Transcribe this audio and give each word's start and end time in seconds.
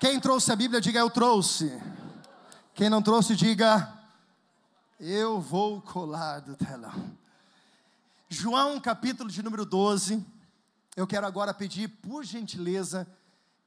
Quem 0.00 0.20
trouxe 0.20 0.52
a 0.52 0.54
Bíblia, 0.54 0.80
diga 0.80 1.00
eu 1.00 1.10
trouxe. 1.10 1.76
Quem 2.72 2.88
não 2.88 3.02
trouxe, 3.02 3.34
diga 3.34 3.92
eu 5.00 5.40
vou 5.40 5.82
colar 5.82 6.38
do 6.38 6.54
telão. 6.54 7.18
João, 8.28 8.78
capítulo 8.80 9.28
de 9.28 9.42
número 9.42 9.66
12. 9.66 10.24
Eu 10.94 11.04
quero 11.04 11.26
agora 11.26 11.52
pedir, 11.52 11.88
por 11.88 12.24
gentileza, 12.24 13.08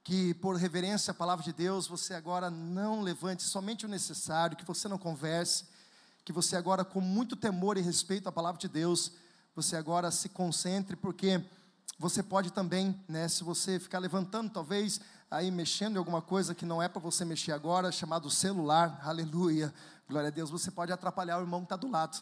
que 0.06 0.34
por 0.36 0.56
reverência 0.56 1.12
à 1.12 1.14
palavra 1.14 1.44
de 1.44 1.52
Deus, 1.52 1.86
você 1.86 2.14
agora 2.14 2.50
não 2.50 3.02
levante 3.02 3.44
somente 3.44 3.86
o 3.86 3.90
necessário, 3.90 4.56
que 4.56 4.66
você 4.66 4.88
não 4.88 4.98
converse, 4.98 5.66
que 6.24 6.32
você 6.32 6.56
agora, 6.56 6.86
com 6.86 7.02
muito 7.02 7.36
temor 7.36 7.78
e 7.78 7.82
respeito 7.82 8.30
à 8.30 8.32
palavra 8.32 8.60
de 8.60 8.70
Deus, 8.70 9.12
você 9.54 9.76
agora 9.76 10.10
se 10.12 10.30
concentre, 10.30 10.96
porque 10.96 11.44
você 12.00 12.24
pode 12.24 12.54
também, 12.54 12.98
né, 13.06 13.28
se 13.28 13.44
você 13.44 13.78
ficar 13.80 14.00
levantando, 14.00 14.50
talvez 14.50 15.02
aí 15.32 15.50
mexendo 15.50 15.96
em 15.96 15.98
alguma 15.98 16.22
coisa 16.22 16.54
que 16.54 16.66
não 16.66 16.84
é 16.84 16.88
para 16.88 17.02
você 17.02 17.26
mexer 17.26 17.54
agora, 17.54 17.92
chamado 17.92 18.30
celular, 18.30 19.02
aleluia, 19.04 19.74
glória 20.08 20.28
a 20.28 20.32
Deus, 20.32 20.52
você 20.52 20.70
pode 20.70 20.92
atrapalhar 20.92 21.40
o 21.40 21.42
irmão 21.42 21.62
que 21.62 21.66
está 21.66 21.78
do 21.78 21.90
lado, 21.90 22.22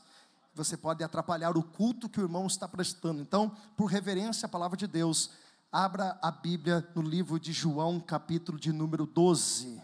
você 0.53 0.77
pode 0.77 1.03
atrapalhar 1.03 1.57
o 1.57 1.63
culto 1.63 2.07
que 2.07 2.21
o 2.21 2.23
irmão 2.23 2.47
está 2.47 2.67
prestando. 2.67 3.21
Então, 3.21 3.51
por 3.75 3.87
reverência 3.87 4.45
à 4.45 4.49
palavra 4.49 4.77
de 4.77 4.87
Deus, 4.87 5.31
Abra 5.71 6.17
a 6.19 6.31
Bíblia 6.31 6.87
no 6.95 7.01
livro 7.03 7.39
de 7.39 7.53
João, 7.53 7.99
capítulo 7.99 8.57
de 8.57 8.73
número 8.73 9.05
12. 9.05 9.79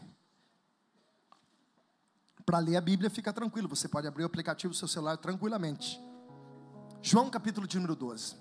Para 2.44 2.58
ler 2.58 2.76
a 2.76 2.81
Bíblia, 2.81 3.08
fica 3.08 3.31
tranquilo, 3.31 3.70
você 3.70 3.88
pode 3.88 4.08
abrir 4.08 4.23
o 4.23 4.26
aplicativo 4.26 4.73
do 4.73 4.78
seu 4.78 4.88
celular 4.88 5.17
tranquilamente. 5.17 6.02
João, 7.03 7.30
capítulo 7.30 7.67
de 7.67 7.76
número 7.76 7.95
12. 7.95 8.36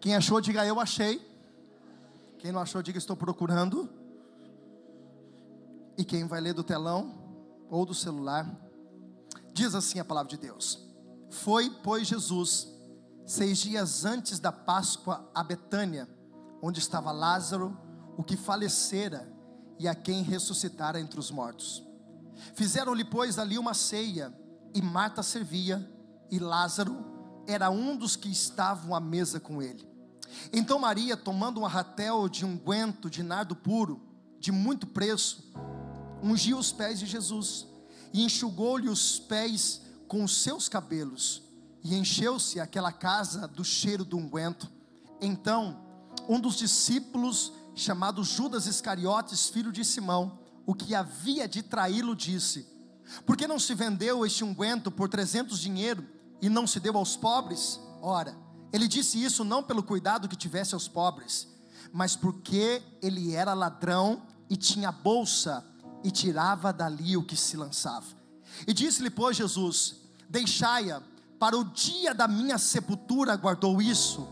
Quem 0.00 0.14
achou, 0.14 0.40
diga 0.40 0.64
eu 0.64 0.78
achei. 0.78 1.20
Quem 2.38 2.52
não 2.52 2.60
achou, 2.60 2.82
diga 2.82 2.98
estou 2.98 3.16
procurando. 3.16 3.88
E 5.96 6.04
quem 6.04 6.26
vai 6.26 6.40
ler 6.40 6.54
do 6.54 6.62
telão 6.62 7.14
ou 7.70 7.84
do 7.86 7.94
celular, 7.94 8.48
diz 9.52 9.74
assim 9.74 9.98
a 9.98 10.04
palavra 10.04 10.30
de 10.30 10.36
Deus: 10.36 10.78
Foi, 11.30 11.70
pois, 11.82 12.06
Jesus 12.06 12.76
seis 13.26 13.58
dias 13.58 14.04
antes 14.04 14.38
da 14.38 14.52
Páscoa 14.52 15.28
a 15.34 15.42
Betânia, 15.42 16.08
onde 16.62 16.78
estava 16.78 17.10
Lázaro, 17.10 17.76
o 18.16 18.22
que 18.22 18.36
falecera 18.36 19.30
e 19.78 19.88
a 19.88 19.94
quem 19.94 20.22
ressuscitara 20.22 21.00
entre 21.00 21.18
os 21.18 21.30
mortos. 21.30 21.84
Fizeram-lhe, 22.54 23.04
pois, 23.04 23.38
ali 23.38 23.58
uma 23.58 23.74
ceia, 23.74 24.32
e 24.72 24.80
Marta 24.80 25.22
servia, 25.22 25.90
e 26.30 26.38
Lázaro 26.38 27.04
era 27.46 27.68
um 27.68 27.96
dos 27.96 28.14
que 28.14 28.30
estavam 28.30 28.94
à 28.94 29.00
mesa 29.00 29.40
com 29.40 29.60
ele. 29.60 29.86
Então 30.52 30.78
Maria, 30.78 31.16
tomando 31.16 31.60
um 31.60 31.66
arratel 31.66 32.28
de 32.28 32.44
unguento 32.44 33.10
de 33.10 33.22
nardo 33.22 33.54
puro, 33.54 34.00
de 34.38 34.52
muito 34.52 34.86
preço, 34.86 35.52
ungiu 36.22 36.58
os 36.58 36.72
pés 36.72 36.98
de 36.98 37.06
Jesus 37.06 37.66
e 38.12 38.24
enxugou-lhe 38.24 38.88
os 38.88 39.18
pés 39.18 39.82
com 40.08 40.22
os 40.24 40.42
seus 40.42 40.68
cabelos 40.68 41.42
e 41.82 41.94
encheu-se 41.94 42.58
aquela 42.58 42.90
casa 42.90 43.46
do 43.46 43.64
cheiro 43.64 44.04
do 44.04 44.16
unguento. 44.16 44.68
Então, 45.20 45.84
um 46.28 46.40
dos 46.40 46.56
discípulos, 46.56 47.52
chamado 47.74 48.24
Judas 48.24 48.66
Iscariotes, 48.66 49.48
filho 49.48 49.70
de 49.70 49.84
Simão, 49.84 50.38
o 50.66 50.74
que 50.74 50.94
havia 50.94 51.46
de 51.46 51.62
traí-lo, 51.62 52.16
disse: 52.16 52.66
Por 53.24 53.36
que 53.36 53.46
não 53.46 53.58
se 53.58 53.74
vendeu 53.74 54.26
este 54.26 54.42
unguento 54.42 54.90
por 54.90 55.08
trezentos 55.08 55.60
dinheiro 55.60 56.04
e 56.42 56.48
não 56.48 56.66
se 56.66 56.80
deu 56.80 56.96
aos 56.96 57.16
pobres? 57.16 57.78
Ora, 58.02 58.36
ele 58.72 58.88
disse 58.88 59.22
isso 59.22 59.44
não 59.44 59.62
pelo 59.62 59.82
cuidado 59.82 60.28
que 60.28 60.36
tivesse 60.36 60.74
aos 60.74 60.88
pobres, 60.88 61.48
mas 61.92 62.16
porque 62.16 62.82
ele 63.00 63.34
era 63.34 63.54
ladrão 63.54 64.22
e 64.50 64.56
tinha 64.56 64.90
bolsa 64.92 65.64
e 66.02 66.10
tirava 66.10 66.72
dali 66.72 67.16
o 67.16 67.22
que 67.22 67.36
se 67.36 67.56
lançava. 67.56 68.06
E 68.66 68.72
disse-lhe, 68.72 69.10
pois, 69.10 69.36
Jesus: 69.36 69.96
Deixai-a 70.28 71.02
para 71.38 71.56
o 71.56 71.64
dia 71.64 72.14
da 72.14 72.26
minha 72.26 72.58
sepultura 72.58 73.36
guardou 73.36 73.80
isso, 73.82 74.26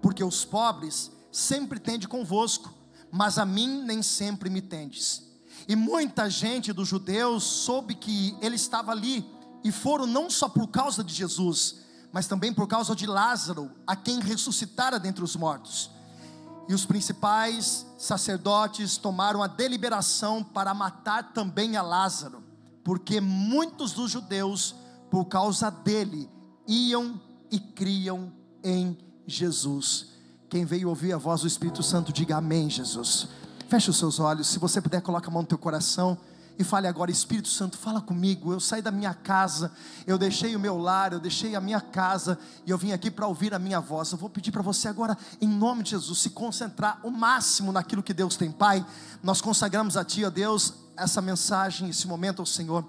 porque 0.00 0.24
os 0.24 0.44
pobres 0.44 1.10
sempre 1.30 1.78
tende 1.78 2.08
convosco, 2.08 2.72
mas 3.10 3.38
a 3.38 3.44
mim 3.44 3.82
nem 3.82 4.02
sempre 4.02 4.48
me 4.48 4.62
tendes. 4.62 5.22
E 5.68 5.76
muita 5.76 6.30
gente 6.30 6.72
dos 6.72 6.88
judeus 6.88 7.44
soube 7.44 7.94
que 7.94 8.36
ele 8.40 8.56
estava 8.56 8.92
ali, 8.92 9.28
e 9.62 9.70
foram 9.70 10.06
não 10.06 10.30
só 10.30 10.48
por 10.48 10.68
causa 10.68 11.04
de 11.04 11.12
Jesus, 11.12 11.80
mas 12.12 12.26
também 12.26 12.52
por 12.52 12.66
causa 12.66 12.94
de 12.94 13.06
Lázaro, 13.06 13.70
a 13.86 13.94
quem 13.94 14.20
ressuscitara 14.20 14.98
dentre 14.98 15.22
os 15.22 15.36
mortos. 15.36 15.90
E 16.68 16.74
os 16.74 16.84
principais 16.84 17.86
sacerdotes 17.98 18.96
tomaram 18.96 19.42
a 19.42 19.46
deliberação 19.46 20.44
para 20.44 20.74
matar 20.74 21.32
também 21.32 21.76
a 21.76 21.82
Lázaro, 21.82 22.42
porque 22.84 23.20
muitos 23.20 23.92
dos 23.92 24.10
judeus, 24.10 24.74
por 25.10 25.26
causa 25.26 25.70
dele, 25.70 26.30
iam 26.66 27.20
e 27.50 27.58
criam 27.58 28.32
em 28.62 28.98
Jesus. 29.26 30.08
Quem 30.48 30.64
veio 30.64 30.88
ouvir 30.88 31.12
a 31.12 31.18
voz 31.18 31.42
do 31.42 31.46
Espírito 31.46 31.82
Santo, 31.82 32.12
diga 32.12 32.36
amém, 32.36 32.68
Jesus. 32.68 33.28
Feche 33.68 33.90
os 33.90 33.98
seus 33.98 34.18
olhos, 34.18 34.46
se 34.46 34.58
você 34.58 34.80
puder, 34.80 35.02
coloque 35.02 35.28
a 35.28 35.30
mão 35.30 35.42
no 35.42 35.48
teu 35.48 35.58
coração 35.58 36.18
e 36.58 36.64
fale 36.64 36.88
agora, 36.88 37.08
Espírito 37.08 37.48
Santo, 37.48 37.78
fala 37.78 38.00
comigo. 38.00 38.52
Eu 38.52 38.58
saí 38.58 38.82
da 38.82 38.90
minha 38.90 39.14
casa, 39.14 39.70
eu 40.04 40.18
deixei 40.18 40.56
o 40.56 40.60
meu 40.60 40.76
lar, 40.76 41.12
eu 41.12 41.20
deixei 41.20 41.54
a 41.54 41.60
minha 41.60 41.80
casa 41.80 42.36
e 42.66 42.70
eu 42.70 42.76
vim 42.76 42.90
aqui 42.90 43.12
para 43.12 43.28
ouvir 43.28 43.54
a 43.54 43.60
minha 43.60 43.78
voz. 43.80 44.10
Eu 44.10 44.18
vou 44.18 44.28
pedir 44.28 44.50
para 44.50 44.60
você 44.60 44.88
agora, 44.88 45.16
em 45.40 45.46
nome 45.46 45.84
de 45.84 45.90
Jesus, 45.90 46.18
se 46.18 46.30
concentrar 46.30 46.98
o 47.04 47.10
máximo 47.10 47.70
naquilo 47.70 48.02
que 48.02 48.12
Deus 48.12 48.34
tem, 48.34 48.50
Pai. 48.50 48.84
Nós 49.22 49.40
consagramos 49.40 49.96
a 49.96 50.04
Ti, 50.04 50.24
ó 50.24 50.30
Deus, 50.30 50.74
essa 50.96 51.22
mensagem, 51.22 51.90
esse 51.90 52.08
momento 52.08 52.40
ao 52.40 52.46
Senhor. 52.46 52.84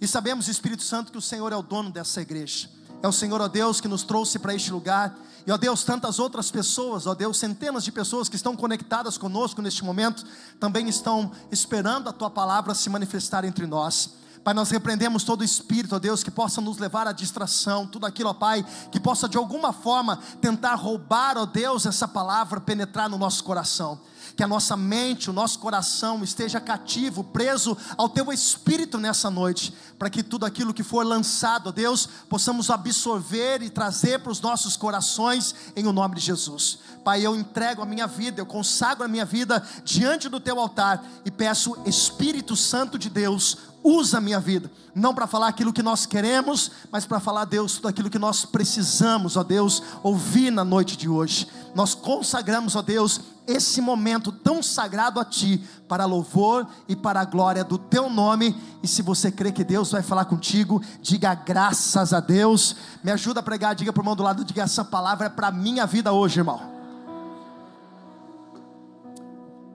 E 0.00 0.08
sabemos, 0.08 0.48
Espírito 0.48 0.82
Santo, 0.82 1.12
que 1.12 1.18
o 1.18 1.22
Senhor 1.22 1.52
é 1.52 1.56
o 1.56 1.62
dono 1.62 1.90
dessa 1.90 2.22
igreja. 2.22 2.70
É 3.02 3.08
o 3.08 3.12
Senhor, 3.12 3.38
ó 3.38 3.48
Deus, 3.48 3.82
que 3.82 3.88
nos 3.88 4.02
trouxe 4.02 4.38
para 4.38 4.54
este 4.54 4.72
lugar. 4.72 5.14
E, 5.46 5.52
ó 5.52 5.56
Deus, 5.56 5.84
tantas 5.84 6.18
outras 6.18 6.50
pessoas, 6.50 7.06
ó 7.06 7.14
Deus, 7.14 7.38
centenas 7.38 7.84
de 7.84 7.92
pessoas 7.92 8.28
que 8.28 8.36
estão 8.36 8.56
conectadas 8.56 9.16
conosco 9.16 9.62
neste 9.62 9.84
momento, 9.84 10.24
também 10.58 10.88
estão 10.88 11.32
esperando 11.50 12.08
a 12.08 12.12
Tua 12.12 12.30
palavra 12.30 12.74
se 12.74 12.90
manifestar 12.90 13.44
entre 13.44 13.66
nós. 13.66 14.14
Pai, 14.42 14.54
nós 14.54 14.70
repreendemos 14.70 15.22
todo 15.22 15.44
espírito, 15.44 15.96
ó 15.96 15.98
Deus, 15.98 16.22
que 16.22 16.30
possa 16.30 16.60
nos 16.60 16.78
levar 16.78 17.06
à 17.06 17.12
distração, 17.12 17.86
tudo 17.86 18.06
aquilo, 18.06 18.30
ó 18.30 18.34
Pai, 18.34 18.64
que 18.90 18.98
possa 18.98 19.28
de 19.28 19.36
alguma 19.36 19.72
forma 19.72 20.18
tentar 20.40 20.74
roubar, 20.74 21.36
ó 21.36 21.44
Deus, 21.44 21.84
essa 21.84 22.08
palavra, 22.08 22.60
penetrar 22.60 23.08
no 23.08 23.18
nosso 23.18 23.44
coração 23.44 24.00
que 24.40 24.44
a 24.44 24.48
nossa 24.48 24.74
mente, 24.74 25.28
o 25.28 25.34
nosso 25.34 25.58
coração 25.58 26.24
esteja 26.24 26.58
cativo, 26.58 27.22
preso 27.22 27.76
ao 27.94 28.08
Teu 28.08 28.32
Espírito 28.32 28.96
nessa 28.96 29.30
noite, 29.30 29.74
para 29.98 30.08
que 30.08 30.22
tudo 30.22 30.46
aquilo 30.46 30.72
que 30.72 30.82
for 30.82 31.04
lançado, 31.04 31.70
Deus, 31.70 32.08
possamos 32.26 32.70
absorver 32.70 33.60
e 33.60 33.68
trazer 33.68 34.20
para 34.20 34.32
os 34.32 34.40
nossos 34.40 34.78
corações, 34.78 35.54
em 35.76 35.86
o 35.86 35.92
nome 35.92 36.14
de 36.14 36.22
Jesus. 36.22 36.78
Pai, 37.04 37.20
eu 37.20 37.36
entrego 37.36 37.82
a 37.82 37.86
minha 37.86 38.06
vida, 38.06 38.40
eu 38.40 38.46
consagro 38.46 39.04
a 39.04 39.08
minha 39.08 39.26
vida 39.26 39.62
diante 39.84 40.26
do 40.26 40.40
Teu 40.40 40.58
altar 40.58 41.04
e 41.22 41.30
peço, 41.30 41.76
Espírito 41.84 42.56
Santo 42.56 42.98
de 42.98 43.10
Deus, 43.10 43.58
usa 43.82 44.18
a 44.18 44.20
minha 44.20 44.38
vida, 44.38 44.70
não 44.94 45.14
para 45.14 45.26
falar 45.26 45.48
aquilo 45.48 45.72
que 45.72 45.82
nós 45.82 46.06
queremos, 46.06 46.70
mas 46.90 47.06
para 47.06 47.20
falar, 47.20 47.44
Deus, 47.44 47.76
tudo 47.76 47.88
aquilo 47.88 48.10
que 48.10 48.18
nós 48.18 48.44
precisamos, 48.44 49.36
ó 49.36 49.42
Deus, 49.42 49.82
ouvir 50.02 50.50
na 50.50 50.64
noite 50.64 50.96
de 50.96 51.08
hoje. 51.08 51.46
Nós 51.74 51.94
consagramos, 51.94 52.76
ó 52.76 52.82
Deus, 52.82 53.20
esse 53.46 53.80
momento 53.80 54.30
tão 54.30 54.62
sagrado 54.62 55.18
a 55.18 55.24
Ti, 55.24 55.64
para 55.88 56.04
louvor 56.04 56.66
e 56.88 56.94
para 56.94 57.20
a 57.20 57.24
glória 57.24 57.64
do 57.64 57.78
Teu 57.78 58.10
nome. 58.10 58.56
E 58.82 58.88
se 58.88 59.02
você 59.02 59.30
crê 59.30 59.50
que 59.50 59.64
Deus 59.64 59.90
vai 59.90 60.02
falar 60.02 60.24
contigo, 60.26 60.82
diga 61.00 61.34
graças 61.34 62.12
a 62.12 62.20
Deus. 62.20 62.76
Me 63.02 63.10
ajuda 63.10 63.40
a 63.40 63.42
pregar, 63.42 63.74
diga 63.74 63.92
para 63.92 64.00
o 64.00 64.02
irmão 64.02 64.16
do 64.16 64.22
lado, 64.22 64.44
diga 64.44 64.62
essa 64.62 64.84
palavra 64.84 65.26
é 65.26 65.30
para 65.30 65.48
a 65.48 65.52
minha 65.52 65.86
vida 65.86 66.12
hoje, 66.12 66.40
irmão. 66.40 66.60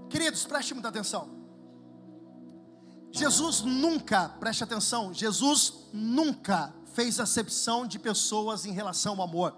Queridos, 0.10 0.46
preste 0.46 0.74
muita 0.74 0.90
atenção. 0.90 1.45
Jesus 3.16 3.62
nunca, 3.62 4.28
preste 4.28 4.62
atenção, 4.62 5.14
Jesus 5.14 5.74
nunca 5.94 6.74
fez 6.94 7.18
acepção 7.18 7.88
de 7.88 7.98
pessoas 7.98 8.66
em 8.66 8.74
relação 8.74 9.14
ao 9.14 9.22
amor. 9.22 9.56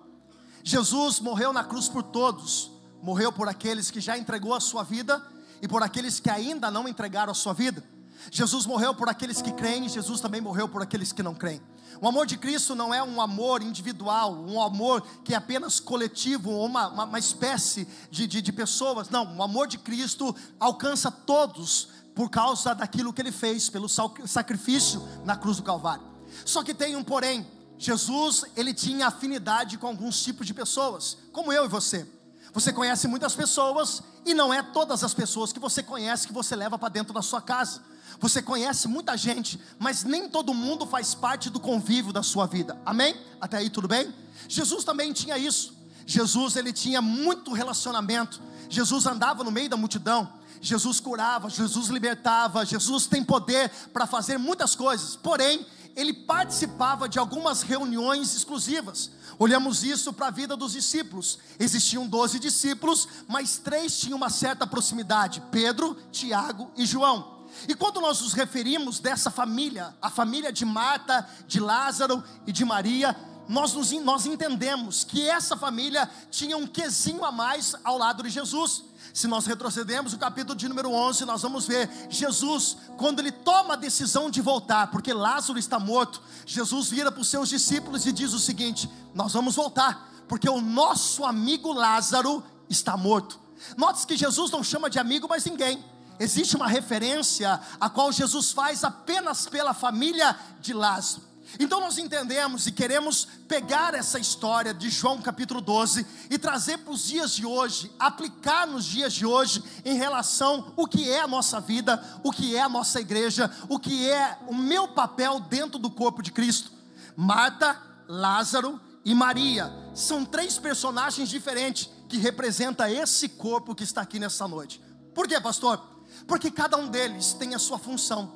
Jesus 0.64 1.20
morreu 1.20 1.52
na 1.52 1.64
cruz 1.64 1.90
por 1.90 2.04
todos, 2.04 2.70
morreu 3.02 3.34
por 3.34 3.50
aqueles 3.50 3.90
que 3.90 4.00
já 4.00 4.16
entregou 4.16 4.54
a 4.54 4.60
sua 4.60 4.84
vida 4.84 5.26
e 5.60 5.68
por 5.68 5.82
aqueles 5.82 6.20
que 6.20 6.30
ainda 6.30 6.70
não 6.70 6.88
entregaram 6.88 7.32
a 7.32 7.36
sua 7.36 7.52
vida. 7.52 7.84
Jesus 8.32 8.68
morreu 8.68 8.94
por 8.94 9.10
aqueles 9.10 9.42
que 9.42 9.52
creem, 9.52 9.90
Jesus 9.90 10.22
também 10.22 10.40
morreu 10.40 10.70
por 10.70 10.84
aqueles 10.84 11.12
que 11.12 11.24
não 11.24 11.34
creem. 11.34 11.62
O 12.00 12.08
amor 12.08 12.28
de 12.28 12.38
Cristo 12.38 12.76
não 12.76 12.94
é 12.94 13.02
um 13.02 13.20
amor 13.20 13.64
individual, 13.64 14.34
um 14.34 14.62
amor 14.62 15.02
que 15.24 15.34
é 15.34 15.38
apenas 15.38 15.80
coletivo, 15.80 16.52
uma, 16.52 16.90
uma, 16.90 17.06
uma 17.06 17.20
espécie 17.20 17.88
de, 18.12 18.28
de, 18.28 18.42
de 18.42 18.52
pessoas. 18.52 19.10
Não, 19.10 19.36
o 19.36 19.42
amor 19.42 19.68
de 19.68 19.80
Cristo 19.80 20.36
alcança 20.60 21.10
todos, 21.10 21.90
por 22.18 22.32
causa 22.32 22.74
daquilo 22.74 23.14
que 23.14 23.22
ele 23.22 23.32
fez, 23.32 23.70
pelo 23.70 23.88
sacrifício 23.88 25.08
na 25.24 25.38
cruz 25.38 25.58
do 25.58 25.64
Calvário. 25.64 26.04
Só 26.44 26.64
que 26.64 26.74
tem 26.74 26.96
um 26.96 27.04
porém: 27.04 27.46
Jesus, 27.78 28.44
ele 28.56 28.74
tinha 28.74 29.06
afinidade 29.06 29.78
com 29.78 29.86
alguns 29.86 30.24
tipos 30.24 30.48
de 30.48 30.52
pessoas, 30.52 31.16
como 31.32 31.54
eu 31.54 31.66
e 31.66 31.68
você. 31.68 32.08
Você 32.52 32.74
conhece 32.74 33.08
muitas 33.08 33.36
pessoas 33.36 34.02
e 34.26 34.34
não 34.34 34.52
é 34.52 34.64
todas 34.64 35.04
as 35.04 35.14
pessoas 35.14 35.54
que 35.54 35.60
você 35.60 35.84
conhece 35.84 36.26
que 36.26 36.34
você 36.34 36.56
leva 36.56 36.80
para 36.80 36.90
dentro 36.90 37.14
da 37.14 37.22
sua 37.22 37.40
casa. 37.40 37.84
Você 38.20 38.42
conhece 38.42 38.88
muita 38.88 39.16
gente, 39.16 39.62
mas 39.78 40.04
nem 40.04 40.28
todo 40.28 40.56
mundo 40.56 40.88
faz 40.88 41.14
parte 41.14 41.52
do 41.52 41.60
convívio 41.60 42.12
da 42.12 42.24
sua 42.24 42.48
vida. 42.48 42.82
Amém? 42.84 43.16
Até 43.40 43.58
aí 43.58 43.70
tudo 43.70 43.88
bem? 43.88 44.12
Jesus 44.50 44.84
também 44.84 45.14
tinha 45.14 45.38
isso. 45.38 45.78
Jesus 46.04 46.56
ele 46.56 46.74
tinha 46.74 47.00
muito 47.00 47.54
relacionamento. 47.54 48.42
Jesus 48.68 49.06
andava 49.06 49.44
no 49.44 49.52
meio 49.52 49.70
da 49.70 49.78
multidão. 49.78 50.34
Jesus 50.62 51.00
curava, 51.00 51.50
Jesus 51.50 51.88
libertava, 51.88 52.66
Jesus 52.66 53.08
tem 53.08 53.24
poder 53.24 53.70
para 53.94 54.06
fazer 54.06 54.38
muitas 54.38 54.76
coisas. 54.76 55.16
Porém, 55.16 55.66
ele 55.96 56.14
participava 56.14 57.10
de 57.10 57.18
algumas 57.18 57.62
reuniões 57.64 58.36
exclusivas. 58.36 59.10
Olhamos 59.40 59.84
isso 59.84 60.14
para 60.14 60.28
a 60.28 60.32
vida 60.32 60.56
dos 60.56 60.74
discípulos. 60.74 61.40
Existiam 61.60 62.08
doze 62.08 62.40
discípulos, 62.40 63.08
mas 63.28 63.58
três 63.58 64.00
tinham 64.00 64.18
uma 64.18 64.30
certa 64.30 64.68
proximidade: 64.68 65.42
Pedro, 65.52 65.98
Tiago 66.12 66.72
e 66.78 66.86
João. 66.86 67.38
E 67.68 67.74
quando 67.74 68.02
nós 68.02 68.22
nos 68.22 68.34
referimos 68.34 69.00
dessa 69.00 69.32
família, 69.32 69.96
a 70.02 70.10
família 70.10 70.52
de 70.52 70.66
Marta, 70.66 71.28
de 71.48 71.60
Lázaro 71.60 72.24
e 72.46 72.52
de 72.52 72.64
Maria, 72.64 73.16
nós, 73.48 73.74
nos, 73.74 73.92
nós 74.04 74.26
entendemos 74.26 75.04
que 75.04 75.28
essa 75.28 75.56
família 75.56 76.10
tinha 76.30 76.58
um 76.58 76.68
quesinho 76.68 77.24
a 77.24 77.32
mais 77.32 77.76
ao 77.84 77.98
lado 77.98 78.24
de 78.24 78.30
Jesus. 78.30 78.84
Se 79.14 79.28
nós 79.28 79.46
retrocedermos 79.46 80.14
o 80.14 80.18
capítulo 80.18 80.56
de 80.56 80.68
número 80.68 80.92
11, 80.92 81.26
nós 81.26 81.42
vamos 81.42 81.66
ver 81.66 81.90
Jesus, 82.10 82.78
quando 82.98 83.20
ele 83.20 83.32
toma 83.32 83.74
a 83.74 83.78
decisão 83.78 84.30
de 84.30 84.42
voltar, 84.42 84.88
porque 84.92 85.14
Lázaro 85.14 85.58
está 85.58 85.80
morto, 85.80 86.22
Jesus 86.46 86.90
vira 86.90 87.12
para 87.12 87.22
os 87.22 87.28
seus 87.28 87.50
discípulos 87.50 88.06
e 88.06 88.12
diz 88.12 88.34
o 88.34 88.40
seguinte: 88.40 88.90
Nós 89.16 89.34
vamos 89.34 89.56
voltar, 89.56 90.12
porque 90.28 90.50
o 90.50 90.62
nosso 90.62 91.26
amigo 91.26 91.74
Lázaro 91.74 92.44
está 92.70 92.96
morto. 92.96 93.40
Note 93.76 94.06
que 94.06 94.16
Jesus 94.16 94.52
não 94.52 94.64
chama 94.64 94.90
de 94.90 95.00
amigo 95.00 95.28
mais 95.28 95.46
ninguém 95.46 95.84
existe 96.20 96.56
uma 96.56 96.68
referência 96.68 97.60
a 97.80 97.90
qual 97.90 98.12
Jesus 98.12 98.52
faz 98.52 98.84
apenas 98.84 99.48
pela 99.48 99.74
família 99.74 100.36
de 100.60 100.74
Lázaro. 100.74 101.27
Então 101.60 101.80
nós 101.80 101.98
entendemos 101.98 102.68
e 102.68 102.72
queremos 102.72 103.26
pegar 103.48 103.94
essa 103.94 104.20
história 104.20 104.74
de 104.74 104.90
João 104.90 105.22
capítulo 105.22 105.62
12 105.62 106.06
e 106.30 106.38
trazer 106.38 106.80
para 106.80 106.92
os 106.92 107.06
dias 107.06 107.34
de 107.34 107.46
hoje, 107.46 107.92
aplicar 107.98 108.68
nos 108.68 108.86
dias 108.86 109.14
de 109.14 109.26
hoje 109.26 109.64
em 109.86 109.96
relação 109.96 110.74
o 110.76 110.86
que 110.86 111.10
é 111.10 111.22
a 111.22 111.28
nossa 111.28 111.60
vida, 111.60 112.04
o 112.24 112.32
que 112.32 112.56
é 112.56 112.62
a 112.62 112.70
nossa 112.70 113.00
igreja, 113.00 113.50
o 113.70 113.80
que 113.80 114.10
é 114.10 114.38
o 114.48 114.54
meu 114.54 114.90
papel 114.90 115.40
dentro 115.40 115.80
do 115.80 115.90
corpo 115.90 116.22
de 116.22 116.32
Cristo. 116.32 116.72
Marta, 117.16 117.82
Lázaro 118.08 118.80
e 119.04 119.16
Maria 119.16 119.74
são 119.94 120.26
três 120.26 120.60
personagens 120.60 121.30
diferentes 121.30 121.90
que 122.10 122.18
representam 122.18 122.88
esse 122.88 123.30
corpo 123.30 123.74
que 123.74 123.84
está 123.84 124.02
aqui 124.02 124.20
nessa 124.20 124.48
noite. 124.48 124.82
Por 125.14 125.28
quê, 125.28 125.40
pastor? 125.40 125.82
Porque 126.28 126.52
cada 126.52 126.78
um 126.78 126.88
deles 126.88 127.34
tem 127.34 127.56
a 127.56 127.60
sua 127.60 127.80
função, 127.80 128.32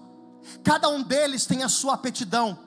cada 0.63 0.89
um 0.89 1.01
deles 1.03 1.45
tem 1.45 1.63
a 1.63 1.69
sua 1.69 1.93
aptidão, 1.93 2.57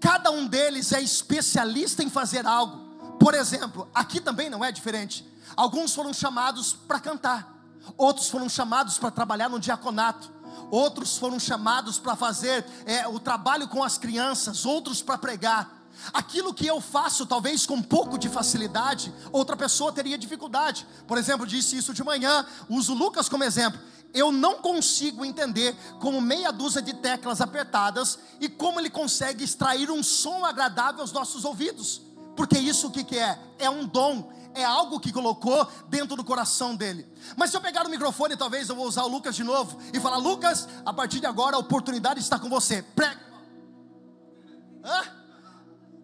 cada 0.00 0.30
um 0.30 0.46
deles 0.46 0.92
é 0.92 1.00
especialista 1.00 2.02
em 2.02 2.10
fazer 2.10 2.46
algo. 2.46 2.84
Por 3.18 3.34
exemplo, 3.34 3.88
aqui 3.94 4.20
também 4.20 4.50
não 4.50 4.64
é 4.64 4.70
diferente. 4.70 5.26
Alguns 5.56 5.94
foram 5.94 6.12
chamados 6.12 6.72
para 6.72 6.98
cantar, 6.98 7.54
outros 7.96 8.28
foram 8.28 8.48
chamados 8.48 8.98
para 8.98 9.10
trabalhar 9.10 9.48
no 9.48 9.60
diaconato, 9.60 10.32
outros 10.70 11.16
foram 11.16 11.38
chamados 11.38 11.98
para 11.98 12.16
fazer 12.16 12.64
é, 12.86 13.06
o 13.06 13.20
trabalho 13.20 13.68
com 13.68 13.82
as 13.84 13.98
crianças, 13.98 14.64
outros 14.64 15.02
para 15.02 15.18
pregar. 15.18 15.82
Aquilo 16.12 16.52
que 16.52 16.66
eu 16.66 16.80
faço, 16.80 17.24
talvez 17.24 17.64
com 17.66 17.74
um 17.74 17.82
pouco 17.82 18.18
de 18.18 18.28
facilidade, 18.28 19.14
outra 19.30 19.56
pessoa 19.56 19.92
teria 19.92 20.18
dificuldade. 20.18 20.86
Por 21.06 21.16
exemplo, 21.16 21.46
disse 21.46 21.76
isso 21.76 21.94
de 21.94 22.02
manhã, 22.02 22.44
uso 22.68 22.94
Lucas 22.94 23.28
como 23.28 23.44
exemplo 23.44 23.80
eu 24.14 24.30
não 24.30 24.58
consigo 24.62 25.24
entender 25.24 25.76
como 25.98 26.20
meia 26.20 26.52
dúzia 26.52 26.80
de 26.80 26.94
teclas 26.94 27.40
apertadas 27.40 28.18
e 28.40 28.48
como 28.48 28.78
ele 28.78 28.88
consegue 28.88 29.42
extrair 29.42 29.90
um 29.90 30.02
som 30.04 30.46
agradável 30.46 31.00
aos 31.00 31.12
nossos 31.12 31.44
ouvidos. 31.44 32.00
Porque 32.36 32.56
isso 32.56 32.86
o 32.86 32.90
que, 32.90 33.02
que 33.02 33.18
é? 33.18 33.38
É 33.58 33.68
um 33.68 33.84
dom, 33.84 34.32
é 34.54 34.64
algo 34.64 35.00
que 35.00 35.12
colocou 35.12 35.66
dentro 35.88 36.16
do 36.16 36.22
coração 36.22 36.76
dele. 36.76 37.04
Mas 37.36 37.50
se 37.50 37.56
eu 37.56 37.60
pegar 37.60 37.86
o 37.86 37.90
microfone, 37.90 38.36
talvez 38.36 38.68
eu 38.68 38.76
vou 38.76 38.86
usar 38.86 39.02
o 39.02 39.08
Lucas 39.08 39.34
de 39.34 39.42
novo 39.42 39.78
e 39.92 39.98
falar: 39.98 40.16
Lucas, 40.16 40.68
a 40.86 40.92
partir 40.92 41.18
de 41.18 41.26
agora 41.26 41.56
a 41.56 41.58
oportunidade 41.58 42.20
está 42.20 42.38
com 42.38 42.48
você. 42.48 42.82
Prega. 42.82 43.20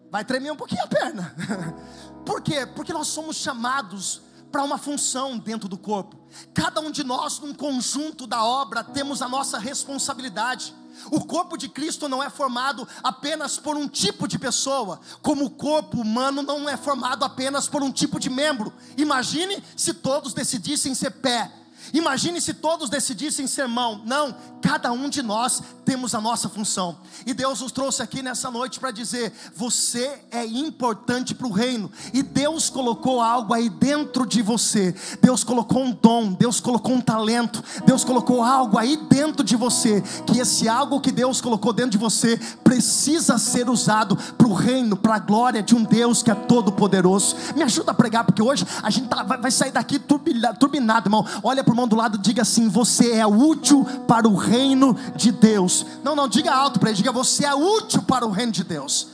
Vai 0.09 0.25
tremer 0.25 0.51
um 0.51 0.57
pouquinho 0.57 0.83
a 0.83 0.87
perna. 0.87 1.33
Por 2.25 2.41
quê? 2.41 2.65
Porque 2.65 2.91
nós 2.91 3.07
somos 3.07 3.37
chamados 3.37 4.21
para 4.51 4.63
uma 4.63 4.77
função 4.77 5.37
dentro 5.37 5.69
do 5.69 5.77
corpo. 5.77 6.17
Cada 6.53 6.81
um 6.81 6.91
de 6.91 7.03
nós, 7.03 7.39
num 7.39 7.53
conjunto 7.53 8.27
da 8.27 8.43
obra, 8.43 8.83
temos 8.83 9.21
a 9.21 9.29
nossa 9.29 9.57
responsabilidade. 9.57 10.73
O 11.09 11.21
corpo 11.21 11.57
de 11.57 11.69
Cristo 11.69 12.07
não 12.07 12.21
é 12.21 12.29
formado 12.29 12.87
apenas 13.01 13.57
por 13.57 13.75
um 13.75 13.87
tipo 13.87 14.27
de 14.27 14.37
pessoa, 14.37 14.99
como 15.21 15.45
o 15.45 15.49
corpo 15.49 15.99
humano 16.01 16.41
não 16.41 16.69
é 16.69 16.77
formado 16.77 17.23
apenas 17.23 17.67
por 17.67 17.81
um 17.81 17.91
tipo 17.91 18.19
de 18.19 18.29
membro. 18.29 18.73
Imagine 18.97 19.63
se 19.75 19.93
todos 19.93 20.33
decidissem 20.33 20.93
ser 20.93 21.11
pé 21.11 21.51
Imagine 21.93 22.39
se 22.39 22.53
todos 22.53 22.89
decidissem 22.89 23.47
ser 23.47 23.67
mão. 23.67 24.01
Não, 24.05 24.35
cada 24.61 24.91
um 24.91 25.09
de 25.09 25.21
nós 25.21 25.61
temos 25.83 26.15
a 26.15 26.21
nossa 26.21 26.47
função. 26.47 26.97
E 27.25 27.33
Deus 27.33 27.59
nos 27.59 27.71
trouxe 27.71 28.01
aqui 28.01 28.21
nessa 28.21 28.49
noite 28.49 28.79
para 28.79 28.91
dizer: 28.91 29.33
você 29.55 30.19
é 30.31 30.45
importante 30.45 31.35
para 31.35 31.47
o 31.47 31.51
reino. 31.51 31.91
E 32.13 32.23
Deus 32.23 32.69
colocou 32.69 33.21
algo 33.21 33.53
aí 33.53 33.69
dentro 33.69 34.25
de 34.25 34.41
você. 34.41 34.95
Deus 35.21 35.43
colocou 35.43 35.83
um 35.83 35.91
dom, 35.91 36.31
Deus 36.33 36.59
colocou 36.59 36.93
um 36.93 37.01
talento, 37.01 37.63
Deus 37.85 38.03
colocou 38.03 38.43
algo 38.43 38.77
aí 38.77 38.97
dentro 39.09 39.43
de 39.43 39.55
você. 39.55 40.01
Que 40.25 40.39
esse 40.39 40.69
algo 40.69 41.01
que 41.01 41.11
Deus 41.11 41.41
colocou 41.41 41.73
dentro 41.73 41.91
de 41.91 41.97
você 41.97 42.37
precisa 42.63 43.37
ser 43.37 43.69
usado 43.69 44.15
para 44.37 44.47
o 44.47 44.53
reino, 44.53 44.95
para 44.95 45.15
a 45.15 45.19
glória 45.19 45.61
de 45.61 45.75
um 45.75 45.83
Deus 45.83 46.23
que 46.23 46.31
é 46.31 46.35
todo 46.35 46.71
poderoso. 46.71 47.35
Me 47.55 47.63
ajuda 47.63 47.91
a 47.91 47.93
pregar, 47.93 48.23
porque 48.23 48.41
hoje 48.41 48.65
a 48.81 48.89
gente 48.89 49.07
tá, 49.07 49.23
vai, 49.23 49.37
vai 49.37 49.51
sair 49.51 49.71
daqui 49.71 49.99
turbinado, 49.99 51.07
irmão. 51.07 51.25
Olha 51.43 51.63
para 51.63 51.70
o 51.71 51.73
irmão 51.73 51.87
do 51.87 51.95
lado, 51.95 52.17
diga 52.17 52.41
assim: 52.41 52.67
Você 52.69 53.13
é 53.13 53.25
útil 53.25 53.85
para 54.07 54.27
o 54.27 54.35
reino 54.35 54.95
de 55.15 55.31
Deus. 55.31 55.85
Não, 56.03 56.15
não, 56.15 56.27
diga 56.27 56.53
alto 56.53 56.79
para 56.79 56.89
ele, 56.89 56.97
diga: 56.97 57.11
Você 57.11 57.45
é 57.45 57.53
útil 57.53 58.03
para 58.03 58.25
o 58.25 58.31
reino 58.31 58.51
de 58.51 58.63
Deus. 58.63 59.07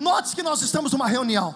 Note 0.00 0.34
que 0.34 0.42
nós 0.42 0.62
estamos 0.62 0.92
numa 0.92 1.06
reunião. 1.06 1.54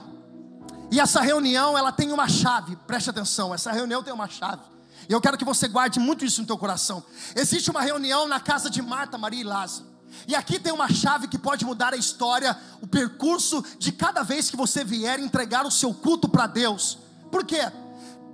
E 0.90 1.00
essa 1.00 1.20
reunião, 1.20 1.76
ela 1.76 1.90
tem 1.90 2.12
uma 2.12 2.28
chave. 2.28 2.76
Preste 2.86 3.10
atenção, 3.10 3.54
essa 3.54 3.72
reunião 3.72 4.02
tem 4.02 4.12
uma 4.12 4.28
chave. 4.28 4.62
E 5.08 5.12
eu 5.12 5.20
quero 5.20 5.36
que 5.36 5.44
você 5.44 5.68
guarde 5.68 5.98
muito 6.00 6.24
isso 6.24 6.40
no 6.40 6.46
teu 6.46 6.58
coração. 6.58 7.02
Existe 7.34 7.70
uma 7.70 7.80
reunião 7.80 8.26
na 8.26 8.40
casa 8.40 8.68
de 8.68 8.82
Marta, 8.82 9.16
Maria 9.16 9.40
e 9.40 9.44
Lázaro. 9.44 9.86
E 10.26 10.34
aqui 10.34 10.58
tem 10.58 10.72
uma 10.72 10.88
chave 10.88 11.28
que 11.28 11.38
pode 11.38 11.64
mudar 11.64 11.92
a 11.92 11.96
história, 11.96 12.56
o 12.80 12.86
percurso 12.86 13.64
de 13.78 13.92
cada 13.92 14.22
vez 14.22 14.50
que 14.50 14.56
você 14.56 14.84
vier 14.84 15.18
entregar 15.18 15.66
o 15.66 15.70
seu 15.70 15.92
culto 15.92 16.28
para 16.28 16.46
Deus. 16.46 16.98
Por 17.30 17.44
quê? 17.44 17.70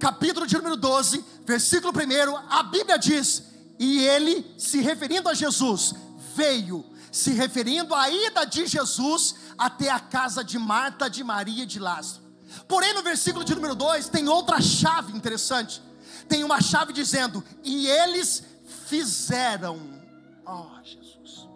Capítulo 0.03 0.49
de 0.49 0.57
número 0.57 0.77
12, 0.77 1.25
versículo 1.47 1.93
1, 1.93 2.37
a 2.51 2.65
Bíblia 2.65 2.99
diz: 2.99 3.45
E 3.79 4.01
ele, 4.01 4.45
se 4.59 4.81
referindo 4.81 5.29
a 5.29 5.35
Jesus, 5.35 5.95
veio, 6.35 6.85
se 7.13 7.31
referindo 7.31 7.95
à 7.95 8.11
ida 8.11 8.45
de 8.45 8.67
Jesus 8.67 9.37
até 9.57 9.91
a 9.91 10.01
casa 10.01 10.43
de 10.43 10.59
Marta, 10.59 11.09
de 11.09 11.23
Maria 11.23 11.63
e 11.63 11.67
de 11.67 11.79
Lázaro. 11.79 12.21
Porém, 12.67 12.93
no 12.95 13.03
versículo 13.05 13.45
de 13.45 13.55
número 13.55 13.77
2 13.77 14.09
tem 14.09 14.29
outra 14.29 14.61
chave 14.61 15.17
interessante. 15.17 15.81
Tem 16.29 16.43
uma 16.43 16.61
chave 16.61 16.93
dizendo: 16.93 17.45
E 17.63 17.87
eles 17.87 18.43
fizeram. 18.89 20.03
Oh, 20.45 20.67
Jesus. 20.83 21.49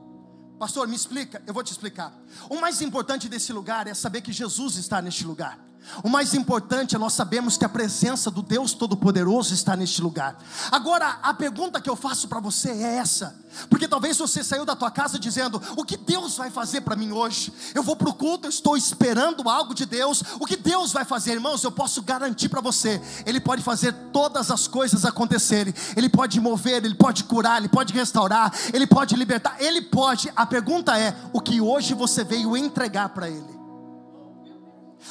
Pastor, 0.56 0.86
me 0.86 0.94
explica, 0.94 1.42
eu 1.48 1.52
vou 1.52 1.64
te 1.64 1.72
explicar. 1.72 2.16
O 2.48 2.60
mais 2.60 2.80
importante 2.80 3.28
desse 3.28 3.52
lugar 3.52 3.88
é 3.88 3.92
saber 3.92 4.20
que 4.20 4.32
Jesus 4.32 4.76
está 4.76 5.02
neste 5.02 5.24
lugar. 5.24 5.65
O 6.02 6.08
mais 6.08 6.34
importante 6.34 6.94
é 6.94 6.98
nós 6.98 7.12
sabemos 7.12 7.56
que 7.56 7.64
a 7.64 7.68
presença 7.68 8.30
do 8.30 8.42
Deus 8.42 8.72
Todo-Poderoso 8.72 9.54
está 9.54 9.76
neste 9.76 10.02
lugar. 10.02 10.36
Agora, 10.70 11.18
a 11.22 11.32
pergunta 11.34 11.80
que 11.80 11.88
eu 11.88 11.96
faço 11.96 12.28
para 12.28 12.40
você 12.40 12.70
é 12.70 12.96
essa: 12.96 13.34
porque 13.70 13.88
talvez 13.88 14.18
você 14.18 14.44
saiu 14.44 14.64
da 14.64 14.76
tua 14.76 14.90
casa 14.90 15.18
dizendo: 15.18 15.60
O 15.76 15.84
que 15.84 15.96
Deus 15.96 16.36
vai 16.36 16.50
fazer 16.50 16.82
para 16.82 16.96
mim 16.96 17.12
hoje? 17.12 17.52
Eu 17.74 17.82
vou 17.82 17.96
para 17.96 18.08
o 18.08 18.14
culto, 18.14 18.46
eu 18.46 18.50
estou 18.50 18.76
esperando 18.76 19.48
algo 19.48 19.74
de 19.74 19.86
Deus. 19.86 20.22
O 20.38 20.46
que 20.46 20.56
Deus 20.56 20.92
vai 20.92 21.04
fazer, 21.04 21.32
irmãos? 21.32 21.62
Eu 21.64 21.72
posso 21.72 22.02
garantir 22.02 22.48
para 22.48 22.60
você: 22.60 23.00
Ele 23.24 23.40
pode 23.40 23.62
fazer 23.62 23.92
todas 24.12 24.50
as 24.50 24.66
coisas 24.66 25.04
acontecerem. 25.04 25.74
Ele 25.96 26.08
pode 26.08 26.40
mover, 26.40 26.84
Ele 26.84 26.94
pode 26.94 27.24
curar, 27.24 27.58
Ele 27.58 27.68
pode 27.68 27.92
restaurar, 27.92 28.52
Ele 28.72 28.86
pode 28.86 29.16
libertar, 29.16 29.56
Ele 29.58 29.80
pode. 29.80 30.30
A 30.36 30.44
pergunta 30.44 30.98
é: 30.98 31.16
O 31.32 31.40
que 31.40 31.60
hoje 31.60 31.94
você 31.94 32.24
veio 32.24 32.56
entregar 32.56 33.08
para 33.10 33.28
Ele? 33.28 33.55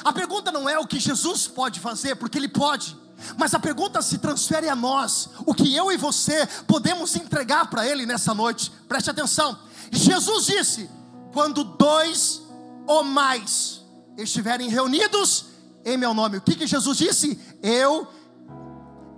A 0.03 0.13
pergunta 0.13 0.51
não 0.51 0.67
é 0.69 0.77
o 0.79 0.87
que 0.87 0.99
Jesus 0.99 1.47
pode 1.47 1.79
fazer, 1.79 2.15
porque 2.15 2.37
Ele 2.37 2.47
pode. 2.47 2.97
Mas 3.37 3.53
a 3.53 3.59
pergunta 3.59 4.01
se 4.01 4.17
transfere 4.17 4.67
a 4.67 4.75
nós, 4.75 5.29
o 5.45 5.53
que 5.53 5.73
eu 5.73 5.91
e 5.91 5.97
você 5.97 6.45
podemos 6.67 7.15
entregar 7.15 7.69
para 7.69 7.87
Ele 7.87 8.05
nessa 8.05 8.33
noite. 8.33 8.71
Preste 8.87 9.09
atenção. 9.09 9.57
Jesus 9.91 10.45
disse: 10.45 10.89
quando 11.33 11.63
dois 11.63 12.41
ou 12.87 13.03
mais 13.03 13.81
estiverem 14.17 14.69
reunidos 14.69 15.45
em 15.83 15.97
meu 15.97 16.13
nome. 16.13 16.37
O 16.37 16.41
que, 16.41 16.55
que 16.55 16.67
Jesus 16.67 16.97
disse? 16.97 17.39
Eu 17.61 18.07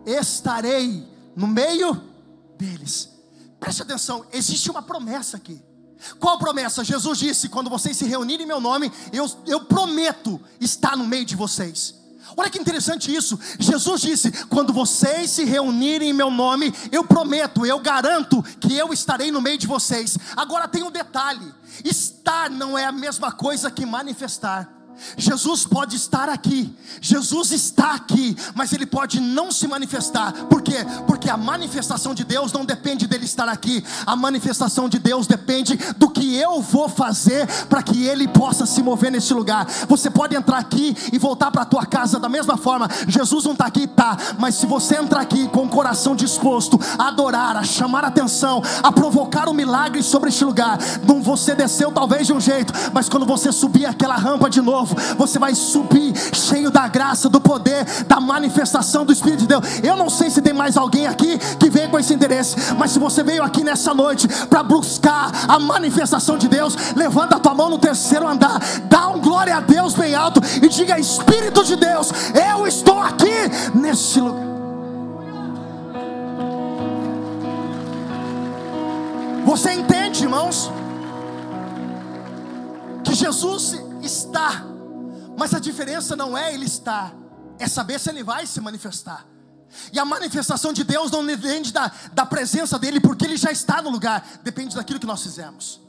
estarei 0.06 1.08
no 1.36 1.48
meio 1.48 2.02
deles. 2.58 3.10
Preste 3.60 3.82
atenção, 3.82 4.26
existe 4.32 4.70
uma 4.70 4.82
promessa 4.82 5.38
aqui. 5.38 5.62
Qual 6.20 6.38
promessa? 6.38 6.84
Jesus 6.84 7.20
disse: 7.20 7.50
quando 7.50 7.70
vocês 7.70 7.98
se 7.98 8.06
reunirem 8.06 8.44
em 8.44 8.48
meu 8.48 8.60
nome, 8.60 8.92
eu, 9.12 9.30
eu 9.46 9.62
prometo 9.62 10.40
estar 10.60 10.96
no 10.96 11.06
meio 11.06 11.26
de 11.26 11.36
vocês. 11.36 11.96
Olha 12.36 12.50
que 12.50 12.60
interessante 12.60 13.14
isso. 13.14 13.40
Jesus 13.60 14.02
disse: 14.02 14.32
quando 14.48 14.74
vocês 14.74 15.32
se 15.32 15.44
reunirem 15.44 16.10
em 16.10 16.14
meu 16.14 16.30
nome, 16.30 16.74
eu 16.92 17.04
prometo, 17.04 17.66
eu 17.66 17.80
garanto 17.80 18.44
que 18.60 18.76
eu 18.76 18.92
estarei 18.92 19.32
no 19.32 19.42
meio 19.42 19.58
de 19.58 19.68
vocês. 19.68 20.18
Agora 20.36 20.68
tem 20.68 20.84
um 20.84 20.92
detalhe: 20.92 21.54
estar 21.84 22.50
não 22.50 22.78
é 22.78 22.86
a 22.86 22.92
mesma 22.92 23.32
coisa 23.32 23.72
que 23.72 23.86
manifestar. 23.86 24.77
Jesus 25.18 25.66
pode 25.66 25.96
estar 25.96 26.30
aqui, 26.30 26.74
Jesus 27.02 27.52
está 27.52 27.94
aqui, 27.94 28.36
mas 28.56 28.74
ele 28.74 28.86
pode 28.86 29.20
não 29.20 29.52
se 29.52 29.68
manifestar. 29.68 30.32
Por 30.46 30.62
quê? 30.62 30.86
Porque 31.06 31.30
a 31.30 31.38
manifestação 31.38 32.14
de 32.14 32.24
Deus 32.24 32.52
não 32.52 32.66
depende 32.66 33.08
dele 33.08 33.26
estar 33.26 33.48
aqui. 33.50 33.84
A 34.06 34.16
manifestação 34.16 34.88
de 34.90 35.00
Deus 35.00 35.28
depende 35.28 35.78
do 35.98 36.10
que 36.10 36.36
eu 36.36 36.62
vou 36.62 36.90
fazer 36.90 37.48
para 37.68 37.84
que 37.84 38.06
ele 38.06 38.28
possa 38.28 38.66
se 38.66 38.82
mover 38.82 39.12
nesse 39.12 39.34
lugar. 39.34 39.68
Você 39.88 40.10
pode 40.10 40.36
entrar 40.36 40.58
aqui 40.58 40.96
e 41.12 41.18
voltar 41.18 41.52
para 41.52 41.62
a 41.64 41.66
tua 41.66 41.86
casa 41.86 42.20
da 42.20 42.30
mesma 42.30 42.58
forma. 42.58 42.88
Jesus 43.08 43.46
não 43.46 43.54
está 43.54 43.66
aqui, 43.66 43.88
tá? 43.88 44.18
Mas 44.40 44.56
se 44.56 44.66
você 44.66 44.96
entrar 44.96 45.22
aqui 45.22 45.48
com 45.50 45.66
o 45.66 45.70
coração 45.70 46.16
disposto 46.16 46.80
a 46.98 47.08
adorar, 47.08 47.58
a 47.58 47.64
chamar 47.64 48.04
atenção, 48.04 48.62
a 48.82 48.92
provocar 48.92 49.50
um 49.50 49.54
milagre 49.54 50.02
sobre 50.02 50.30
este 50.30 50.44
lugar, 50.44 50.78
você 51.28 51.54
desceu 51.54 51.92
talvez 51.92 52.26
de 52.26 52.32
um 52.32 52.40
jeito, 52.40 52.74
mas 52.94 53.10
quando 53.10 53.26
você 53.26 53.52
subir 53.52 53.86
aquela 53.86 54.16
rampa 54.16 54.50
de 54.50 54.62
novo 54.62 54.87
novo, 54.88 54.96
você 55.18 55.38
vai 55.38 55.54
subir 55.54 56.14
cheio 56.34 56.72
da 56.72 56.88
graça, 56.88 57.30
do 57.30 57.42
poder, 57.42 57.84
da 58.06 58.20
manifestação 58.20 59.06
do 59.06 59.12
Espírito 59.12 59.42
de 59.42 59.48
Deus. 59.48 59.66
Eu 59.84 59.98
não 59.98 60.10
sei 60.10 60.30
se 60.30 60.42
tem 60.42 60.54
mais 60.54 60.78
alguém 60.78 61.08
aqui 61.08 61.38
que 61.60 61.70
veio 61.70 61.90
com 61.90 62.00
esse 62.00 62.14
interesse, 62.14 62.56
mas 62.78 62.92
se 62.92 63.00
você 63.00 63.24
veio 63.24 63.44
aqui 63.44 63.64
nessa 63.64 63.94
noite 63.94 64.28
para 64.48 64.64
buscar 64.64 65.32
a 65.48 65.60
manifestação 65.60 66.38
de 66.38 66.48
Deus, 66.48 66.76
levanta 66.96 67.36
a 67.36 67.40
tua 67.40 67.54
mão 67.54 67.70
no 67.70 67.78
terceiro 67.78 68.28
andar, 68.28 68.60
dá 68.86 69.10
um 69.10 69.20
glória 69.20 69.56
a 69.56 69.60
Deus 69.60 69.94
bem 69.94 70.16
alto 70.16 70.42
e 70.62 70.68
diga: 70.70 71.00
Espírito 71.00 71.64
de 71.64 71.76
Deus, 71.76 72.12
eu 72.34 72.66
estou 72.66 73.00
aqui 73.00 73.28
nesse 73.76 74.20
lugar. 74.20 74.48
Você 79.46 79.72
entende, 79.72 80.24
irmãos? 80.24 80.70
Que 83.04 83.14
Jesus 83.14 83.82
está 84.02 84.67
mas 85.38 85.54
a 85.54 85.60
diferença 85.60 86.16
não 86.16 86.36
é 86.36 86.52
ele 86.52 86.66
estar, 86.66 87.14
é 87.60 87.68
saber 87.68 88.00
se 88.00 88.10
ele 88.10 88.24
vai 88.24 88.48
se 88.48 88.60
manifestar. 88.60 89.26
E 89.94 90.00
a 90.00 90.06
manifestação 90.06 90.74
de 90.74 90.84
Deus 90.84 91.12
não 91.12 91.24
depende 91.24 91.72
da, 91.72 91.92
da 92.12 92.26
presença 92.26 92.80
dele, 92.80 93.00
porque 93.00 93.26
ele 93.26 93.38
já 93.38 93.52
está 93.52 93.82
no 93.82 93.92
lugar, 93.92 94.26
depende 94.44 94.76
daquilo 94.76 95.00
que 95.00 95.06
nós 95.06 95.22
fizemos. 95.22 95.80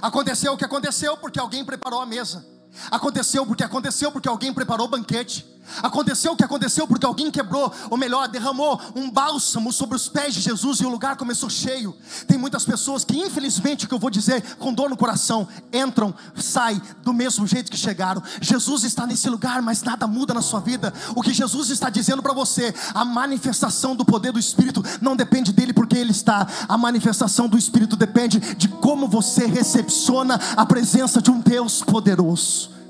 Aconteceu 0.00 0.52
o 0.52 0.56
que 0.56 0.64
aconteceu 0.64 1.16
porque 1.16 1.40
alguém 1.40 1.64
preparou 1.64 2.00
a 2.00 2.06
mesa. 2.06 2.46
Aconteceu 2.90 3.44
porque 3.44 3.64
aconteceu 3.64 4.12
porque 4.12 4.28
alguém 4.28 4.54
preparou 4.54 4.86
o 4.86 4.90
banquete. 4.90 5.44
Aconteceu 5.82 6.32
o 6.32 6.36
que 6.36 6.44
aconteceu 6.44 6.86
porque 6.86 7.06
alguém 7.06 7.30
quebrou, 7.30 7.72
ou 7.90 7.96
melhor, 7.96 8.28
derramou 8.28 8.80
um 8.94 9.10
bálsamo 9.10 9.72
sobre 9.72 9.96
os 9.96 10.08
pés 10.08 10.34
de 10.34 10.40
Jesus 10.40 10.80
e 10.80 10.86
o 10.86 10.88
lugar 10.88 11.16
começou 11.16 11.48
cheio. 11.48 11.94
Tem 12.26 12.36
muitas 12.36 12.64
pessoas 12.64 13.04
que, 13.04 13.18
infelizmente, 13.18 13.86
que 13.86 13.94
eu 13.94 13.98
vou 13.98 14.10
dizer, 14.10 14.56
com 14.56 14.72
dor 14.72 14.90
no 14.90 14.96
coração, 14.96 15.46
entram, 15.72 16.14
saem 16.36 16.80
do 17.02 17.12
mesmo 17.12 17.46
jeito 17.46 17.70
que 17.70 17.76
chegaram. 17.76 18.22
Jesus 18.40 18.84
está 18.84 19.06
nesse 19.06 19.28
lugar, 19.28 19.62
mas 19.62 19.82
nada 19.82 20.06
muda 20.06 20.34
na 20.34 20.42
sua 20.42 20.60
vida. 20.60 20.92
O 21.14 21.22
que 21.22 21.32
Jesus 21.32 21.70
está 21.70 21.88
dizendo 21.88 22.22
para 22.22 22.32
você, 22.32 22.74
a 22.94 23.04
manifestação 23.04 23.94
do 23.96 24.04
poder 24.04 24.32
do 24.32 24.38
Espírito 24.38 24.84
não 25.00 25.16
depende 25.16 25.52
dele 25.52 25.72
porque 25.72 25.96
ele 25.96 26.10
está. 26.12 26.46
A 26.68 26.76
manifestação 26.76 27.48
do 27.48 27.58
Espírito 27.58 27.96
depende 27.96 28.38
de 28.56 28.68
como 28.68 29.08
você 29.08 29.46
recepciona 29.46 30.38
a 30.56 30.66
presença 30.66 31.22
de 31.22 31.30
um 31.30 31.40
Deus 31.40 31.82
poderoso. 31.82 32.81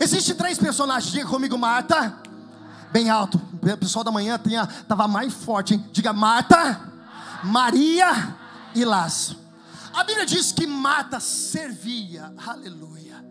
Existem 0.00 0.34
três 0.34 0.58
personagens, 0.58 1.12
diga 1.12 1.26
comigo, 1.26 1.56
Marta. 1.56 2.14
Bem 2.92 3.10
alto. 3.10 3.40
O 3.62 3.76
pessoal 3.76 4.04
da 4.04 4.10
manhã 4.10 4.40
estava 4.80 5.06
mais 5.06 5.32
forte, 5.32 5.74
hein? 5.74 5.84
Diga 5.92 6.12
Marta, 6.12 6.80
Maria 7.44 8.36
e 8.74 8.84
Lázaro. 8.84 9.38
A 9.92 10.04
Bíblia 10.04 10.26
diz 10.26 10.52
que 10.52 10.66
Marta 10.66 11.20
servia, 11.20 12.32
aleluia. 12.46 13.24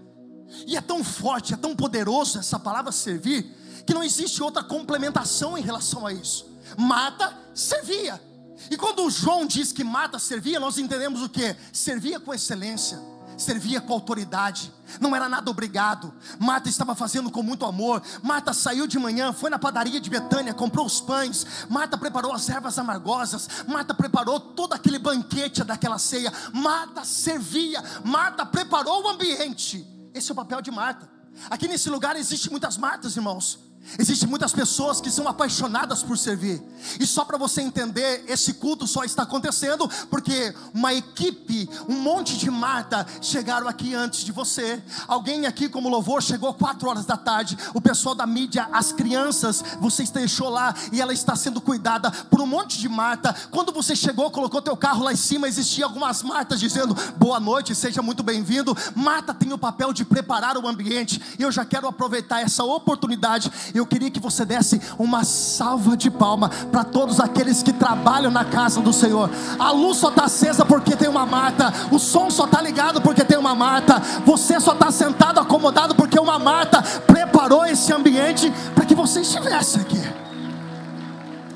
E 0.65 0.75
é 0.75 0.81
tão 0.81 1.03
forte, 1.03 1.53
é 1.53 1.57
tão 1.57 1.75
poderoso 1.75 2.39
essa 2.39 2.59
palavra 2.59 2.91
servir, 2.91 3.43
que 3.85 3.93
não 3.93 4.03
existe 4.03 4.43
outra 4.43 4.63
complementação 4.63 5.57
em 5.57 5.61
relação 5.61 6.05
a 6.05 6.13
isso. 6.13 6.45
Marta 6.77 7.33
servia. 7.53 8.21
E 8.69 8.75
quando 8.75 9.09
João 9.09 9.45
diz 9.45 9.71
que 9.71 9.83
Marta 9.83 10.19
servia, 10.19 10.59
nós 10.59 10.77
entendemos 10.77 11.21
o 11.21 11.29
que? 11.29 11.55
Servia 11.71 12.19
com 12.19 12.33
excelência 12.33 12.99
servia 13.37 13.79
com 13.79 13.93
autoridade, 13.93 14.73
não 14.99 15.15
era 15.15 15.27
nada 15.29 15.49
obrigado. 15.51 16.13
Marta 16.39 16.69
estava 16.69 16.95
fazendo 16.95 17.29
com 17.29 17.43
muito 17.43 17.65
amor. 17.65 18.01
Marta 18.23 18.53
saiu 18.53 18.87
de 18.87 18.97
manhã, 18.97 19.33
foi 19.33 19.49
na 19.49 19.59
padaria 19.59 19.99
de 19.99 20.09
Betânia, 20.09 20.53
comprou 20.53 20.85
os 20.85 21.01
pães. 21.01 21.45
Marta 21.69 21.97
preparou 21.97 22.33
as 22.33 22.49
ervas 22.49 22.79
amargosas. 22.79 23.47
Marta 23.67 23.93
preparou 23.93 24.39
todo 24.39 24.73
aquele 24.73 24.97
banquete 24.97 25.63
daquela 25.63 25.97
ceia. 25.97 26.31
Marta 26.53 27.03
servia. 27.03 27.83
Marta 28.03 28.45
preparou 28.45 29.03
o 29.03 29.09
ambiente. 29.09 29.85
Esse 30.13 30.31
é 30.31 30.33
o 30.33 30.35
papel 30.35 30.61
de 30.61 30.71
Marta. 30.71 31.09
Aqui 31.49 31.67
nesse 31.67 31.89
lugar 31.89 32.15
existe 32.15 32.49
muitas 32.49 32.77
Martas, 32.77 33.15
irmãos. 33.15 33.66
Existem 33.97 34.27
muitas 34.27 34.51
pessoas 34.51 34.99
que 34.99 35.09
são 35.09 35.27
apaixonadas 35.27 36.03
por 36.03 36.17
servir. 36.17 36.61
E 36.99 37.07
só 37.07 37.23
para 37.23 37.37
você 37.37 37.61
entender, 37.61 38.25
esse 38.27 38.53
culto 38.53 38.85
só 38.85 39.03
está 39.03 39.23
acontecendo 39.23 39.89
porque 40.09 40.53
uma 40.73 40.93
equipe, 40.93 41.69
um 41.87 41.95
monte 41.95 42.37
de 42.37 42.51
Marta 42.51 43.07
chegaram 43.21 43.67
aqui 43.67 43.95
antes 43.95 44.23
de 44.23 44.31
você. 44.31 44.83
Alguém 45.07 45.45
aqui 45.45 45.69
como 45.69 45.89
louvor 45.89 46.21
chegou 46.21 46.53
quatro 46.53 46.89
horas 46.89 47.05
da 47.05 47.15
tarde. 47.15 47.57
O 47.73 47.81
pessoal 47.81 48.13
da 48.13 48.27
mídia, 48.27 48.67
as 48.71 48.91
crianças, 48.91 49.63
você 49.79 50.03
deixou 50.05 50.49
lá 50.49 50.75
e 50.91 51.01
ela 51.01 51.13
está 51.13 51.35
sendo 51.35 51.61
cuidada 51.61 52.11
por 52.11 52.41
um 52.41 52.47
monte 52.47 52.77
de 52.77 52.89
Marta. 52.89 53.33
Quando 53.51 53.71
você 53.71 53.95
chegou, 53.95 54.29
colocou 54.29 54.61
teu 54.61 54.75
carro 54.75 55.03
lá 55.03 55.13
em 55.13 55.17
cima, 55.17 55.47
existia 55.47 55.85
algumas 55.85 56.21
Martas 56.23 56.59
dizendo: 56.59 56.95
"Boa 57.15 57.39
noite, 57.39 57.73
seja 57.73 58.01
muito 58.01 58.21
bem-vindo". 58.21 58.75
Marta 58.95 59.33
tem 59.33 59.51
o 59.53 59.57
papel 59.57 59.93
de 59.93 60.03
preparar 60.03 60.57
o 60.57 60.67
ambiente. 60.67 61.21
E 61.39 61.43
eu 61.43 61.51
já 61.51 61.65
quero 61.65 61.87
aproveitar 61.87 62.41
essa 62.41 62.63
oportunidade 62.63 63.51
eu 63.77 63.85
queria 63.85 64.09
que 64.11 64.19
você 64.19 64.45
desse 64.45 64.81
uma 64.97 65.23
salva 65.23 65.95
de 65.95 66.09
palma 66.09 66.49
para 66.49 66.83
todos 66.83 67.19
aqueles 67.19 67.63
que 67.63 67.73
trabalham 67.73 68.31
na 68.31 68.45
casa 68.45 68.81
do 68.81 68.91
Senhor. 68.91 69.29
A 69.59 69.71
luz 69.71 69.97
só 69.97 70.09
está 70.09 70.25
acesa 70.25 70.65
porque 70.65 70.95
tem 70.95 71.07
uma 71.07 71.25
Marta, 71.25 71.73
o 71.91 71.99
som 71.99 72.29
só 72.29 72.45
está 72.45 72.61
ligado 72.61 73.01
porque 73.01 73.23
tem 73.23 73.37
uma 73.37 73.55
Marta, 73.55 73.99
você 74.25 74.59
só 74.59 74.73
está 74.73 74.91
sentado 74.91 75.39
acomodado 75.39 75.95
porque 75.95 76.19
uma 76.19 76.39
Marta 76.39 76.81
preparou 77.05 77.65
esse 77.65 77.91
ambiente 77.93 78.51
para 78.73 78.85
que 78.85 78.95
você 78.95 79.21
estivesse 79.21 79.79
aqui. 79.79 80.01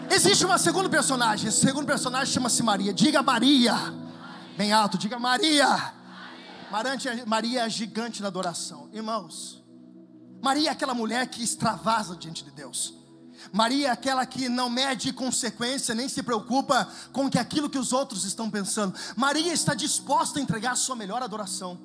Existe 0.10 0.46
uma 0.46 0.58
segunda 0.58 0.90
personagem, 0.90 1.48
esse 1.48 1.62
segundo 1.62 1.86
personagem 1.86 2.34
chama-se 2.34 2.62
Maria. 2.62 2.94
Diga 2.94 3.24
Maria, 3.24 3.76
bem 4.58 4.74
alto, 4.74 4.98
diga 4.98 5.18
Maria. 5.18 5.94
Maria 7.26 7.66
é 7.66 7.70
gigante 7.70 8.22
na 8.22 8.28
adoração, 8.28 8.90
irmãos. 8.94 9.61
Maria 10.42 10.70
é 10.70 10.72
aquela 10.72 10.94
mulher 10.94 11.28
que 11.28 11.44
extravasa 11.44 12.16
diante 12.16 12.44
de 12.44 12.52
Deus. 12.52 13.02
Maria 13.52 13.88
é 13.88 13.92
aquela 13.92 14.26
que 14.26 14.50
não 14.50 14.70
mede 14.70 15.12
consequência, 15.14 15.96
nem 15.96 16.08
se 16.08 16.22
preocupa 16.22 16.88
com 17.12 17.30
que 17.30 17.40
aquilo 17.40 17.70
que 17.70 17.78
os 17.78 17.92
outros 17.92 18.24
estão 18.24 18.50
pensando. 18.50 18.94
Maria 19.16 19.54
está 19.54 19.74
disposta 19.74 20.40
a 20.40 20.42
entregar 20.42 20.72
a 20.72 20.76
sua 20.76 20.96
melhor 20.96 21.24
adoração. 21.24 21.80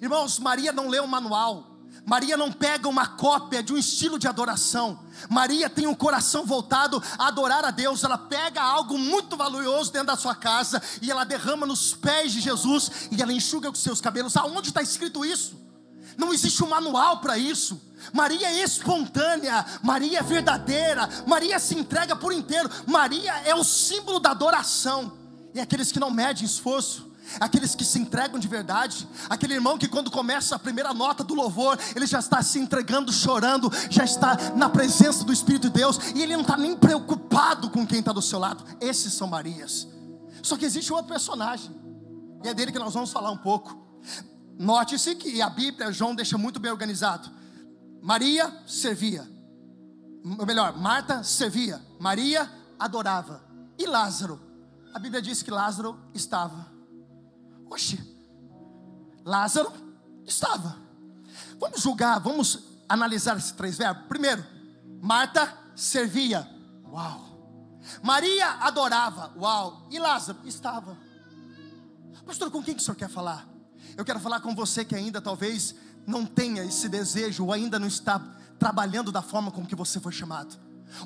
Irmãos, 0.00 0.38
Maria 0.38 0.72
não 0.72 0.88
lê 0.88 1.00
um 1.00 1.06
manual. 1.06 1.70
Maria 2.04 2.36
não 2.36 2.50
pega 2.50 2.88
uma 2.88 3.06
cópia 3.06 3.62
de 3.62 3.72
um 3.72 3.78
estilo 3.78 4.18
de 4.18 4.26
adoração. 4.26 4.98
Maria 5.28 5.70
tem 5.70 5.86
um 5.86 5.94
coração 5.94 6.44
voltado 6.44 7.02
a 7.18 7.28
adorar 7.28 7.64
a 7.64 7.70
Deus. 7.70 8.02
Ela 8.02 8.18
pega 8.18 8.62
algo 8.62 8.98
muito 8.98 9.36
valioso 9.36 9.92
dentro 9.92 10.08
da 10.08 10.16
sua 10.16 10.34
casa 10.34 10.82
e 11.00 11.10
ela 11.10 11.24
derrama 11.24 11.66
nos 11.66 11.94
pés 11.94 12.32
de 12.32 12.40
Jesus 12.40 13.08
e 13.10 13.22
ela 13.22 13.32
enxuga 13.32 13.70
os 13.70 13.80
seus 13.80 14.00
cabelos. 14.00 14.36
Aonde 14.36 14.68
está 14.68 14.82
escrito 14.82 15.24
isso? 15.24 15.61
Não 16.16 16.32
existe 16.32 16.62
um 16.62 16.68
manual 16.68 17.20
para 17.20 17.38
isso. 17.38 17.80
Maria 18.12 18.48
é 18.48 18.62
espontânea, 18.62 19.64
Maria 19.82 20.18
é 20.18 20.22
verdadeira, 20.22 21.08
Maria 21.26 21.58
se 21.58 21.74
entrega 21.74 22.16
por 22.16 22.32
inteiro. 22.32 22.68
Maria 22.86 23.32
é 23.44 23.54
o 23.54 23.62
símbolo 23.62 24.18
da 24.18 24.30
adoração. 24.30 25.12
E 25.54 25.60
aqueles 25.60 25.92
que 25.92 26.00
não 26.00 26.10
medem 26.10 26.44
esforço, 26.44 27.12
aqueles 27.38 27.74
que 27.74 27.84
se 27.84 27.98
entregam 27.98 28.38
de 28.38 28.48
verdade, 28.48 29.06
aquele 29.28 29.54
irmão 29.54 29.78
que 29.78 29.88
quando 29.88 30.10
começa 30.10 30.56
a 30.56 30.58
primeira 30.58 30.92
nota 30.92 31.22
do 31.22 31.34
louvor, 31.34 31.78
ele 31.94 32.06
já 32.06 32.18
está 32.18 32.42
se 32.42 32.58
entregando, 32.58 33.12
chorando, 33.12 33.70
já 33.90 34.04
está 34.04 34.36
na 34.56 34.68
presença 34.68 35.24
do 35.24 35.32
Espírito 35.32 35.68
de 35.68 35.74
Deus, 35.74 35.98
e 36.14 36.22
ele 36.22 36.34
não 36.34 36.42
está 36.42 36.56
nem 36.56 36.76
preocupado 36.76 37.70
com 37.70 37.86
quem 37.86 38.00
está 38.00 38.12
do 38.12 38.22
seu 38.22 38.38
lado. 38.38 38.64
Esses 38.80 39.12
são 39.12 39.28
Marias. 39.28 39.86
Só 40.42 40.56
que 40.56 40.64
existe 40.64 40.92
outro 40.92 41.08
personagem, 41.08 41.70
e 42.42 42.48
é 42.48 42.54
dele 42.54 42.72
que 42.72 42.78
nós 42.78 42.94
vamos 42.94 43.12
falar 43.12 43.30
um 43.30 43.36
pouco. 43.36 43.80
Note-se 44.58 45.14
que 45.14 45.40
a 45.40 45.50
Bíblia, 45.50 45.92
João 45.92 46.14
deixa 46.14 46.38
muito 46.38 46.60
bem 46.60 46.70
organizado. 46.70 47.30
Maria 48.02 48.62
servia. 48.66 49.28
Ou 50.38 50.46
melhor, 50.46 50.76
Marta 50.76 51.22
servia. 51.22 51.80
Maria 51.98 52.50
adorava. 52.78 53.42
E 53.78 53.86
Lázaro? 53.86 54.40
A 54.94 54.98
Bíblia 54.98 55.22
diz 55.22 55.42
que 55.42 55.50
Lázaro 55.50 55.98
estava. 56.14 56.70
Oxe, 57.70 57.98
Lázaro 59.24 59.72
estava. 60.26 60.76
Vamos 61.58 61.80
julgar, 61.80 62.18
vamos 62.20 62.58
analisar 62.88 63.36
esses 63.36 63.52
três 63.52 63.78
verbos. 63.78 64.04
Primeiro, 64.06 64.44
Marta 65.00 65.56
servia. 65.74 66.48
Uau. 66.84 67.32
Maria 68.02 68.48
adorava. 68.60 69.32
Uau. 69.36 69.88
E 69.90 69.98
Lázaro 69.98 70.38
estava. 70.44 70.96
Pastor, 72.26 72.50
com 72.50 72.62
quem 72.62 72.74
que 72.74 72.82
o 72.82 72.84
senhor 72.84 72.96
quer 72.96 73.08
falar? 73.08 73.51
Eu 73.96 74.04
quero 74.04 74.20
falar 74.20 74.40
com 74.40 74.54
você 74.54 74.84
que 74.84 74.94
ainda 74.94 75.20
talvez 75.20 75.74
não 76.06 76.24
tenha 76.24 76.64
esse 76.64 76.88
desejo 76.88 77.44
ou 77.44 77.52
ainda 77.52 77.78
não 77.78 77.86
está 77.86 78.20
trabalhando 78.58 79.12
da 79.12 79.22
forma 79.22 79.50
como 79.50 79.66
que 79.66 79.74
você 79.74 80.00
foi 80.00 80.12
chamado. 80.12 80.56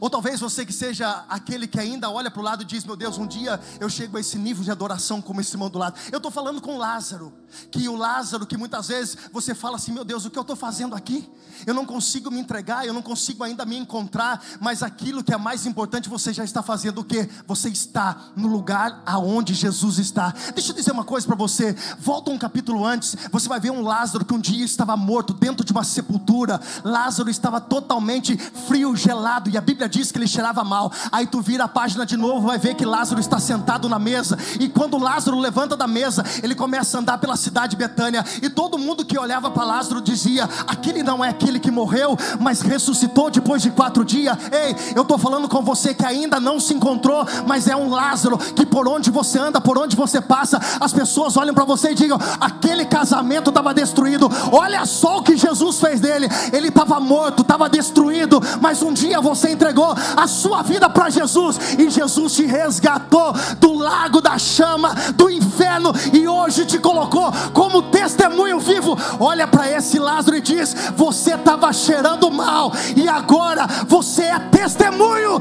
Ou 0.00 0.10
talvez 0.10 0.40
você 0.40 0.66
que 0.66 0.72
seja 0.72 1.24
aquele 1.28 1.66
que 1.66 1.78
ainda 1.78 2.10
olha 2.10 2.30
para 2.30 2.40
o 2.40 2.42
lado 2.42 2.62
e 2.62 2.66
diz: 2.66 2.84
Meu 2.84 2.96
Deus, 2.96 3.18
um 3.18 3.26
dia 3.26 3.60
eu 3.80 3.88
chego 3.88 4.16
a 4.16 4.20
esse 4.20 4.38
nível 4.38 4.64
de 4.64 4.70
adoração 4.70 5.22
como 5.22 5.40
esse 5.40 5.54
irmão 5.54 5.70
do 5.70 5.78
lado. 5.78 5.98
Eu 6.10 6.16
estou 6.16 6.30
falando 6.30 6.60
com 6.60 6.76
Lázaro, 6.76 7.32
que 7.70 7.88
o 7.88 7.96
Lázaro, 7.96 8.46
que 8.46 8.56
muitas 8.56 8.88
vezes 8.88 9.16
você 9.32 9.54
fala 9.54 9.76
assim: 9.76 9.92
Meu 9.92 10.04
Deus, 10.04 10.24
o 10.24 10.30
que 10.30 10.38
eu 10.38 10.42
estou 10.42 10.56
fazendo 10.56 10.94
aqui? 10.94 11.28
Eu 11.66 11.74
não 11.74 11.86
consigo 11.86 12.30
me 12.30 12.40
entregar, 12.40 12.86
eu 12.86 12.92
não 12.92 13.00
consigo 13.00 13.42
ainda 13.42 13.64
me 13.64 13.76
encontrar, 13.76 14.42
mas 14.60 14.82
aquilo 14.82 15.24
que 15.24 15.32
é 15.32 15.36
mais 15.36 15.64
importante 15.64 16.08
você 16.08 16.32
já 16.32 16.44
está 16.44 16.62
fazendo 16.62 17.00
o 17.00 17.04
que? 17.04 17.28
Você 17.46 17.68
está 17.68 18.16
no 18.36 18.48
lugar 18.48 19.02
aonde 19.06 19.54
Jesus 19.54 19.98
está. 19.98 20.34
Deixa 20.54 20.72
eu 20.72 20.76
dizer 20.76 20.92
uma 20.92 21.04
coisa 21.04 21.26
para 21.26 21.36
você: 21.36 21.74
volta 21.98 22.30
um 22.30 22.38
capítulo 22.38 22.84
antes, 22.84 23.16
você 23.30 23.48
vai 23.48 23.60
ver 23.60 23.70
um 23.70 23.80
Lázaro 23.80 24.24
que 24.24 24.34
um 24.34 24.40
dia 24.40 24.64
estava 24.64 24.96
morto 24.96 25.32
dentro 25.32 25.64
de 25.64 25.72
uma 25.72 25.84
sepultura. 25.84 26.60
Lázaro 26.84 27.30
estava 27.30 27.60
totalmente 27.60 28.36
frio, 28.36 28.94
gelado, 28.96 29.48
e 29.48 29.56
a 29.56 29.60
Bíblia 29.60 29.88
diz 29.88 30.12
que 30.12 30.18
ele 30.18 30.28
cheirava 30.28 30.62
mal. 30.64 30.92
Aí 31.10 31.26
tu 31.26 31.40
vira 31.40 31.64
a 31.64 31.68
página 31.68 32.04
de 32.04 32.16
novo, 32.16 32.46
vai 32.46 32.58
ver 32.58 32.74
que 32.74 32.84
Lázaro 32.84 33.20
está 33.20 33.38
sentado 33.38 33.88
na 33.88 33.98
mesa. 33.98 34.36
E 34.60 34.68
quando 34.68 34.98
Lázaro 34.98 35.38
levanta 35.38 35.76
da 35.76 35.86
mesa, 35.86 36.24
ele 36.42 36.54
começa 36.54 36.96
a 36.96 37.00
andar 37.00 37.18
pela 37.18 37.35
cidade 37.36 37.70
de 37.70 37.76
Betânia. 37.76 38.24
E 38.42 38.48
todo 38.48 38.78
mundo 38.78 39.04
que 39.04 39.18
olhava 39.18 39.50
para 39.50 39.64
Lázaro 39.64 40.00
dizia: 40.00 40.48
Aquele 40.66 41.02
não 41.02 41.24
é 41.24 41.28
aquele 41.28 41.58
que 41.58 41.70
morreu, 41.70 42.16
mas 42.40 42.60
ressuscitou 42.60 43.30
depois 43.30 43.62
de 43.62 43.70
quatro 43.70 44.04
dias. 44.04 44.36
Ei, 44.52 44.76
eu 44.94 45.02
estou 45.02 45.18
falando 45.18 45.48
com 45.48 45.62
você 45.62 45.94
que 45.94 46.04
ainda 46.04 46.40
não 46.40 46.58
se 46.60 46.74
encontrou, 46.74 47.26
mas 47.46 47.66
é 47.68 47.76
um 47.76 47.90
Lázaro 47.90 48.38
que 48.38 48.64
por 48.64 48.88
onde 48.88 49.10
você 49.10 49.38
anda, 49.38 49.60
por 49.60 49.78
onde 49.78 49.96
você 49.96 50.20
passa, 50.20 50.60
as 50.80 50.92
pessoas 50.92 51.36
olham 51.36 51.54
para 51.54 51.64
você 51.64 51.90
e 51.90 51.94
digam: 51.94 52.18
Aquele 52.40 52.84
casamento 52.84 53.50
estava 53.50 53.74
destruído. 53.74 54.30
Olha 54.52 54.84
só 54.86 55.18
o 55.18 55.22
que 55.22 55.36
Jesus 55.36 55.78
fez 55.78 56.00
dele. 56.00 56.28
Ele 56.52 56.68
estava 56.68 57.00
morto, 57.00 57.42
estava 57.42 57.68
destruído, 57.68 58.40
mas 58.60 58.82
um 58.82 58.92
dia 58.92 59.20
você 59.20 59.50
entregou 59.50 59.94
a 60.16 60.26
sua 60.26 60.62
vida 60.62 60.88
para 60.88 61.10
Jesus 61.10 61.58
e 61.78 61.90
Jesus 61.90 62.34
te 62.34 62.44
resgatou 62.44 63.32
do 63.58 63.74
lago 63.74 64.20
da 64.20 64.38
chama, 64.38 64.94
do 65.14 65.30
inferno 65.30 65.92
e 66.12 66.26
hoje 66.26 66.66
te 66.66 66.78
colocou 66.78 67.25
como 67.52 67.82
testemunho 67.82 68.58
vivo. 68.58 68.96
Olha 69.18 69.46
para 69.46 69.70
esse 69.70 69.98
Lázaro 69.98 70.36
e 70.36 70.40
diz: 70.40 70.74
Você 70.96 71.34
estava 71.34 71.72
cheirando 71.72 72.30
mal 72.30 72.72
e 72.94 73.08
agora 73.08 73.66
você 73.86 74.22
é 74.24 74.38
testemunho. 74.38 75.38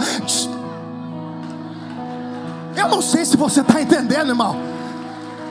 Eu 2.75 2.89
não 2.89 3.01
sei 3.01 3.25
se 3.25 3.37
você 3.37 3.61
está 3.61 3.81
entendendo, 3.81 4.29
irmão. 4.29 4.74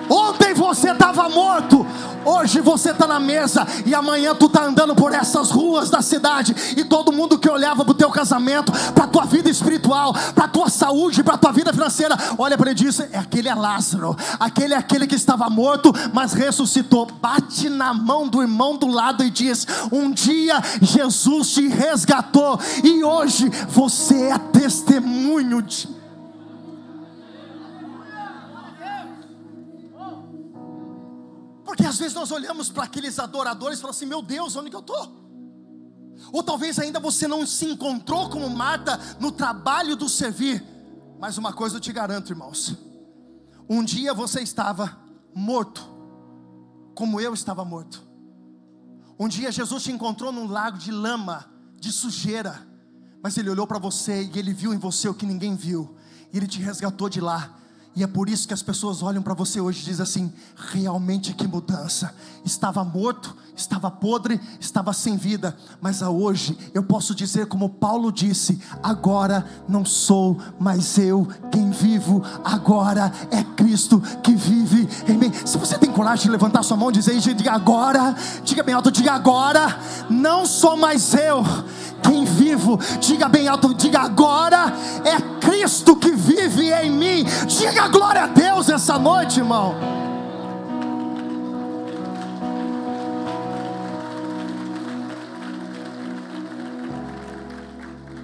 Ontem 0.09 0.55
você 0.55 0.91
estava 0.91 1.29
morto, 1.29 1.87
Hoje 2.25 2.61
você 2.61 2.91
está 2.91 3.07
na 3.07 3.21
mesa 3.21 3.67
e 3.85 3.95
amanhã 3.95 4.35
tu 4.35 4.47
está 4.47 4.65
andando 4.65 4.95
por 4.95 5.13
essas 5.13 5.51
ruas 5.51 5.91
da 5.91 6.01
cidade 6.01 6.55
e 6.75 6.83
todo 6.83 7.13
mundo 7.13 7.39
que 7.39 7.51
olhava 7.51 7.85
para 7.85 7.93
o 7.93 7.95
teu 7.95 8.11
casamento, 8.11 8.73
para 8.95 9.05
a 9.05 9.09
tua 9.09 9.25
vida 9.27 9.51
espiritual, 9.51 10.15
para 10.35 10.45
a 10.45 10.49
tua 10.49 10.71
saúde, 10.71 11.23
para 11.23 11.35
a 11.35 11.39
tua 11.39 11.53
vida 11.53 11.73
financeira, 11.73 12.17
olha 12.39 12.57
para 12.57 12.71
ele 12.71 12.81
e 12.81 12.85
diz: 12.85 12.99
é 12.99 13.19
aquele 13.19 13.49
é 13.49 13.55
Lázaro, 13.55 14.17
aquele 14.41 14.73
é 14.73 14.77
aquele 14.77 15.07
que 15.07 15.15
estava 15.15 15.51
morto, 15.51 15.93
mas 16.15 16.33
ressuscitou. 16.33 17.07
Bate 17.21 17.69
na 17.69 17.93
mão 17.93 18.27
do 18.27 18.41
irmão 18.41 18.77
do 18.77 18.87
lado 18.87 19.23
e 19.23 19.29
diz: 19.29 19.67
um 19.93 20.11
dia 20.11 20.63
Jesus 20.81 21.51
te 21.51 21.69
resgatou 21.69 22.59
e 22.83 23.05
hoje 23.05 23.51
você 23.69 24.31
é 24.31 24.39
testemunho 24.39 25.61
de 25.61 26.04
Porque 31.75 31.89
às 31.89 31.99
vezes 31.99 32.15
nós 32.15 32.31
olhamos 32.31 32.71
para 32.71 32.85
aqueles 32.85 33.19
adoradores 33.19 33.79
e 33.79 33.81
falamos 33.81 33.97
assim: 33.97 34.07
meu 34.07 34.23
Deus, 34.23 34.55
onde 34.55 34.71
que 34.71 34.77
eu 34.77 34.81
estou? 34.81 35.25
Ou 36.33 36.41
talvez 36.41 36.79
ainda 36.79 37.01
você 37.01 37.27
não 37.27 37.45
se 37.45 37.65
encontrou 37.67 38.31
como 38.31 38.49
Marta 38.49 38.97
no 39.19 39.33
trabalho 39.33 39.97
do 39.97 40.09
servir. 40.09 40.65
Mas 41.19 41.37
uma 41.37 41.53
coisa 41.53 41.77
eu 41.77 41.81
te 41.81 41.93
garanto, 41.93 42.31
irmãos: 42.31 42.77
um 43.69 43.83
dia 43.83 44.15
você 44.15 44.41
estava 44.41 44.97
morto, 45.35 45.83
como 46.95 47.21
eu 47.21 47.35
estava 47.35 47.65
morto. 47.65 48.07
Um 49.19 49.27
dia 49.27 49.51
Jesus 49.51 49.83
te 49.83 49.91
encontrou 49.91 50.31
num 50.31 50.47
lago 50.47 50.79
de 50.79 50.93
lama, 50.93 51.45
de 51.81 51.91
sujeira, 51.91 52.65
mas 53.21 53.37
Ele 53.37 53.51
olhou 53.51 53.67
para 53.67 53.81
você 53.81 54.23
e 54.23 54.39
Ele 54.39 54.53
viu 54.53 54.73
em 54.73 54.79
você 54.79 55.09
o 55.09 55.15
que 55.15 55.27
ninguém 55.27 55.57
viu, 55.57 55.97
e 56.33 56.37
Ele 56.37 56.47
te 56.47 56.61
resgatou 56.61 57.09
de 57.09 57.21
lá 57.21 57.59
e 57.97 58.03
é 58.03 58.07
por 58.07 58.29
isso 58.29 58.49
que 58.49 58.55
as 58.55 58.63
pessoas 58.63 59.03
olham 59.03 59.23
para 59.23 59.35
você 59.35 59.61
hoje 59.61 59.83
e 59.83 59.85
dizem 59.85 60.03
assim: 60.03 60.33
realmente 60.73 61.33
que 61.33 61.47
mudança. 61.47 62.13
Estava 62.45 62.85
morto, 62.85 63.35
estava 63.57 63.91
podre, 63.91 64.41
estava 64.61 64.93
sem 64.93 65.17
vida, 65.17 65.57
mas 65.81 66.03
a 66.03 66.11
hoje 66.11 66.59
eu 66.75 66.83
posso 66.83 67.15
dizer, 67.15 67.47
como 67.47 67.69
Paulo 67.69 68.11
disse: 68.11 68.61
agora 68.83 69.47
não 69.69 69.85
sou 69.85 70.37
mais 70.59 70.99
eu 70.99 71.27
quem 71.53 71.71
vivo, 71.71 72.21
agora 72.45 73.13
é 73.31 73.45
Cristo 73.45 74.01
que 74.23 74.35
vive 74.35 74.89
em 75.09 75.17
mim. 75.17 75.33
Se 75.45 75.57
você 75.57 75.79
tem 75.79 75.93
coragem 75.93 76.25
de 76.25 76.31
levantar 76.31 76.65
sua 76.65 76.77
mão 76.77 76.91
e 76.91 76.95
dizer, 76.95 77.19
diga 77.21 77.53
agora, 77.53 78.17
diga 78.43 78.65
bem 78.65 78.75
alto, 78.75 78.91
diga 78.91 79.13
agora, 79.13 79.79
não 80.11 80.45
sou 80.45 80.77
mais 80.77 81.15
eu 81.15 81.45
quem 82.05 82.25
vivo, 82.25 82.79
diga 83.01 83.29
bem 83.29 83.49
alto, 83.49 83.75
diga 83.75 84.01
agora 84.01 84.73
é 85.05 85.41
Cristo 85.41 85.97
que 85.97 86.13
vive 86.13 86.71
em 86.73 86.91
mim. 86.91 87.25
Diga 87.47 87.89
glória 87.89 88.25
a 88.25 88.27
Deus 88.27 88.69
essa 88.69 88.99
noite, 88.99 89.39
irmão. 89.41 89.75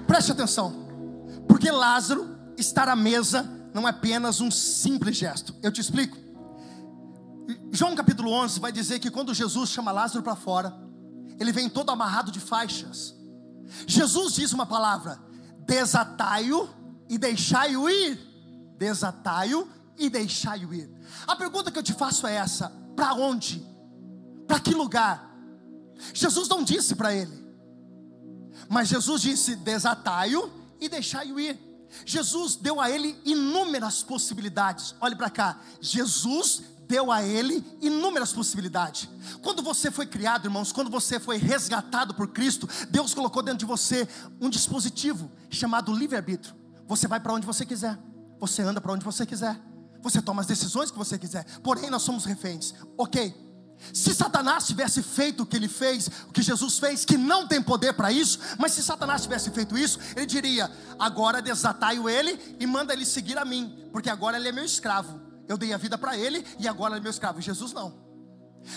Preste 0.06 0.32
atenção, 0.32 0.74
porque 1.48 1.70
Lázaro 1.70 2.36
estar 2.58 2.88
à 2.88 2.96
mesa 2.96 3.48
não 3.72 3.86
é 3.86 3.90
apenas 3.90 4.40
um 4.40 4.50
simples 4.50 5.16
gesto. 5.16 5.54
Eu 5.62 5.72
te 5.72 5.80
explico. 5.80 6.16
João 7.72 7.94
capítulo 7.94 8.32
11 8.32 8.60
vai 8.60 8.72
dizer 8.72 8.98
que 8.98 9.10
quando 9.10 9.32
Jesus 9.32 9.70
chama 9.70 9.92
Lázaro 9.92 10.22
para 10.22 10.36
fora, 10.36 10.74
ele 11.38 11.52
vem 11.52 11.68
todo 11.68 11.90
amarrado 11.90 12.30
de 12.30 12.40
faixas 12.40 13.19
Jesus 13.86 14.34
diz 14.34 14.52
uma 14.52 14.66
palavra: 14.66 15.20
desatai-o 15.60 16.68
e 17.08 17.18
deixai-o 17.18 17.88
ir. 17.88 18.18
Desatai-o 18.76 19.68
e 19.98 20.08
deixai-o 20.08 20.72
ir. 20.72 20.90
A 21.26 21.36
pergunta 21.36 21.70
que 21.70 21.78
eu 21.78 21.82
te 21.82 21.92
faço 21.92 22.26
é 22.26 22.34
essa: 22.34 22.72
para 22.96 23.14
onde? 23.14 23.66
Para 24.46 24.60
que 24.60 24.74
lugar? 24.74 25.30
Jesus 26.14 26.48
não 26.48 26.64
disse 26.64 26.94
para 26.94 27.14
ele, 27.14 27.46
mas 28.68 28.88
Jesus 28.88 29.22
disse: 29.22 29.56
desatai-o 29.56 30.50
e 30.80 30.88
deixai-o 30.88 31.38
ir. 31.38 31.58
Jesus 32.06 32.56
deu 32.56 32.80
a 32.80 32.90
ele 32.90 33.20
inúmeras 33.24 34.02
possibilidades. 34.02 34.94
Olhe 35.00 35.16
para 35.16 35.28
cá. 35.28 35.60
Jesus 35.80 36.62
deu 36.90 37.12
a 37.12 37.22
ele 37.22 37.64
inúmeras 37.80 38.32
possibilidades. 38.32 39.08
Quando 39.40 39.62
você 39.62 39.92
foi 39.92 40.06
criado, 40.06 40.46
irmãos, 40.46 40.72
quando 40.72 40.90
você 40.90 41.20
foi 41.20 41.36
resgatado 41.36 42.12
por 42.14 42.26
Cristo, 42.28 42.68
Deus 42.90 43.14
colocou 43.14 43.44
dentro 43.44 43.60
de 43.60 43.64
você 43.64 44.08
um 44.40 44.50
dispositivo 44.50 45.30
chamado 45.48 45.94
livre-arbítrio. 45.94 46.52
Você 46.88 47.06
vai 47.06 47.20
para 47.20 47.32
onde 47.32 47.46
você 47.46 47.64
quiser, 47.64 47.96
você 48.40 48.62
anda 48.62 48.80
para 48.80 48.92
onde 48.92 49.04
você 49.04 49.24
quiser, 49.24 49.56
você 50.02 50.20
toma 50.20 50.40
as 50.42 50.48
decisões 50.48 50.90
que 50.90 50.98
você 50.98 51.16
quiser, 51.16 51.44
porém 51.60 51.88
nós 51.88 52.02
somos 52.02 52.24
reféns, 52.24 52.74
ok? 52.98 53.48
Se 53.92 54.12
Satanás 54.12 54.66
tivesse 54.66 55.00
feito 55.00 55.44
o 55.44 55.46
que 55.46 55.56
ele 55.56 55.68
fez, 55.68 56.10
o 56.28 56.32
que 56.32 56.42
Jesus 56.42 56.80
fez, 56.80 57.04
que 57.04 57.16
não 57.16 57.46
tem 57.46 57.62
poder 57.62 57.92
para 57.92 58.10
isso, 58.10 58.40
mas 58.58 58.72
se 58.72 58.82
Satanás 58.82 59.22
tivesse 59.22 59.48
feito 59.50 59.78
isso, 59.78 59.98
ele 60.16 60.26
diria: 60.26 60.70
agora 60.98 61.40
desatai-o 61.40 62.08
ele 62.08 62.56
e 62.58 62.66
manda 62.66 62.92
ele 62.92 63.06
seguir 63.06 63.38
a 63.38 63.44
mim, 63.44 63.88
porque 63.90 64.10
agora 64.10 64.36
ele 64.36 64.48
é 64.48 64.52
meu 64.52 64.64
escravo. 64.64 65.29
Eu 65.50 65.58
dei 65.58 65.72
a 65.72 65.76
vida 65.76 65.98
para 65.98 66.16
ele 66.16 66.46
e 66.60 66.68
agora 66.68 66.92
ele 66.92 67.00
é 67.00 67.02
meu 67.02 67.10
escravo. 67.10 67.40
Jesus 67.40 67.72
não. 67.72 67.92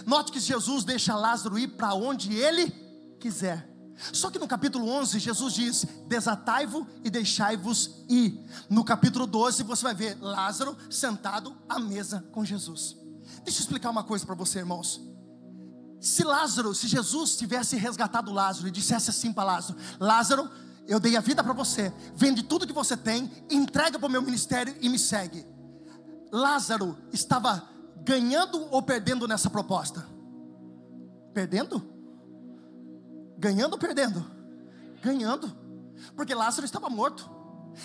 Note 0.08 0.32
que 0.32 0.40
Jesus 0.40 0.84
deixa 0.84 1.16
Lázaro 1.16 1.60
ir 1.60 1.68
para 1.68 1.94
onde 1.94 2.34
ele 2.34 2.68
quiser. 3.20 3.70
Só 4.12 4.32
que 4.32 4.40
no 4.40 4.48
capítulo 4.48 4.90
11, 4.90 5.20
Jesus 5.20 5.54
diz: 5.54 5.86
Desatai-vos 6.08 6.88
e 7.04 7.12
deixai-vos 7.12 8.04
ir. 8.10 8.44
No 8.68 8.84
capítulo 8.84 9.28
12, 9.28 9.62
você 9.62 9.84
vai 9.84 9.94
ver 9.94 10.18
Lázaro 10.20 10.76
sentado 10.90 11.56
à 11.70 11.78
mesa 11.78 12.26
com 12.32 12.44
Jesus. 12.44 12.98
Deixa 13.44 13.60
eu 13.60 13.64
explicar 13.66 13.92
uma 13.92 14.04
coisa 14.04 14.26
para 14.26 14.34
você, 14.34 14.58
irmãos. 14.58 15.00
Se 16.02 16.24
Lázaro, 16.24 16.74
se 16.74 16.88
Jesus 16.88 17.38
tivesse 17.38 17.76
resgatado 17.76 18.34
Lázaro 18.34 18.68
e 18.68 18.72
dissesse 18.72 19.12
assim 19.12 19.32
para 19.32 19.44
Lázaro: 19.44 19.78
Lázaro, 20.00 20.50
eu 20.88 21.00
dei 21.00 21.16
a 21.16 21.22
vida 21.22 21.44
para 21.44 21.54
você, 21.54 21.94
vende 22.16 22.42
tudo 22.42 22.66
que 22.66 22.74
você 22.74 22.98
tem, 22.98 23.32
entrega 23.48 24.00
para 24.00 24.08
o 24.08 24.12
meu 24.12 24.24
ministério 24.24 24.76
e 24.82 24.90
me 24.90 24.98
segue. 24.98 25.53
Lázaro 26.34 26.98
estava 27.12 27.70
ganhando 28.04 28.68
ou 28.72 28.82
perdendo 28.82 29.28
nessa 29.28 29.52
proposta? 29.52 30.04
Perdendo? 31.32 31.80
Ganhando 33.38 33.74
ou 33.74 33.78
perdendo? 33.78 34.26
Ganhando, 35.00 35.56
porque 36.16 36.34
Lázaro 36.34 36.66
estava 36.66 36.90
morto 36.90 37.30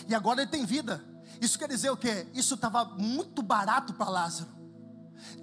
e 0.09 0.15
agora 0.15 0.41
ele 0.41 0.51
tem 0.51 0.65
vida. 0.65 1.05
Isso 1.43 1.59
quer 1.59 1.69
dizer 1.69 1.91
o 1.91 1.97
quê? 1.97 2.27
Isso 2.33 2.55
estava 2.55 2.87
muito 2.87 3.43
barato 3.43 3.93
para 3.93 4.09
Lázaro. 4.09 4.49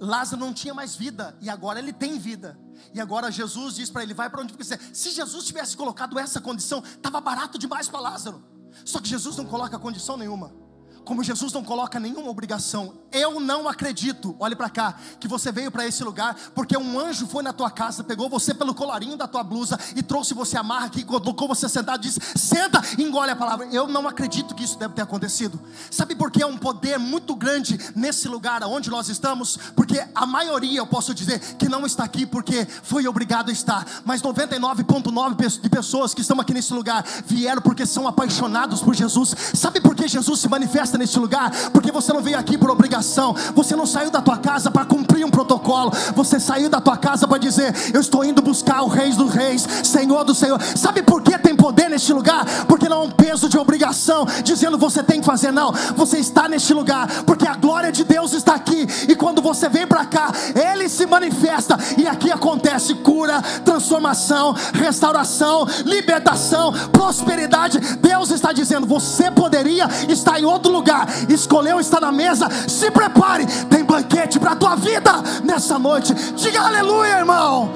Lázaro 0.00 0.40
não 0.40 0.52
tinha 0.52 0.74
mais 0.74 0.96
vida 0.96 1.38
e 1.40 1.48
agora 1.48 1.78
ele 1.78 1.92
tem 1.92 2.18
vida. 2.18 2.58
E 2.92 3.00
agora 3.00 3.30
Jesus 3.30 3.76
diz 3.76 3.88
para 3.88 4.02
ele: 4.02 4.14
vai 4.14 4.28
para 4.28 4.42
onde 4.42 4.52
você 4.52 4.58
quiser. 4.58 4.80
Se 4.92 5.10
Jesus 5.10 5.44
tivesse 5.44 5.76
colocado 5.76 6.18
essa 6.18 6.40
condição, 6.40 6.82
estava 6.82 7.20
barato 7.20 7.56
demais 7.56 7.88
para 7.88 8.00
Lázaro. 8.00 8.42
Só 8.84 8.98
que 8.98 9.08
Jesus 9.08 9.36
não 9.36 9.44
coloca 9.44 9.78
condição 9.78 10.16
nenhuma 10.16 10.65
como 11.06 11.22
Jesus 11.22 11.52
não 11.52 11.62
coloca 11.62 12.00
nenhuma 12.00 12.28
obrigação, 12.28 12.92
eu 13.12 13.38
não 13.38 13.68
acredito, 13.68 14.34
olhe 14.40 14.56
para 14.56 14.68
cá, 14.68 14.96
que 15.20 15.28
você 15.28 15.52
veio 15.52 15.70
para 15.70 15.86
esse 15.86 16.02
lugar 16.02 16.36
porque 16.52 16.76
um 16.76 16.98
anjo 16.98 17.28
foi 17.28 17.44
na 17.44 17.52
tua 17.52 17.70
casa, 17.70 18.02
pegou 18.02 18.28
você 18.28 18.52
pelo 18.52 18.74
colarinho 18.74 19.16
da 19.16 19.28
tua 19.28 19.44
blusa 19.44 19.78
e 19.94 20.02
trouxe 20.02 20.34
você 20.34 20.58
amarra 20.58 20.86
aqui, 20.86 21.04
colocou 21.04 21.46
você 21.46 21.68
sentado 21.68 22.04
e 22.04 22.08
disse: 22.08 22.20
senta 22.34 22.82
engole 22.98 23.30
a 23.30 23.36
palavra. 23.36 23.66
Eu 23.70 23.86
não 23.86 24.08
acredito 24.08 24.52
que 24.54 24.64
isso 24.64 24.78
deve 24.78 24.94
ter 24.94 25.02
acontecido. 25.02 25.60
Sabe 25.90 26.16
por 26.16 26.30
que 26.30 26.42
é 26.42 26.46
um 26.46 26.58
poder 26.58 26.98
muito 26.98 27.36
grande 27.36 27.78
nesse 27.94 28.26
lugar 28.26 28.64
onde 28.64 28.90
nós 28.90 29.08
estamos? 29.08 29.56
Porque 29.76 30.04
a 30.12 30.26
maioria, 30.26 30.80
eu 30.80 30.86
posso 30.86 31.14
dizer, 31.14 31.38
que 31.56 31.68
não 31.68 31.86
está 31.86 32.02
aqui 32.02 32.26
porque 32.26 32.66
foi 32.82 33.06
obrigado 33.06 33.50
a 33.50 33.52
estar, 33.52 33.86
mas 34.04 34.22
99,9% 34.22 35.60
de 35.60 35.70
pessoas 35.70 36.12
que 36.12 36.20
estão 36.20 36.40
aqui 36.40 36.52
nesse 36.52 36.74
lugar 36.74 37.04
vieram 37.26 37.62
porque 37.62 37.86
são 37.86 38.08
apaixonados 38.08 38.82
por 38.82 38.94
Jesus. 38.94 39.34
Sabe 39.54 39.80
por 39.80 39.94
que 39.94 40.08
Jesus 40.08 40.40
se 40.40 40.48
manifesta? 40.48 40.95
Neste 40.98 41.18
lugar, 41.18 41.50
porque 41.72 41.92
você 41.92 42.12
não 42.12 42.22
veio 42.22 42.38
aqui 42.38 42.56
por 42.56 42.70
obrigação, 42.70 43.34
você 43.54 43.74
não 43.76 43.86
saiu 43.86 44.10
da 44.10 44.20
tua 44.20 44.38
casa 44.38 44.70
para 44.70 44.84
cumprir 44.84 45.24
um 45.24 45.30
protocolo, 45.30 45.92
você 46.14 46.38
saiu 46.40 46.68
da 46.68 46.80
tua 46.80 46.96
casa 46.96 47.26
para 47.26 47.38
dizer: 47.38 47.74
Eu 47.92 48.00
estou 48.00 48.24
indo 48.24 48.42
buscar 48.42 48.82
o 48.82 48.88
Rei 48.88 49.12
dos 49.12 49.32
Reis, 49.32 49.66
Senhor 49.84 50.24
do 50.24 50.34
Senhor. 50.34 50.60
Sabe 50.76 51.02
por 51.02 51.22
que 51.22 51.38
tem 51.38 51.54
poder 51.54 51.88
neste 51.88 52.12
lugar? 52.12 52.44
Porque 52.66 52.88
não 52.88 53.02
é 53.02 53.04
um 53.04 53.10
peso 53.10 53.48
de 53.48 53.58
obrigação, 53.58 54.26
dizendo 54.42 54.78
você 54.78 55.02
tem 55.02 55.20
que 55.20 55.26
fazer, 55.26 55.52
não. 55.52 55.72
Você 55.96 56.18
está 56.18 56.48
neste 56.48 56.72
lugar, 56.72 57.24
porque 57.24 57.46
a 57.46 57.54
glória 57.54 57.92
de 57.92 58.04
Deus 58.04 58.32
está 58.32 58.54
aqui, 58.54 58.86
e 59.08 59.16
quando 59.16 59.42
você 59.42 59.68
vem 59.68 59.86
para 59.86 60.04
cá, 60.04 60.32
Ele 60.54 60.88
se 60.88 61.06
manifesta, 61.06 61.78
e 61.96 62.06
aqui 62.06 62.30
acontece 62.30 62.94
cura, 62.94 63.42
transformação, 63.64 64.54
restauração, 64.72 65.66
libertação, 65.84 66.72
prosperidade. 66.92 67.78
Deus 67.96 68.30
está 68.30 68.52
dizendo: 68.52 68.86
você 68.86 69.30
poderia 69.30 69.88
estar 70.08 70.38
em 70.40 70.44
outro 70.44 70.70
lugar 70.72 70.85
lugar, 70.86 71.08
escolheu 71.28 71.80
estar 71.80 72.00
na 72.00 72.12
mesa, 72.12 72.48
se 72.68 72.90
prepare, 72.90 73.44
tem 73.68 73.84
banquete 73.84 74.38
para 74.38 74.52
a 74.52 74.56
tua 74.56 74.76
vida 74.76 75.10
nessa 75.44 75.78
noite. 75.78 76.14
Diga 76.14 76.62
aleluia, 76.62 77.18
irmão. 77.18 77.70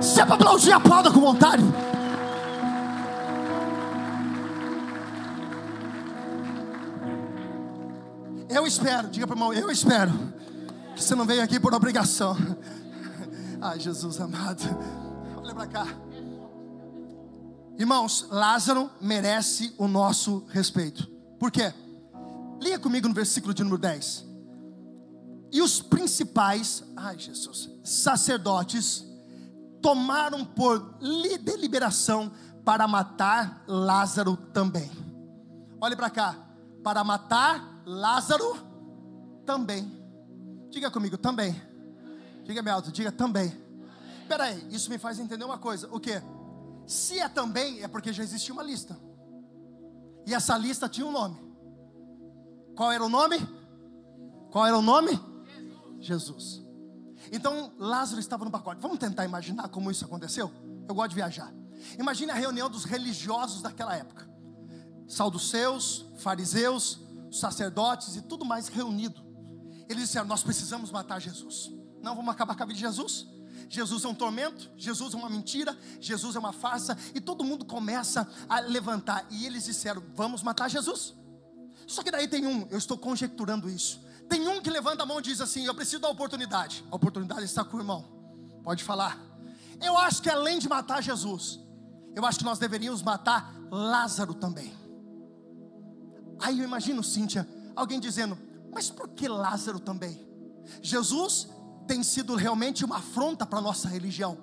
Se 0.00 0.20
é 0.20 0.24
para 0.24 0.36
aplaudir, 0.36 0.72
aplauda 0.72 1.10
com 1.10 1.20
vontade. 1.20 1.64
Eu 8.48 8.64
espero, 8.66 9.08
diga 9.08 9.26
para 9.26 9.34
o 9.34 9.36
irmão, 9.36 9.52
eu 9.52 9.70
espero 9.70 10.12
que 10.94 11.02
você 11.02 11.16
não 11.16 11.24
veio 11.24 11.42
aqui 11.42 11.58
por 11.58 11.74
obrigação. 11.74 12.36
Ai, 13.60 13.80
Jesus 13.80 14.20
amado, 14.20 14.62
olha 15.36 15.54
para 15.54 15.66
cá. 15.66 15.86
Irmãos, 17.78 18.26
Lázaro 18.30 18.90
merece 19.00 19.74
o 19.76 19.88
nosso 19.88 20.44
respeito. 20.48 21.06
Por 21.38 21.50
quê? 21.50 21.72
Leia 22.60 22.78
comigo 22.78 23.08
no 23.08 23.14
versículo 23.14 23.52
de 23.52 23.64
número 23.64 23.80
10. 23.80 24.24
E 25.50 25.60
os 25.60 25.82
principais, 25.82 26.84
ai 26.96 27.18
Jesus, 27.18 27.70
sacerdotes, 27.82 29.04
tomaram 29.82 30.44
por 30.44 30.98
deliberação 31.42 32.32
para 32.64 32.88
matar 32.88 33.64
Lázaro 33.66 34.36
também. 34.36 34.90
Olhe 35.80 35.96
para 35.96 36.10
cá, 36.10 36.36
para 36.82 37.04
matar 37.04 37.82
Lázaro 37.84 38.56
também. 39.44 39.92
Diga 40.70 40.90
comigo, 40.90 41.18
também. 41.18 41.60
Diga 42.44 42.62
me 42.62 42.70
alto, 42.70 42.90
diga 42.90 43.12
também. 43.12 43.52
Espera 44.22 44.44
aí, 44.44 44.66
isso 44.70 44.90
me 44.90 44.96
faz 44.96 45.18
entender 45.18 45.44
uma 45.44 45.58
coisa. 45.58 45.88
O 45.92 46.00
que? 46.00 46.22
Se 46.86 47.18
é 47.18 47.28
também, 47.28 47.82
é 47.82 47.88
porque 47.88 48.12
já 48.12 48.22
existia 48.22 48.52
uma 48.52 48.62
lista. 48.62 48.98
E 50.26 50.34
essa 50.34 50.56
lista 50.56 50.88
tinha 50.88 51.06
um 51.06 51.12
nome. 51.12 51.38
Qual 52.76 52.90
era 52.90 53.04
o 53.04 53.08
nome? 53.08 53.36
Qual 54.50 54.66
era 54.66 54.76
o 54.76 54.82
nome? 54.82 55.18
Jesus. 56.00 56.62
Então 57.32 57.72
Lázaro 57.78 58.20
estava 58.20 58.44
no 58.44 58.50
pacote. 58.50 58.80
Vamos 58.80 58.98
tentar 58.98 59.24
imaginar 59.24 59.68
como 59.68 59.90
isso 59.90 60.04
aconteceu? 60.04 60.50
Eu 60.88 60.94
gosto 60.94 61.10
de 61.10 61.16
viajar. 61.16 61.52
Imagine 61.98 62.30
a 62.32 62.34
reunião 62.34 62.68
dos 62.68 62.84
religiosos 62.84 63.62
daquela 63.62 63.96
época. 63.96 64.28
Saduceus, 65.06 66.06
fariseus, 66.18 67.00
sacerdotes 67.30 68.16
e 68.16 68.22
tudo 68.22 68.44
mais 68.44 68.68
reunido. 68.68 69.22
Eles 69.88 70.04
disseram: 70.04 70.26
Nós 70.26 70.42
precisamos 70.42 70.90
matar 70.90 71.20
Jesus. 71.20 71.70
Não 72.02 72.14
vamos 72.14 72.32
acabar 72.32 72.54
com 72.56 72.62
a 72.62 72.66
vida 72.66 72.76
de 72.76 72.80
Jesus? 72.80 73.26
Jesus 73.68 74.04
é 74.04 74.08
um 74.08 74.14
tormento, 74.14 74.70
Jesus 74.76 75.14
é 75.14 75.16
uma 75.16 75.30
mentira, 75.30 75.76
Jesus 76.00 76.36
é 76.36 76.38
uma 76.38 76.52
farsa, 76.52 76.96
e 77.14 77.20
todo 77.20 77.44
mundo 77.44 77.64
começa 77.64 78.28
a 78.48 78.60
levantar. 78.60 79.26
E 79.30 79.46
eles 79.46 79.64
disseram: 79.64 80.02
Vamos 80.14 80.42
matar 80.42 80.68
Jesus. 80.68 81.14
Só 81.86 82.02
que 82.02 82.10
daí 82.10 82.28
tem 82.28 82.46
um, 82.46 82.66
eu 82.70 82.78
estou 82.78 82.96
conjecturando 82.96 83.68
isso. 83.68 84.00
Tem 84.28 84.46
um 84.48 84.60
que 84.60 84.70
levanta 84.70 85.02
a 85.02 85.06
mão 85.06 85.18
e 85.18 85.22
diz 85.22 85.40
assim: 85.40 85.64
Eu 85.66 85.74
preciso 85.74 86.00
da 86.00 86.08
oportunidade. 86.08 86.84
A 86.90 86.96
oportunidade 86.96 87.44
está 87.44 87.64
com 87.64 87.76
o 87.76 87.80
irmão. 87.80 88.04
Pode 88.62 88.82
falar. 88.82 89.20
Eu 89.80 89.96
acho 89.98 90.22
que 90.22 90.30
além 90.30 90.58
de 90.58 90.68
matar 90.68 91.02
Jesus, 91.02 91.60
eu 92.14 92.24
acho 92.24 92.38
que 92.38 92.44
nós 92.44 92.58
deveríamos 92.58 93.02
matar 93.02 93.54
Lázaro 93.70 94.34
também. 94.34 94.72
Aí 96.40 96.58
eu 96.58 96.64
imagino, 96.64 97.02
Cíntia, 97.02 97.46
alguém 97.76 98.00
dizendo: 98.00 98.38
Mas 98.72 98.90
por 98.90 99.08
que 99.08 99.28
Lázaro 99.28 99.78
também? 99.78 100.24
Jesus 100.80 101.48
tem 101.86 102.02
sido 102.02 102.34
realmente 102.34 102.84
uma 102.84 102.96
afronta 102.96 103.46
para 103.46 103.58
a 103.58 103.62
nossa 103.62 103.88
religião. 103.88 104.38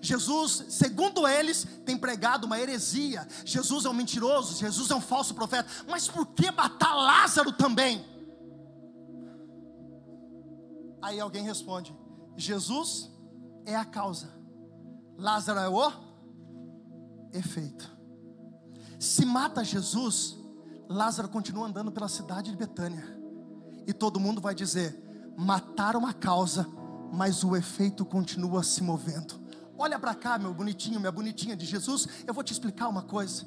Jesus, 0.00 0.66
segundo 0.68 1.26
eles, 1.26 1.66
tem 1.84 1.98
pregado 1.98 2.46
uma 2.46 2.58
heresia. 2.58 3.26
Jesus 3.44 3.84
é 3.84 3.88
um 3.88 3.94
mentiroso, 3.94 4.56
Jesus 4.56 4.90
é 4.90 4.94
um 4.94 5.00
falso 5.00 5.34
profeta. 5.34 5.68
Mas 5.88 6.08
por 6.08 6.26
que 6.26 6.50
matar 6.50 6.94
Lázaro 6.94 7.52
também? 7.52 8.04
Aí 11.00 11.18
alguém 11.18 11.42
responde: 11.42 11.94
Jesus 12.36 13.10
é 13.66 13.74
a 13.74 13.84
causa, 13.84 14.28
Lázaro 15.18 15.58
é 15.58 15.68
o 15.68 15.92
efeito. 17.32 17.90
Se 18.98 19.24
mata 19.26 19.64
Jesus, 19.64 20.38
Lázaro 20.88 21.28
continua 21.28 21.66
andando 21.66 21.90
pela 21.90 22.08
cidade 22.08 22.50
de 22.50 22.56
Betânia, 22.56 23.04
e 23.84 23.92
todo 23.92 24.20
mundo 24.20 24.40
vai 24.40 24.54
dizer: 24.54 24.96
mataram 25.36 26.06
a 26.06 26.12
causa, 26.12 26.66
mas 27.12 27.44
o 27.44 27.54
efeito 27.54 28.04
continua 28.04 28.62
se 28.62 28.82
movendo. 28.82 29.38
Olha 29.76 29.98
para 29.98 30.14
cá, 30.14 30.38
meu 30.38 30.54
bonitinho, 30.54 30.98
minha 30.98 31.12
bonitinha 31.12 31.54
de 31.54 31.66
Jesus. 31.66 32.08
Eu 32.26 32.32
vou 32.32 32.42
te 32.42 32.52
explicar 32.52 32.88
uma 32.88 33.02
coisa. 33.02 33.44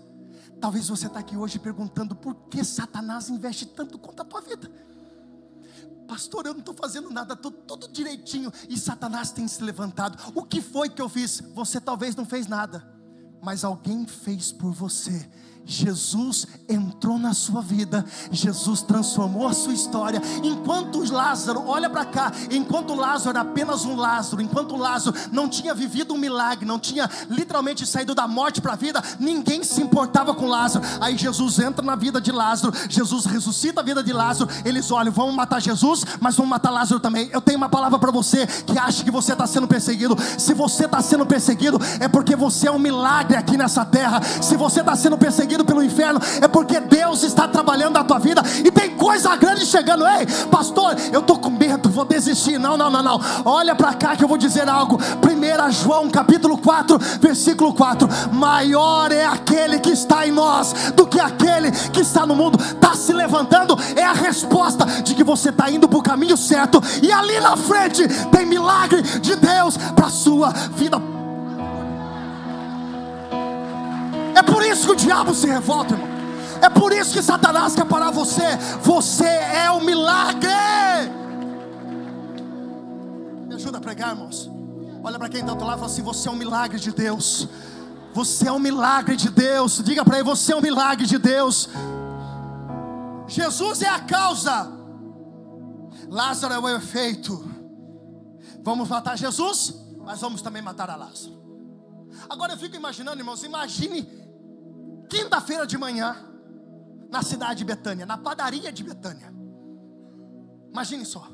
Talvez 0.62 0.88
você 0.88 1.08
está 1.08 1.20
aqui 1.20 1.36
hoje 1.36 1.58
perguntando 1.58 2.16
por 2.16 2.36
que 2.50 2.64
Satanás 2.64 3.30
investe 3.30 3.66
tanto 3.66 3.98
contra 3.98 4.24
a 4.24 4.28
tua 4.28 4.42
vida. 4.42 4.72
Pastor, 6.08 6.46
eu 6.46 6.54
não 6.54 6.60
estou 6.60 6.76
fazendo 6.76 7.10
nada, 7.10 7.34
estou 7.34 7.52
tudo 7.52 7.88
direitinho 7.88 8.54
e 8.70 8.78
Satanás 8.78 9.32
tem 9.32 9.48
se 9.48 9.64
levantado. 9.64 10.32
O 10.36 10.44
que 10.44 10.62
foi 10.62 10.88
que 10.88 11.02
eu 11.02 11.10
fiz? 11.10 11.42
Você 11.56 11.82
talvez 11.82 12.16
não 12.16 12.26
fez 12.26 12.46
nada, 12.46 12.88
mas 13.42 13.64
alguém 13.64 14.06
fez 14.06 14.52
por 14.52 14.72
você 14.72 15.28
Jesus 15.66 16.46
entrou 16.70 17.18
na 17.18 17.34
sua 17.34 17.62
vida, 17.62 18.06
Jesus 18.32 18.82
transformou 18.82 19.48
a 19.48 19.54
sua 19.54 19.74
história. 19.74 20.22
Enquanto 20.44 21.04
Lázaro, 21.12 21.64
olha 21.68 21.90
para 21.90 22.06
cá, 22.06 22.32
enquanto 22.52 22.94
Lázaro 22.94 23.32
era 23.32 23.42
apenas 23.42 23.86
um 23.86 23.96
Lázaro, 23.96 24.42
enquanto 24.42 24.76
Lázaro 24.76 25.16
não 25.32 25.50
tinha 25.50 25.74
vivido 25.74 26.14
um 26.14 26.18
milagre, 26.18 26.66
não 26.66 26.80
tinha 26.80 27.10
literalmente 27.30 27.86
saído 27.86 28.14
da 28.14 28.28
morte 28.28 28.62
para 28.62 28.74
a 28.74 28.76
vida, 28.76 29.02
ninguém 29.20 29.64
se 29.64 29.82
importava 29.82 30.34
com 30.34 30.48
Lázaro. 30.48 30.86
Aí 31.02 31.18
Jesus 31.18 31.60
entra 31.60 31.84
na 31.84 31.96
vida 31.96 32.22
de 32.22 32.32
Lázaro, 32.32 32.74
Jesus 32.90 33.26
ressuscita 33.26 33.82
a 33.82 33.84
vida 33.84 34.04
de 34.04 34.14
Lázaro. 34.14 34.50
Eles 34.64 34.92
olham, 34.92 35.12
vamos 35.12 35.36
matar 35.36 35.62
Jesus, 35.62 36.06
mas 36.20 36.36
vamos 36.36 36.50
matar 36.50 36.72
Lázaro 36.72 37.00
também. 37.00 37.30
Eu 37.32 37.42
tenho 37.42 37.58
uma 37.58 37.70
palavra 37.70 37.98
para 37.98 38.12
você 38.12 38.46
que 38.46 38.78
acha 38.78 39.04
que 39.04 39.12
você 39.12 39.34
está 39.34 39.48
sendo 39.48 39.68
perseguido. 39.68 40.16
Se 40.38 40.54
você 40.54 40.86
está 40.86 41.02
sendo 41.02 41.26
perseguido, 41.26 41.80
é 42.00 42.08
porque 42.08 42.36
você 42.36 42.68
é 42.68 42.72
um 42.72 42.80
milagre 42.80 43.36
aqui 43.38 43.58
nessa 43.58 43.84
terra. 43.84 44.22
Se 44.42 44.56
você 44.56 44.82
está 44.82 44.96
sendo 44.96 45.18
perseguido, 45.18 45.55
perseguido 45.56 45.66
pelo 45.66 45.84
inferno, 45.84 46.20
é 46.42 46.48
porque 46.48 46.80
Deus 46.80 47.24
está 47.24 47.48
trabalhando 47.48 47.94
na 47.94 48.04
tua 48.04 48.20
vida 48.20 48.42
e 48.64 48.70
tem 48.72 48.92
coisa 48.92 49.36
grande 49.36 49.66
chegando. 49.66 50.06
Ei, 50.06 50.26
pastor, 50.52 50.96
eu 51.12 51.22
estou 51.22 51.38
com 51.38 51.50
medo, 51.50 51.90
vou 51.90 52.06
desistir. 52.06 52.58
Não, 52.58 52.76
não, 52.76 52.90
não, 52.90 53.02
não. 53.02 53.22
Olha 53.46 53.76
para 53.76 53.94
cá 53.94 54.16
que 54.16 54.24
eu 54.24 54.28
vou 54.28 54.38
dizer 54.38 54.68
algo. 54.68 54.98
1 54.98 55.72
João 55.72 56.10
capítulo 56.10 56.58
4, 56.58 56.98
versículo 57.22 57.74
4: 57.74 58.08
Maior 58.34 59.12
é 59.12 59.26
aquele 59.26 59.80
que 59.80 59.92
está 59.92 60.28
em 60.28 60.32
nós 60.32 60.74
do 60.96 61.08
que 61.08 61.20
aquele 61.20 61.72
que 61.72 62.02
está 62.02 62.26
no 62.26 62.36
mundo. 62.36 62.60
Está 62.62 62.96
se 62.96 63.14
levantando, 63.14 63.78
é 63.96 64.04
a 64.04 64.14
resposta 64.14 64.86
de 64.86 65.16
que 65.16 65.24
você 65.24 65.50
está 65.50 65.70
indo 65.70 65.88
para 65.88 66.00
o 66.00 66.04
caminho 66.04 66.38
certo, 66.38 66.82
e 67.02 67.12
ali 67.12 67.40
na 67.40 67.56
frente 67.56 68.08
tem 68.32 68.46
milagre 68.46 69.02
de 69.02 69.36
Deus 69.36 69.78
para 69.96 70.08
a 70.08 70.10
sua 70.10 70.50
vida. 70.50 71.25
Isso 74.76 74.88
que 74.88 74.92
o 74.92 74.96
diabo 74.96 75.34
se 75.34 75.48
revolta, 75.48 75.94
irmão. 75.94 76.10
É 76.62 76.70
por 76.70 76.92
isso 76.92 77.14
que 77.14 77.22
Satanás 77.22 77.76
quer 77.76 77.86
parar 77.86 78.12
você. 78.12 78.58
Você 78.82 79.26
é 79.26 79.72
o 79.72 79.82
milagre. 79.82 80.50
Me 83.48 83.56
ajuda 83.56 83.78
a 83.78 83.82
pregar, 83.82 84.10
irmãos. 84.12 84.52
Olha 85.02 85.18
para 85.18 85.30
quem 85.30 85.42
está 85.42 85.54
do 85.54 85.64
lado 85.64 85.78
e 85.78 85.80
fala 85.80 85.92
assim: 85.92 86.02
Você 86.02 86.28
é 86.28 86.32
um 86.32 86.36
milagre 86.36 86.80
de 86.80 86.92
Deus. 86.92 87.48
Você 88.14 88.48
é 88.48 88.52
um 88.52 88.60
milagre 88.60 89.16
de 89.16 89.30
Deus. 89.30 89.82
Diga 89.84 90.04
para 90.04 90.18
ele: 90.18 90.26
Você 90.26 90.52
é 90.52 90.56
um 90.56 90.62
milagre 90.62 91.06
de 91.06 91.18
Deus. 91.18 91.70
Jesus 93.28 93.82
é 93.82 93.90
a 93.90 94.00
causa. 94.00 94.72
Lázaro 96.10 96.54
é 96.54 96.60
o 96.60 96.70
efeito. 96.70 97.50
Vamos 98.62 98.90
matar 98.90 99.18
Jesus, 99.18 99.76
mas 100.04 100.20
vamos 100.20 100.42
também 100.42 100.62
matar 100.62 100.90
a 100.90 100.96
Lázaro. 100.96 101.36
Agora 102.30 102.54
eu 102.54 102.58
fico 102.58 102.76
imaginando, 102.76 103.20
irmãos, 103.20 103.44
imagine 103.44 104.25
quinta-feira 105.10 105.66
de 105.66 105.78
manhã, 105.78 106.16
na 107.10 107.22
cidade 107.22 107.60
de 107.60 107.66
Betânia, 107.66 108.06
na 108.06 108.18
padaria 108.18 108.72
de 108.72 108.84
Betânia. 108.84 109.34
Imagine 110.72 111.06
só. 111.06 111.28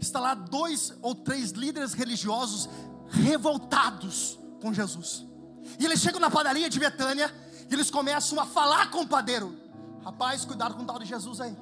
Está 0.00 0.20
lá 0.20 0.34
dois 0.34 0.94
ou 1.02 1.14
três 1.14 1.50
líderes 1.50 1.92
religiosos 1.92 2.68
revoltados 3.08 4.38
com 4.60 4.72
Jesus. 4.72 5.26
E 5.78 5.84
eles 5.84 6.00
chegam 6.00 6.20
na 6.20 6.30
padaria 6.30 6.70
de 6.70 6.78
Betânia 6.78 7.32
e 7.68 7.74
eles 7.74 7.90
começam 7.90 8.38
a 8.38 8.46
falar 8.46 8.90
com 8.90 9.02
o 9.02 9.08
padeiro. 9.08 9.56
Rapaz, 10.04 10.44
cuidado 10.44 10.74
com 10.74 10.82
o 10.82 10.86
tal 10.86 10.98
de 10.98 11.06
Jesus 11.06 11.40
aí. 11.40 11.56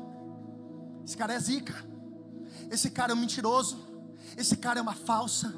Esse 1.04 1.16
cara 1.16 1.34
é 1.34 1.40
zica. 1.40 1.74
Esse 2.70 2.90
cara 2.90 3.12
é 3.12 3.14
um 3.14 3.18
mentiroso. 3.18 3.78
Esse 4.36 4.56
cara 4.56 4.78
é 4.78 4.82
uma 4.82 4.94
falsa. 4.94 5.52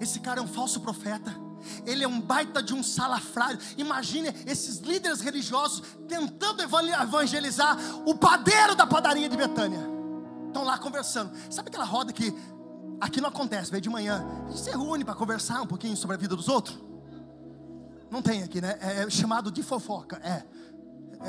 Esse 0.00 0.20
cara 0.20 0.40
é 0.40 0.42
um 0.42 0.48
falso 0.48 0.80
profeta. 0.80 1.45
Ele 1.84 2.04
é 2.04 2.08
um 2.08 2.20
baita 2.20 2.62
de 2.62 2.74
um 2.74 2.82
salafrário. 2.82 3.58
Imagine 3.76 4.28
esses 4.46 4.78
líderes 4.78 5.20
religiosos 5.20 5.82
tentando 6.08 6.62
evangelizar 6.62 7.76
o 8.06 8.14
padeiro 8.14 8.74
da 8.74 8.86
padaria 8.86 9.28
de 9.28 9.36
Betânia. 9.36 9.80
Estão 10.46 10.64
lá 10.64 10.78
conversando. 10.78 11.32
Sabe 11.50 11.68
aquela 11.68 11.84
roda 11.84 12.12
que 12.12 12.34
aqui 13.00 13.20
não 13.20 13.28
acontece, 13.28 13.70
veio 13.70 13.80
de 13.80 13.90
manhã. 13.90 14.26
A 14.46 14.50
gente 14.50 14.60
se 14.60 14.70
reúne 14.70 15.04
para 15.04 15.14
conversar 15.14 15.60
um 15.62 15.66
pouquinho 15.66 15.96
sobre 15.96 16.16
a 16.16 16.18
vida 16.18 16.34
dos 16.34 16.48
outros? 16.48 16.78
Não 18.10 18.22
tem 18.22 18.42
aqui, 18.42 18.60
né? 18.60 18.78
É 18.80 19.10
chamado 19.10 19.50
de 19.50 19.62
fofoca. 19.62 20.20
É. 20.22 20.44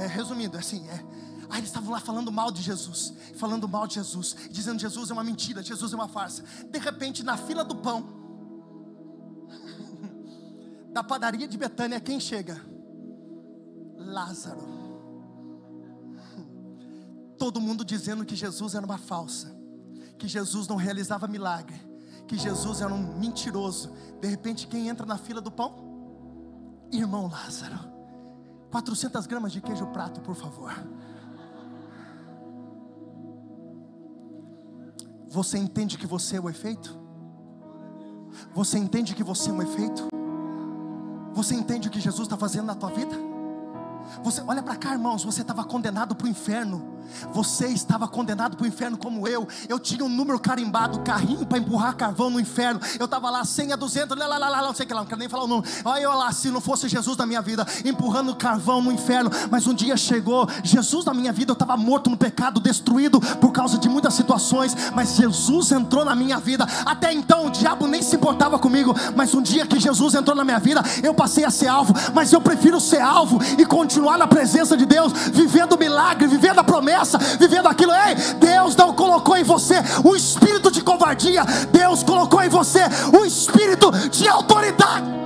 é 0.04 0.08
resumindo, 0.08 0.56
é 0.58 0.60
assim, 0.60 0.88
é. 0.90 1.04
Aí 1.50 1.60
eles 1.60 1.70
estavam 1.70 1.92
lá 1.92 2.00
falando 2.00 2.32
mal 2.32 2.52
de 2.52 2.62
Jesus, 2.62 3.14
falando 3.36 3.68
mal 3.68 3.88
de 3.88 3.96
Jesus, 3.96 4.36
dizendo 4.52 4.80
Jesus 4.80 5.10
é 5.10 5.14
uma 5.14 5.24
mentira, 5.24 5.64
Jesus 5.64 5.94
é 5.94 5.96
uma 5.96 6.08
farsa. 6.08 6.44
De 6.70 6.78
repente, 6.78 7.24
na 7.24 7.38
fila 7.38 7.64
do 7.64 7.76
pão, 7.76 8.17
da 10.98 11.04
padaria 11.04 11.48
de 11.48 11.56
Betânia, 11.60 12.00
quem 12.00 12.20
chega? 12.20 12.60
Lázaro. 13.96 14.68
Todo 17.38 17.62
mundo 17.62 17.86
dizendo 17.86 18.26
que 18.26 18.36
Jesus 18.36 18.74
era 18.74 18.84
uma 18.84 18.98
falsa, 18.98 19.56
que 20.18 20.28
Jesus 20.28 20.68
não 20.68 20.76
realizava 20.76 21.28
milagre, 21.28 21.80
que 22.28 22.36
Jesus 22.36 22.82
era 22.82 22.92
um 22.92 23.16
mentiroso. 23.20 23.94
De 24.20 24.28
repente, 24.28 24.66
quem 24.66 24.90
entra 24.90 25.06
na 25.06 25.20
fila 25.20 25.40
do 25.40 25.52
pão? 25.52 26.88
Irmão 26.92 27.28
Lázaro, 27.28 27.78
400 28.72 29.28
gramas 29.28 29.52
de 29.52 29.62
queijo 29.62 29.86
prato, 29.88 30.20
por 30.22 30.36
favor. 30.36 30.74
Você 35.28 35.60
entende 35.60 35.96
que 35.96 36.08
você 36.08 36.38
é 36.38 36.42
o 36.42 36.50
efeito? 36.50 36.98
Você 38.56 38.80
entende 38.80 39.14
que 39.14 39.24
você 39.24 39.52
é 39.52 39.54
um 39.54 39.62
efeito? 39.62 40.17
Você 41.38 41.54
entende 41.54 41.88
o 41.88 41.92
que 41.92 42.02
Jesus 42.02 42.26
está 42.26 42.36
fazendo 42.36 42.66
na 42.66 42.74
tua 42.74 42.90
vida? 42.90 43.16
Você 44.24 44.42
olha 44.48 44.64
para 44.64 44.76
cá, 44.76 44.94
irmãos, 44.94 45.24
você 45.24 45.42
estava 45.42 45.64
condenado 45.64 46.16
para 46.16 46.26
o 46.26 46.28
inferno. 46.28 46.97
Você 47.34 47.68
estava 47.68 48.08
condenado 48.08 48.56
para 48.56 48.64
o 48.64 48.68
inferno 48.68 48.98
como 48.98 49.28
eu. 49.28 49.48
Eu 49.68 49.80
tinha 49.80 50.04
um 50.04 50.10
número 50.10 50.40
carimbado, 50.40 51.00
carrinho 51.02 51.46
para 51.46 51.58
empurrar 51.58 51.96
carvão 51.96 52.30
no 52.30 52.40
inferno. 52.40 52.80
Eu 53.00 53.06
estava 53.06 53.30
lá 53.30 53.44
100 53.44 53.74
a 53.74 53.76
200, 53.76 54.18
lá, 54.18 54.28
lá, 54.28 54.38
lá, 54.38 54.50
lá, 54.50 54.62
não 54.62 54.74
sei 54.74 54.86
o 54.86 54.88
que 54.88 54.94
lá, 54.94 55.02
não 55.02 55.08
quero 55.08 55.20
nem 55.20 55.30
falar 55.30 55.44
o 55.44 55.48
número. 55.48 55.68
Olha 55.86 56.02
eu 56.02 56.14
lá, 56.14 56.32
se 56.32 56.50
não 56.50 56.62
fosse 56.62 56.88
Jesus 56.88 57.18
na 57.18 57.26
minha 57.26 57.42
vida, 57.42 57.66
empurrando 57.86 58.36
carvão 58.36 58.82
no 58.82 58.92
inferno. 58.92 59.30
Mas 59.50 59.68
um 59.68 59.74
dia 59.74 59.96
chegou, 59.98 60.48
Jesus 60.64 61.06
na 61.06 61.14
minha 61.14 61.32
vida, 61.32 61.52
eu 61.52 61.54
estava 61.54 61.78
morto 61.78 62.10
no 62.10 62.18
pecado, 62.18 62.60
destruído 62.60 63.20
por 63.20 63.52
causa 63.52 63.78
de 63.78 63.90
muitas 63.90 64.14
situações. 64.14 64.76
Mas 64.94 65.16
Jesus 65.16 65.72
entrou 65.72 66.04
na 66.04 66.16
minha 66.16 66.40
vida. 66.40 66.68
Até 66.86 67.14
então 67.14 67.48
o 67.48 67.50
diabo 67.50 67.88
nem 67.88 68.02
se 68.02 68.16
importava 68.16 68.60
comigo. 68.60 68.96
Mas 69.16 69.34
um 69.34 69.42
dia 69.42 69.66
que 69.66 69.80
Jesus 69.80 70.16
entrou 70.16 70.36
na 70.36 70.44
minha 70.44 70.60
vida, 70.60 70.82
eu 71.04 71.14
passei 71.14 71.46
a 71.46 71.52
ser 71.52 71.68
alvo. 71.68 71.94
Mas 72.14 72.32
eu 72.32 72.42
prefiro 72.42 72.80
ser 72.80 73.02
alvo 73.02 73.40
e 73.58 73.66
continuar 73.66 74.18
na 74.18 74.28
presença 74.28 74.76
de 74.76 74.86
Deus, 74.86 75.12
vivendo 75.32 75.74
o 75.74 75.80
milagre, 75.80 76.28
vivendo 76.28 76.60
a 76.60 76.64
promessa 76.64 76.97
promessa, 76.98 77.18
vivendo 77.38 77.68
aquilo. 77.68 77.92
Ei, 77.94 78.16
Deus 78.40 78.76
não 78.76 78.94
colocou 78.94 79.38
em 79.38 79.44
você 79.44 79.76
o 80.04 80.16
espírito 80.16 80.72
de 80.72 80.82
covardia, 80.82 81.44
Deus 81.72 82.04
colocou 82.04 82.42
em 82.42 82.50
você 82.50 82.82
o 83.14 83.26
espírito 83.26 83.92
de 84.10 84.28
autoridade. 84.28 85.18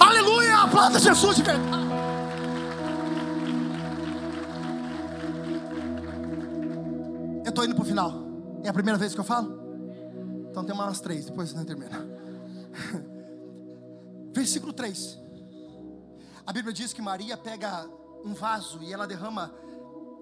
Aleluia, 0.00 0.56
aplauda 0.58 0.98
Jesus 0.98 1.36
de 1.36 1.42
verdade. 1.42 1.86
Eu 7.44 7.50
estou 7.50 7.64
indo 7.64 7.74
para 7.74 7.82
o 7.82 7.86
final. 7.86 8.12
É 8.64 8.68
a 8.68 8.72
primeira 8.72 8.98
vez 8.98 9.14
que 9.14 9.20
eu 9.20 9.24
falo? 9.24 9.64
Então 10.50 10.64
tem 10.64 10.74
umas 10.74 11.00
três, 11.00 11.26
depois 11.26 11.52
não 11.54 11.64
termina. 11.64 12.04
Versículo 14.34 14.72
3. 14.72 15.25
A 16.46 16.52
Bíblia 16.52 16.72
diz 16.72 16.92
que 16.92 17.02
Maria 17.02 17.36
pega 17.36 17.90
um 18.24 18.32
vaso 18.32 18.80
e 18.82 18.92
ela 18.92 19.06
derrama 19.06 19.52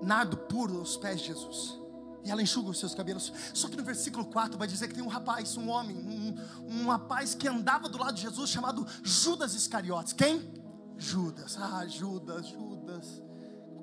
nardo 0.02 0.36
puro 0.36 0.78
aos 0.78 0.96
pés 0.96 1.20
de 1.20 1.26
Jesus. 1.26 1.78
E 2.24 2.30
ela 2.30 2.42
enxuga 2.42 2.70
os 2.70 2.78
seus 2.78 2.94
cabelos. 2.94 3.30
Só 3.52 3.68
que 3.68 3.76
no 3.76 3.84
versículo 3.84 4.24
4 4.24 4.56
vai 4.56 4.66
dizer 4.66 4.88
que 4.88 4.94
tem 4.94 5.04
um 5.04 5.08
rapaz, 5.08 5.54
um 5.58 5.68
homem, 5.68 5.94
um, 5.94 6.34
um 6.66 6.88
rapaz 6.88 7.34
que 7.34 7.46
andava 7.46 7.90
do 7.90 7.98
lado 7.98 8.14
de 8.14 8.22
Jesus 8.22 8.48
chamado 8.48 8.86
Judas 9.02 9.54
Iscariotes. 9.54 10.14
Quem? 10.14 10.50
Judas. 10.96 11.58
Ah, 11.60 11.86
Judas, 11.86 12.46
Judas. 12.46 13.22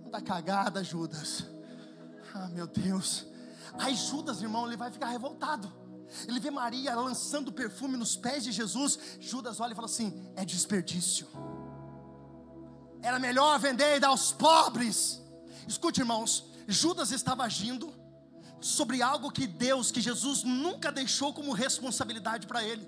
Quanta 0.02 0.22
cagada, 0.22 0.84
Judas. 0.84 1.46
Ah, 2.34 2.48
meu 2.48 2.66
Deus. 2.66 3.28
Aí 3.74 3.96
Judas, 3.96 4.42
irmão, 4.42 4.66
ele 4.66 4.78
vai 4.78 4.90
ficar 4.90 5.10
revoltado. 5.10 5.72
Ele 6.28 6.40
vê 6.40 6.50
Maria 6.50 6.96
lançando 6.96 7.52
perfume 7.52 7.96
nos 7.96 8.16
pés 8.16 8.44
de 8.44 8.52
Jesus. 8.52 8.98
Judas 9.20 9.60
olha 9.60 9.74
e 9.74 9.76
fala 9.76 9.86
assim: 9.86 10.32
é 10.36 10.44
desperdício 10.44 11.28
era 13.02 13.20
melhor 13.20 13.60
vender 13.60 13.98
e 13.98 14.00
dar 14.00 14.10
aos 14.10 14.32
pobres. 14.32 15.22
Escute, 15.68 16.02
irmãos, 16.02 16.46
Judas 16.68 17.12
estava 17.12 17.44
agindo 17.44 17.94
sobre 18.60 19.02
algo 19.02 19.32
que 19.32 19.48
Deus, 19.48 19.92
que 19.92 20.00
Jesus 20.00 20.44
nunca 20.44 20.92
deixou 20.92 21.34
como 21.34 21.52
responsabilidade 21.52 22.46
para 22.46 22.64
ele. 22.64 22.88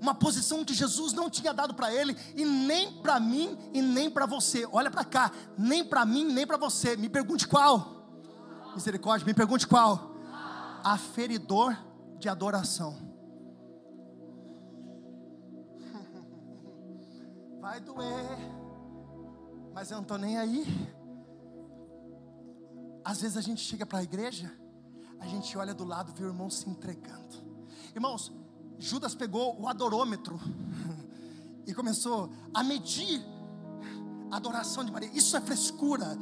Uma 0.00 0.14
posição 0.14 0.64
que 0.64 0.74
Jesus 0.74 1.12
não 1.12 1.30
tinha 1.30 1.54
dado 1.54 1.72
para 1.72 1.92
ele 1.92 2.16
e 2.34 2.44
nem 2.44 2.92
para 3.00 3.18
mim 3.18 3.56
e 3.72 3.80
nem 3.80 4.10
para 4.10 4.26
você. 4.26 4.68
Olha 4.70 4.90
para 4.90 5.04
cá, 5.04 5.32
nem 5.56 5.82
para 5.84 6.04
mim, 6.04 6.24
nem 6.24 6.46
para 6.46 6.58
você. 6.58 6.96
Me 6.96 7.08
pergunte 7.08 7.48
qual? 7.48 7.94
Misericórdia, 8.74 9.26
me 9.26 9.32
pergunte 9.32 9.66
qual? 9.66 10.14
Aferidor 10.82 11.74
de 12.18 12.28
adoração. 12.28 12.98
Vai 17.60 17.80
doer 17.80 18.63
mas 19.74 19.90
eu 19.90 19.96
não 19.96 20.02
estou 20.02 20.16
nem 20.16 20.38
aí. 20.38 20.64
Às 23.04 23.20
vezes 23.20 23.36
a 23.36 23.40
gente 23.40 23.60
chega 23.60 23.84
para 23.84 23.98
a 23.98 24.02
igreja, 24.02 24.50
a 25.18 25.26
gente 25.26 25.58
olha 25.58 25.74
do 25.74 25.84
lado 25.84 26.12
vê 26.14 26.24
o 26.24 26.28
irmão 26.28 26.48
se 26.48 26.70
entregando. 26.70 27.36
Irmãos, 27.94 28.32
Judas 28.78 29.14
pegou 29.14 29.60
o 29.60 29.68
adorômetro 29.68 30.40
e 31.66 31.74
começou 31.74 32.32
a 32.54 32.62
medir 32.62 33.20
a 34.30 34.36
adoração 34.36 34.84
de 34.84 34.92
Maria. 34.92 35.10
Isso 35.12 35.36
é 35.36 35.40
frescura. 35.40 36.16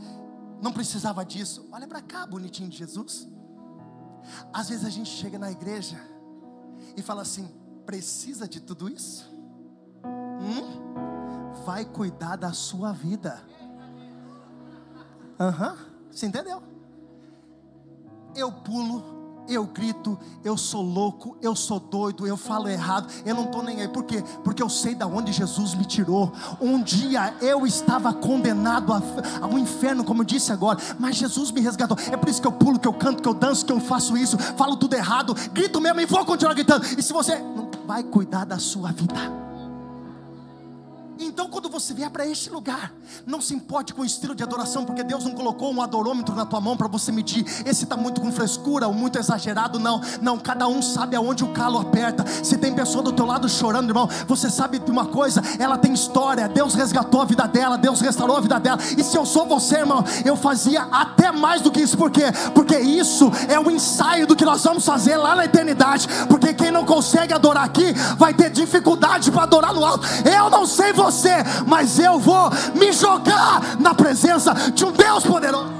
Não 0.60 0.72
precisava 0.72 1.24
disso. 1.24 1.68
Olha 1.70 1.86
para 1.86 2.00
cá, 2.00 2.26
bonitinho 2.26 2.68
de 2.68 2.78
Jesus. 2.78 3.28
Às 4.52 4.70
vezes 4.70 4.84
a 4.84 4.90
gente 4.90 5.10
chega 5.10 5.38
na 5.38 5.50
igreja 5.50 6.00
e 6.96 7.02
fala 7.02 7.22
assim: 7.22 7.48
precisa 7.84 8.48
de 8.48 8.60
tudo 8.60 8.88
isso? 8.88 9.32
hum, 10.42 10.91
vai 11.64 11.84
cuidar 11.84 12.36
da 12.36 12.52
sua 12.52 12.92
vida. 12.92 13.42
Aham, 15.38 15.70
uhum, 15.70 15.76
você 16.10 16.26
entendeu? 16.26 16.62
Eu 18.34 18.50
pulo 18.50 19.22
eu 19.48 19.64
grito, 19.64 20.18
eu 20.44 20.56
sou 20.56 20.82
louco, 20.82 21.36
eu 21.42 21.54
sou 21.54 21.80
doido, 21.80 22.26
eu 22.26 22.36
falo 22.36 22.68
errado, 22.68 23.08
eu 23.24 23.34
não 23.34 23.44
estou 23.44 23.62
nem 23.62 23.80
aí. 23.80 23.88
Por 23.88 24.04
quê? 24.04 24.22
Porque 24.44 24.62
eu 24.62 24.68
sei 24.68 24.94
da 24.94 25.06
onde 25.06 25.32
Jesus 25.32 25.74
me 25.74 25.84
tirou. 25.84 26.32
Um 26.60 26.80
dia 26.82 27.34
eu 27.40 27.66
estava 27.66 28.12
condenado 28.12 28.92
ao 28.92 29.58
inferno, 29.58 30.04
como 30.04 30.22
eu 30.22 30.26
disse 30.26 30.52
agora, 30.52 30.78
mas 30.98 31.16
Jesus 31.16 31.50
me 31.50 31.60
resgatou. 31.60 31.96
É 32.10 32.16
por 32.16 32.28
isso 32.28 32.40
que 32.40 32.46
eu 32.46 32.52
pulo, 32.52 32.78
que 32.78 32.88
eu 32.88 32.94
canto, 32.94 33.22
que 33.22 33.28
eu 33.28 33.34
danço, 33.34 33.66
que 33.66 33.72
eu 33.72 33.80
faço 33.80 34.16
isso, 34.16 34.38
falo 34.38 34.76
tudo 34.76 34.94
errado, 34.94 35.34
grito 35.52 35.80
mesmo 35.80 36.00
e 36.00 36.06
vou 36.06 36.24
continuar 36.24 36.54
gritando. 36.54 36.86
E 36.98 37.02
se 37.02 37.12
você 37.12 37.38
não 37.38 37.70
vai 37.86 38.02
cuidar 38.02 38.44
da 38.44 38.58
sua 38.58 38.92
vida, 38.92 39.41
então, 41.24 41.48
quando 41.48 41.68
você 41.68 41.92
vier 41.94 42.10
para 42.10 42.26
este 42.26 42.50
lugar, 42.50 42.92
não 43.26 43.40
se 43.40 43.54
importe 43.54 43.94
com 43.94 44.02
o 44.02 44.04
estilo 44.04 44.34
de 44.34 44.42
adoração, 44.42 44.84
porque 44.84 45.02
Deus 45.02 45.24
não 45.24 45.32
colocou 45.32 45.72
um 45.72 45.80
adorômetro 45.80 46.34
na 46.34 46.44
tua 46.44 46.60
mão 46.60 46.76
para 46.76 46.88
você 46.88 47.12
medir. 47.12 47.44
Esse 47.66 47.84
está 47.84 47.96
muito 47.96 48.20
com 48.20 48.32
frescura 48.32 48.86
ou 48.86 48.94
muito 48.94 49.18
exagerado, 49.18 49.78
não. 49.78 50.00
Não, 50.20 50.38
cada 50.38 50.66
um 50.66 50.82
sabe 50.82 51.16
aonde 51.16 51.44
o 51.44 51.48
calo 51.48 51.78
aperta. 51.78 52.24
Se 52.42 52.56
tem 52.56 52.74
pessoa 52.74 53.02
do 53.02 53.12
teu 53.12 53.26
lado 53.26 53.48
chorando, 53.48 53.90
irmão, 53.90 54.08
você 54.26 54.50
sabe 54.50 54.78
de 54.78 54.90
uma 54.90 55.06
coisa, 55.06 55.42
ela 55.58 55.78
tem 55.78 55.92
história. 55.92 56.48
Deus 56.48 56.74
resgatou 56.74 57.20
a 57.20 57.24
vida 57.24 57.46
dela, 57.46 57.76
Deus 57.78 58.00
restaurou 58.00 58.36
a 58.36 58.40
vida 58.40 58.58
dela. 58.58 58.78
E 58.96 59.04
se 59.04 59.16
eu 59.16 59.24
sou 59.24 59.46
você, 59.46 59.76
irmão, 59.76 60.04
eu 60.24 60.36
fazia 60.36 60.82
até 60.90 61.30
mais 61.30 61.62
do 61.62 61.70
que 61.70 61.80
isso, 61.80 61.96
por 61.96 62.10
quê? 62.10 62.24
Porque 62.54 62.78
isso 62.78 63.30
é 63.48 63.58
o 63.58 63.70
ensaio 63.70 64.26
do 64.26 64.34
que 64.34 64.44
nós 64.44 64.62
vamos 64.64 64.84
fazer 64.84 65.16
lá 65.16 65.36
na 65.36 65.44
eternidade. 65.44 66.08
Porque 66.28 66.54
quem 66.54 66.70
não 66.70 66.84
consegue 66.84 67.32
adorar 67.32 67.64
aqui 67.64 67.92
vai 68.16 68.34
ter 68.34 68.50
dificuldade 68.50 69.30
para 69.30 69.42
adorar 69.42 69.74
no 69.74 69.84
alto. 69.84 70.06
Eu 70.26 70.50
não 70.50 70.66
sei 70.66 70.92
você 70.92 71.11
você, 71.12 71.36
mas 71.66 71.98
eu 71.98 72.18
vou 72.18 72.50
me 72.74 72.92
jogar 72.92 73.76
na 73.78 73.94
presença 73.94 74.54
de 74.72 74.84
um 74.84 74.92
Deus 74.92 75.24
poderoso. 75.24 75.70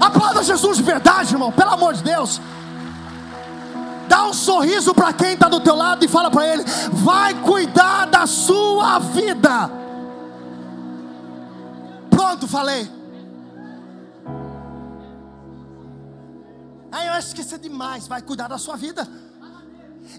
Aplauda 0.00 0.42
Jesus 0.42 0.78
de 0.78 0.82
verdade, 0.82 1.34
irmão, 1.34 1.52
pelo 1.52 1.70
amor 1.70 1.94
de 1.94 2.02
Deus. 2.02 2.40
Dá 4.08 4.24
um 4.24 4.32
sorriso 4.32 4.94
para 4.94 5.12
quem 5.12 5.34
está 5.34 5.48
do 5.48 5.60
teu 5.60 5.76
lado 5.76 6.04
e 6.04 6.08
fala 6.08 6.30
para 6.30 6.46
ele: 6.46 6.64
vai 6.90 7.34
cuidar 7.42 8.06
da 8.06 8.26
sua 8.26 8.98
vida. 8.98 9.70
Pronto, 12.08 12.48
falei. 12.48 12.90
Aí 16.90 17.06
eu 17.06 17.12
acho 17.12 17.34
que 17.34 17.42
isso 17.42 17.54
é 17.54 17.58
demais. 17.58 18.08
Vai 18.08 18.20
cuidar 18.22 18.48
da 18.48 18.58
sua 18.58 18.76
vida. 18.76 19.06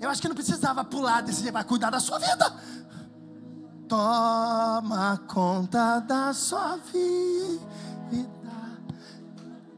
Eu 0.02 0.10
acho 0.10 0.20
que 0.20 0.28
não 0.28 0.36
precisava 0.36 0.84
pular 0.84 1.22
desse 1.22 1.52
vai 1.52 1.64
cuidar 1.64 1.92
da 1.92 2.00
sua 2.00 2.18
vida. 2.18 2.52
Toma 3.88 5.22
conta 5.28 6.00
da 6.00 6.34
sua 6.34 6.78
vida. 6.78 7.62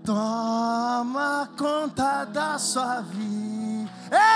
Toma 0.05 1.49
conta 1.57 2.23
da 2.23 2.57
sua 2.57 3.01
vida. 3.01 3.91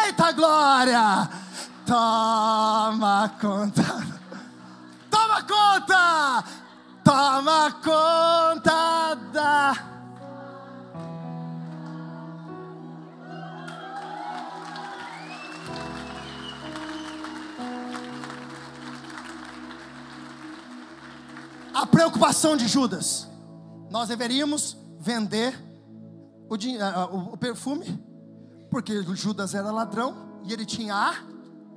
Eita 0.06 0.32
glória! 0.34 1.30
Toma 1.86 3.32
conta. 3.40 3.84
Toma 5.10 5.44
conta! 5.44 6.44
Toma 7.02 7.72
conta 7.82 9.16
da 9.32 9.97
a 21.78 21.86
preocupação 21.86 22.58
de 22.58 22.68
Judas. 22.68 23.28
Nós 23.92 24.10
deveríamos 24.10 24.76
vender 25.00 25.56
o, 26.50 27.34
o, 27.34 27.38
perfume, 27.38 27.86
porque 28.72 29.04
Judas 29.14 29.54
era 29.54 29.70
ladrão 29.70 30.42
e 30.44 30.52
ele 30.52 30.66
tinha 30.66 30.96
a 30.96 31.14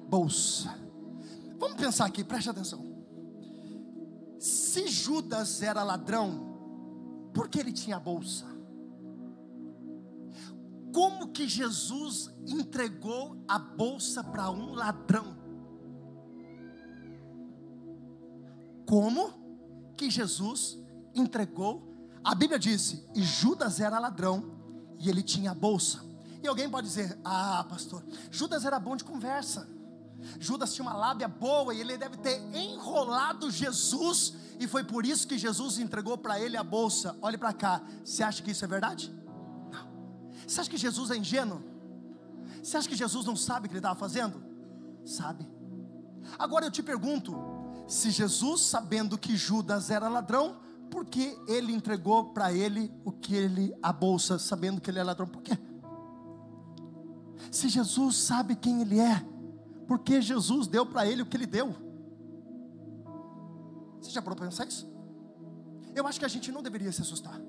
bolsa. 0.09 0.75
Vamos 1.59 1.77
pensar 1.77 2.07
aqui, 2.07 2.25
preste 2.25 2.49
atenção. 2.49 2.83
Se 4.39 4.89
Judas 4.89 5.61
era 5.61 5.83
ladrão, 5.83 7.29
por 7.35 7.51
que 7.51 7.61
ele 7.61 7.73
tinha 7.73 7.97
a 7.97 8.01
bolsa? 8.01 8.47
Como 10.95 11.29
que 11.29 11.47
Jesus 11.47 12.31
entregou 12.47 13.45
a 13.47 13.59
bolsa 13.59 14.25
para 14.25 14.51
um 14.51 14.73
ladrão? 14.73 15.37
Como? 18.87 19.40
Que 20.01 20.09
Jesus 20.09 20.79
entregou. 21.15 21.87
A 22.25 22.35
Bíblia 22.35 22.59
disse: 22.59 23.07
e 23.15 23.23
Judas 23.23 23.81
era 23.81 23.99
ladrão 23.99 24.59
e 24.99 25.11
ele 25.11 25.23
tinha 25.23 25.51
a 25.51 25.55
bolsa. 25.55 26.01
E 26.43 26.49
alguém 26.49 26.71
pode 26.71 26.87
dizer: 26.87 27.19
ah, 27.23 27.67
pastor, 27.69 28.03
Judas 28.31 28.65
era 28.65 28.81
bom 28.81 28.97
de 28.97 29.05
conversa. 29.05 29.69
Judas 30.39 30.73
tinha 30.73 30.87
uma 30.87 30.97
lábia 30.97 31.29
boa 31.29 31.75
e 31.75 31.81
ele 31.81 31.99
deve 31.99 32.17
ter 32.17 32.41
enrolado 32.55 33.51
Jesus, 33.51 34.35
e 34.59 34.67
foi 34.67 34.85
por 34.85 35.05
isso 35.05 35.27
que 35.27 35.37
Jesus 35.39 35.79
entregou 35.79 36.17
para 36.17 36.41
ele 36.41 36.57
a 36.57 36.65
bolsa. 36.65 37.17
Olhe 37.21 37.37
para 37.37 37.53
cá, 37.53 37.83
você 38.03 38.23
acha 38.23 38.43
que 38.43 38.51
isso 38.51 38.65
é 38.65 38.69
verdade? 38.69 39.13
Não. 39.71 39.87
Você 40.47 40.61
acha 40.61 40.71
que 40.71 40.79
Jesus 40.79 41.11
é 41.11 41.17
ingênuo? 41.17 41.63
Você 42.63 42.77
acha 42.77 42.89
que 42.89 42.97
Jesus 42.97 43.27
não 43.27 43.37
sabe 43.37 43.67
o 43.67 43.69
que 43.69 43.75
ele 43.75 43.81
estava 43.81 43.99
fazendo? 43.99 44.43
Sabe. 45.05 45.47
Agora 46.39 46.67
eu 46.67 46.71
te 46.71 46.83
pergunto: 46.83 47.50
se 47.91 48.09
Jesus, 48.09 48.63
sabendo 48.63 49.19
que 49.19 49.37
Judas 49.37 49.91
era 49.91 50.09
ladrão, 50.09 50.61
por 50.89 51.05
que 51.05 51.37
ele 51.49 51.73
entregou 51.73 52.27
para 52.27 52.53
ele 52.53 52.89
o 53.05 53.11
que 53.11 53.35
ele, 53.35 53.77
a 53.83 53.93
bolsa, 53.93 54.39
sabendo 54.39 54.81
que 54.81 54.89
ele 54.89 55.01
é 55.01 55.03
ladrão? 55.03 55.27
Por 55.27 55.43
quê? 55.43 55.59
Se 57.51 57.69
Jesus 57.69 58.17
sabe 58.17 58.55
quem 58.55 58.81
ele 58.81 59.01
é, 59.01 59.27
por 59.89 59.99
que 59.99 60.23
Jesus 60.23 60.69
deu 60.69 60.87
para 60.87 61.05
ele 61.05 61.23
o 61.23 61.27
que 61.27 61.37
ele 61.37 61.47
deu? 61.47 61.75
Você 64.01 64.13
já 64.13 64.23
parou 64.23 64.37
para 64.37 64.47
pensar 64.47 64.69
isso? 64.69 64.89
Eu 65.93 66.07
acho 66.07 66.21
que 66.21 66.25
a 66.25 66.29
gente 66.29 66.53
não 66.53 66.63
deveria 66.63 66.93
se 66.93 67.03
assustar. 67.03 67.41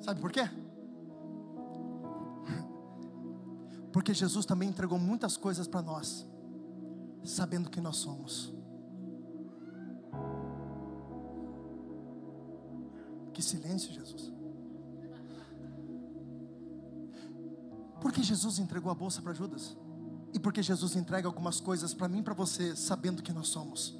Sabe 0.00 0.20
por 0.20 0.32
quê? 0.32 0.50
Porque 3.92 4.12
Jesus 4.12 4.44
também 4.44 4.68
entregou 4.68 4.98
muitas 4.98 5.36
coisas 5.36 5.68
para 5.68 5.80
nós, 5.80 6.26
sabendo 7.22 7.70
quem 7.70 7.80
nós 7.80 7.98
somos. 7.98 8.57
Que 13.38 13.42
silêncio, 13.44 13.92
Jesus. 13.92 14.32
Porque 18.00 18.20
Jesus 18.20 18.58
entregou 18.58 18.90
a 18.90 18.94
bolsa 18.96 19.22
para 19.22 19.32
Judas? 19.32 19.76
E 20.34 20.40
porque 20.40 20.60
Jesus 20.60 20.96
entrega 20.96 21.28
algumas 21.28 21.60
coisas 21.60 21.94
para 21.94 22.08
mim 22.08 22.18
e 22.18 22.22
para 22.24 22.34
você, 22.34 22.74
sabendo 22.74 23.22
que 23.22 23.32
nós 23.32 23.46
somos. 23.46 23.96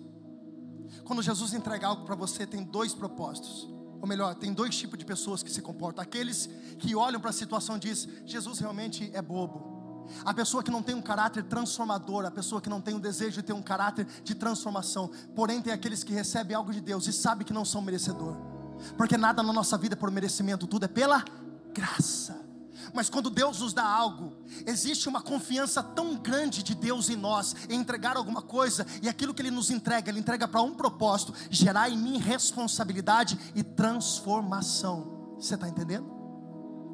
Quando 1.05 1.23
Jesus 1.23 1.55
entrega 1.55 1.87
algo 1.87 2.05
para 2.05 2.17
você, 2.17 2.49
tem 2.49 2.65
dois 2.65 2.95
propósitos. 2.95 3.69
Ou 4.01 4.09
melhor, 4.09 4.35
tem 4.35 4.53
dois 4.53 4.77
tipos 4.77 4.99
de 4.99 5.05
pessoas 5.05 5.41
que 5.41 5.53
se 5.53 5.63
comportam. 5.63 6.03
Aqueles 6.03 6.51
que 6.77 6.97
olham 6.97 7.21
para 7.21 7.31
a 7.31 7.33
situação 7.33 7.77
e 7.77 7.79
dizem: 7.79 8.11
Jesus 8.27 8.59
realmente 8.59 9.09
é 9.15 9.23
bobo. 9.23 10.05
A 10.25 10.35
pessoa 10.35 10.65
que 10.65 10.71
não 10.73 10.83
tem 10.83 10.97
um 10.97 11.03
caráter 11.03 11.45
transformador, 11.45 12.25
a 12.25 12.31
pessoa 12.33 12.61
que 12.61 12.69
não 12.69 12.81
tem 12.81 12.97
o 12.97 12.99
desejo 12.99 13.37
de 13.37 13.45
ter 13.45 13.53
um 13.53 13.63
caráter 13.63 14.05
de 14.25 14.35
transformação. 14.35 15.09
Porém, 15.37 15.63
tem 15.63 15.73
aqueles 15.73 16.03
que 16.03 16.13
recebem 16.13 16.57
algo 16.57 16.73
de 16.73 16.81
Deus 16.81 17.07
e 17.07 17.13
sabem 17.13 17.47
que 17.47 17.53
não 17.53 17.65
são 17.65 17.81
merecedor. 17.81 18.58
Porque 18.97 19.17
nada 19.17 19.43
na 19.43 19.53
nossa 19.53 19.77
vida 19.77 19.95
é 19.95 19.97
por 19.97 20.11
merecimento, 20.11 20.67
tudo 20.67 20.85
é 20.85 20.89
pela 20.89 21.25
graça. 21.73 22.49
Mas 22.95 23.11
quando 23.11 23.31
Deus 23.31 23.61
nos 23.61 23.73
dá 23.73 23.85
algo, 23.85 24.33
existe 24.67 25.09
uma 25.09 25.21
confiança 25.21 25.83
tão 25.83 26.17
grande 26.17 26.63
de 26.63 26.75
Deus 26.75 27.09
em 27.11 27.17
nós, 27.17 27.55
em 27.69 27.75
entregar 27.75 28.17
alguma 28.17 28.41
coisa, 28.41 28.87
e 29.03 29.09
aquilo 29.09 29.35
que 29.35 29.43
Ele 29.43 29.51
nos 29.51 29.71
entrega, 29.71 30.11
Ele 30.11 30.21
entrega 30.21 30.49
para 30.49 30.63
um 30.63 30.75
propósito: 30.75 31.35
gerar 31.51 31.91
em 31.91 31.99
mim 31.99 32.19
responsabilidade 32.19 33.39
e 33.55 33.63
transformação. 33.63 35.35
Você 35.39 35.55
está 35.55 35.69
entendendo? 35.69 36.11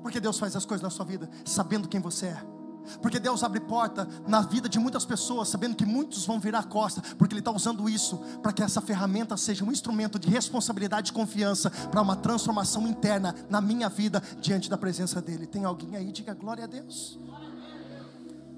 Porque 0.02 0.20
Deus 0.20 0.38
faz 0.38 0.54
as 0.54 0.66
coisas 0.66 0.82
na 0.82 0.90
sua 0.90 1.04
vida, 1.04 1.30
sabendo 1.44 1.88
quem 1.88 2.00
você 2.00 2.26
é. 2.26 2.53
Porque 3.00 3.18
Deus 3.18 3.42
abre 3.42 3.60
porta 3.60 4.08
na 4.26 4.40
vida 4.40 4.68
de 4.68 4.78
muitas 4.78 5.04
pessoas, 5.04 5.48
sabendo 5.48 5.76
que 5.76 5.84
muitos 5.84 6.26
vão 6.26 6.40
virar 6.40 6.60
a 6.60 6.64
costa, 6.64 7.02
porque 7.16 7.34
Ele 7.34 7.40
está 7.40 7.52
usando 7.52 7.88
isso 7.88 8.18
para 8.42 8.52
que 8.52 8.62
essa 8.62 8.80
ferramenta 8.80 9.36
seja 9.36 9.64
um 9.64 9.72
instrumento 9.72 10.18
de 10.18 10.28
responsabilidade 10.28 11.10
e 11.10 11.14
confiança 11.14 11.70
para 11.70 12.02
uma 12.02 12.16
transformação 12.16 12.86
interna 12.86 13.34
na 13.48 13.60
minha 13.60 13.88
vida 13.88 14.22
diante 14.40 14.68
da 14.68 14.78
presença 14.78 15.20
dEle. 15.20 15.46
Tem 15.46 15.64
alguém 15.64 15.96
aí? 15.96 16.12
Diga 16.12 16.34
glória 16.34 16.64
a 16.64 16.66
Deus. 16.66 17.18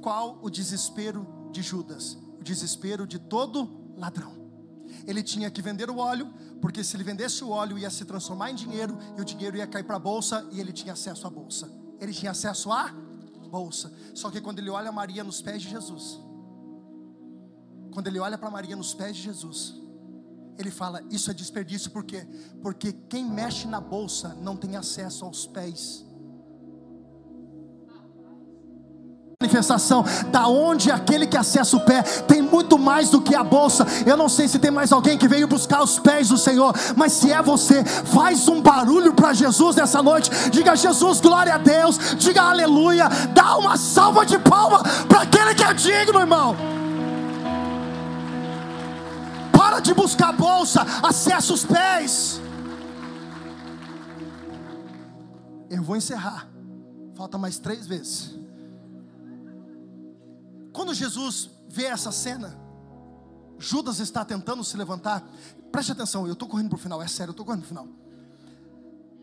Qual 0.01 0.39
o 0.43 0.51
desespero 0.51 1.27
de 1.53 1.63
Judas? 1.63 2.17
O 2.39 2.45
desespero 2.45 3.07
de 3.07 3.19
todo 3.19 3.69
ladrão. 3.97 4.33
Ele 5.07 5.23
tinha 5.23 5.51
que 5.51 5.63
vender 5.63 5.91
o 5.91 5.99
óleo, 5.99 6.33
porque 6.61 6.83
se 6.85 6.97
ele 6.97 7.05
vendesse 7.05 7.43
o 7.43 7.51
óleo 7.51 7.79
ia 7.79 7.91
se 7.91 8.05
transformar 8.05 8.51
em 8.51 8.55
dinheiro 8.55 8.97
e 9.17 9.21
o 9.21 9.25
dinheiro 9.25 9.57
ia 9.57 9.67
cair 9.67 9.85
para 9.85 9.97
a 9.97 9.99
bolsa 9.99 10.47
e 10.53 10.61
ele 10.61 10.73
tinha 10.73 10.93
acesso 10.93 11.27
à 11.27 11.31
bolsa. 11.31 11.71
Ele 12.01 12.13
tinha 12.13 12.31
acesso 12.31 12.71
a 12.73 12.95
bolsa. 13.47 13.93
Só 14.15 14.31
que 14.31 14.41
quando 14.41 14.59
ele 14.59 14.71
olha 14.71 14.93
Maria 14.93 15.25
nos 15.25 15.43
pés 15.43 15.63
de 15.63 15.69
Jesus, 15.69 16.21
quando 17.93 18.07
ele 18.07 18.19
olha 18.19 18.37
para 18.39 18.51
Maria 18.51 18.77
nos 18.77 18.95
pés 18.95 19.17
de 19.17 19.23
Jesus, 19.23 19.75
ele 20.59 20.71
fala: 20.71 21.03
Isso 21.11 21.31
é 21.31 21.35
desperdício, 21.35 21.91
por 21.91 22.05
quê? 22.05 22.27
Porque 22.63 22.93
quem 22.93 23.25
mexe 23.25 23.67
na 23.67 23.81
bolsa 23.81 24.35
não 24.35 24.57
tem 24.57 24.77
acesso 24.77 25.25
aos 25.25 25.47
pés 25.47 26.06
manifestação, 29.39 30.03
da 30.29 30.49
onde 30.49 30.91
aquele 30.91 31.27
que 31.27 31.37
acessa 31.37 31.77
o 31.77 31.81
pé 31.81 32.03
tem 32.27 32.41
muito 32.41 32.79
mais 32.79 33.11
do 33.11 33.21
que 33.21 33.35
a 33.35 33.45
bolsa. 33.45 33.87
Eu 34.07 34.17
não 34.17 34.31
sei 34.31 34.49
se 34.49 34.59
tem 34.59 34.71
mais 34.71 34.93
alguém 34.93 35.19
que 35.19 35.29
veio 35.29 35.47
buscar 35.47 35.83
os 35.83 35.99
pés 35.99 36.31
do 36.31 36.39
Senhor, 36.39 36.75
mas 36.97 37.13
se 37.13 37.31
é 37.31 37.43
você, 37.43 37.85
faz 37.85 38.49
um 38.49 38.63
barulho 38.63 39.13
para 39.13 39.35
Jesus 39.35 39.77
nessa 39.77 40.03
noite. 40.03 40.31
Diga 40.51 40.75
Jesus, 40.75 41.21
glória 41.21 41.55
a 41.55 41.59
Deus. 41.59 41.99
Diga 42.17 42.45
aleluia. 42.45 43.11
Dá 43.35 43.59
uma 43.59 43.77
salva 43.77 44.25
de 44.25 44.39
palma 44.39 44.83
para 45.07 45.21
aquele 45.21 45.55
que 45.55 45.65
é 45.65 45.75
digno, 45.75 46.19
irmão. 46.19 46.57
Para 49.53 49.81
de 49.81 49.93
buscar 49.93 50.31
a 50.31 50.33
bolsa, 50.33 50.87
acessa 51.03 51.53
os 51.53 51.63
pés. 51.63 52.41
Eu 55.69 55.83
vou 55.83 55.95
encerrar. 55.95 56.49
Falta 57.15 57.37
mais 57.37 57.59
três 57.59 57.87
vezes. 57.87 58.46
Quando 60.77 60.93
Jesus 60.93 61.49
vê 61.71 61.85
essa 61.85 62.13
cena, 62.13 62.55
Judas 63.59 63.99
está 63.99 64.23
tentando 64.27 64.63
se 64.63 64.77
levantar. 64.77 65.27
Preste 65.73 65.93
atenção, 65.93 66.27
eu 66.27 66.35
estou 66.35 66.47
correndo 66.47 66.69
para 66.69 66.77
o 66.77 66.79
final, 66.79 67.03
é 67.03 67.09
sério, 67.09 67.31
eu 67.31 67.33
estou 67.33 67.47
correndo 67.47 67.61
para 67.63 67.65
o 67.65 67.69
final. 67.69 67.89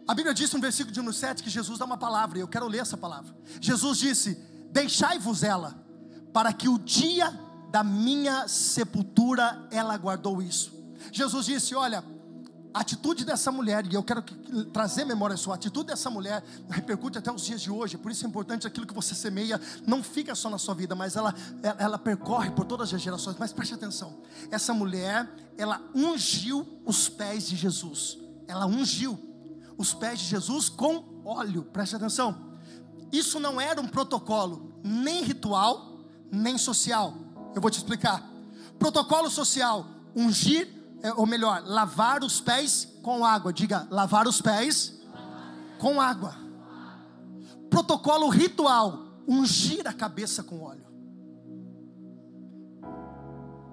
A 0.07 0.15
Bíblia 0.15 0.33
diz 0.33 0.51
no 0.51 0.59
versículo 0.59 0.91
de 0.91 0.99
número 0.99 1.15
7 1.15 1.43
que 1.43 1.51
Jesus 1.51 1.77
dá 1.77 1.85
uma 1.85 1.95
palavra, 1.95 2.39
e 2.39 2.41
eu 2.41 2.47
quero 2.47 2.67
ler 2.67 2.79
essa 2.79 2.97
palavra. 2.97 3.37
Jesus 3.61 3.99
disse: 3.99 4.33
Deixai-vos 4.71 5.43
ela, 5.43 5.79
para 6.33 6.51
que 6.51 6.67
o 6.67 6.79
dia 6.79 7.31
da 7.69 7.83
minha 7.83 8.47
sepultura 8.47 9.67
ela 9.69 9.95
guardou 9.95 10.41
isso. 10.41 10.73
Jesus 11.11 11.45
disse: 11.45 11.75
Olha, 11.75 12.03
a 12.73 12.79
atitude 12.79 13.23
dessa 13.23 13.51
mulher, 13.51 13.85
e 13.85 13.93
eu 13.93 14.01
quero 14.01 14.23
trazer 14.73 15.05
memória 15.05 15.37
sua, 15.37 15.53
a 15.53 15.55
atitude 15.55 15.87
dessa 15.87 16.09
mulher 16.09 16.43
repercute 16.69 17.19
até 17.19 17.31
os 17.31 17.43
dias 17.43 17.61
de 17.61 17.69
hoje, 17.69 17.97
por 17.97 18.11
isso 18.11 18.25
é 18.25 18.27
importante 18.27 18.65
aquilo 18.65 18.87
que 18.87 18.93
você 18.93 19.13
semeia, 19.13 19.61
não 19.85 20.01
fica 20.01 20.33
só 20.33 20.49
na 20.49 20.57
sua 20.57 20.73
vida, 20.73 20.95
mas 20.95 21.15
ela, 21.15 21.35
ela, 21.61 21.75
ela 21.79 21.97
percorre 21.99 22.49
por 22.49 22.65
todas 22.65 22.91
as 22.91 22.99
gerações. 22.99 23.37
Mas 23.37 23.53
preste 23.53 23.75
atenção, 23.75 24.21
essa 24.49 24.73
mulher, 24.73 25.29
ela 25.55 25.79
ungiu 25.93 26.81
os 26.83 27.07
pés 27.07 27.47
de 27.47 27.55
Jesus, 27.55 28.17
ela 28.47 28.65
ungiu 28.65 29.19
os 29.77 29.93
pés 29.93 30.19
de 30.19 30.25
Jesus 30.25 30.67
com 30.67 31.21
óleo, 31.23 31.63
preste 31.65 31.95
atenção. 31.95 32.53
Isso 33.11 33.39
não 33.39 33.61
era 33.61 33.79
um 33.79 33.87
protocolo, 33.87 34.73
nem 34.83 35.23
ritual, 35.23 35.99
nem 36.31 36.57
social. 36.57 37.13
Eu 37.53 37.61
vou 37.61 37.69
te 37.69 37.77
explicar. 37.77 38.27
Protocolo 38.79 39.29
social, 39.29 39.85
ungir 40.15 40.72
ou 41.11 41.25
melhor, 41.25 41.63
lavar 41.65 42.23
os 42.23 42.39
pés 42.39 42.87
com 43.01 43.25
água. 43.25 43.51
Diga, 43.51 43.87
lavar 43.89 44.27
os 44.27 44.41
pés 44.41 44.99
com 45.79 45.99
água. 45.99 46.33
Protocolo 47.69 48.29
ritual: 48.29 49.05
ungir 49.27 49.87
a 49.87 49.93
cabeça 49.93 50.43
com 50.43 50.61
óleo. 50.61 50.85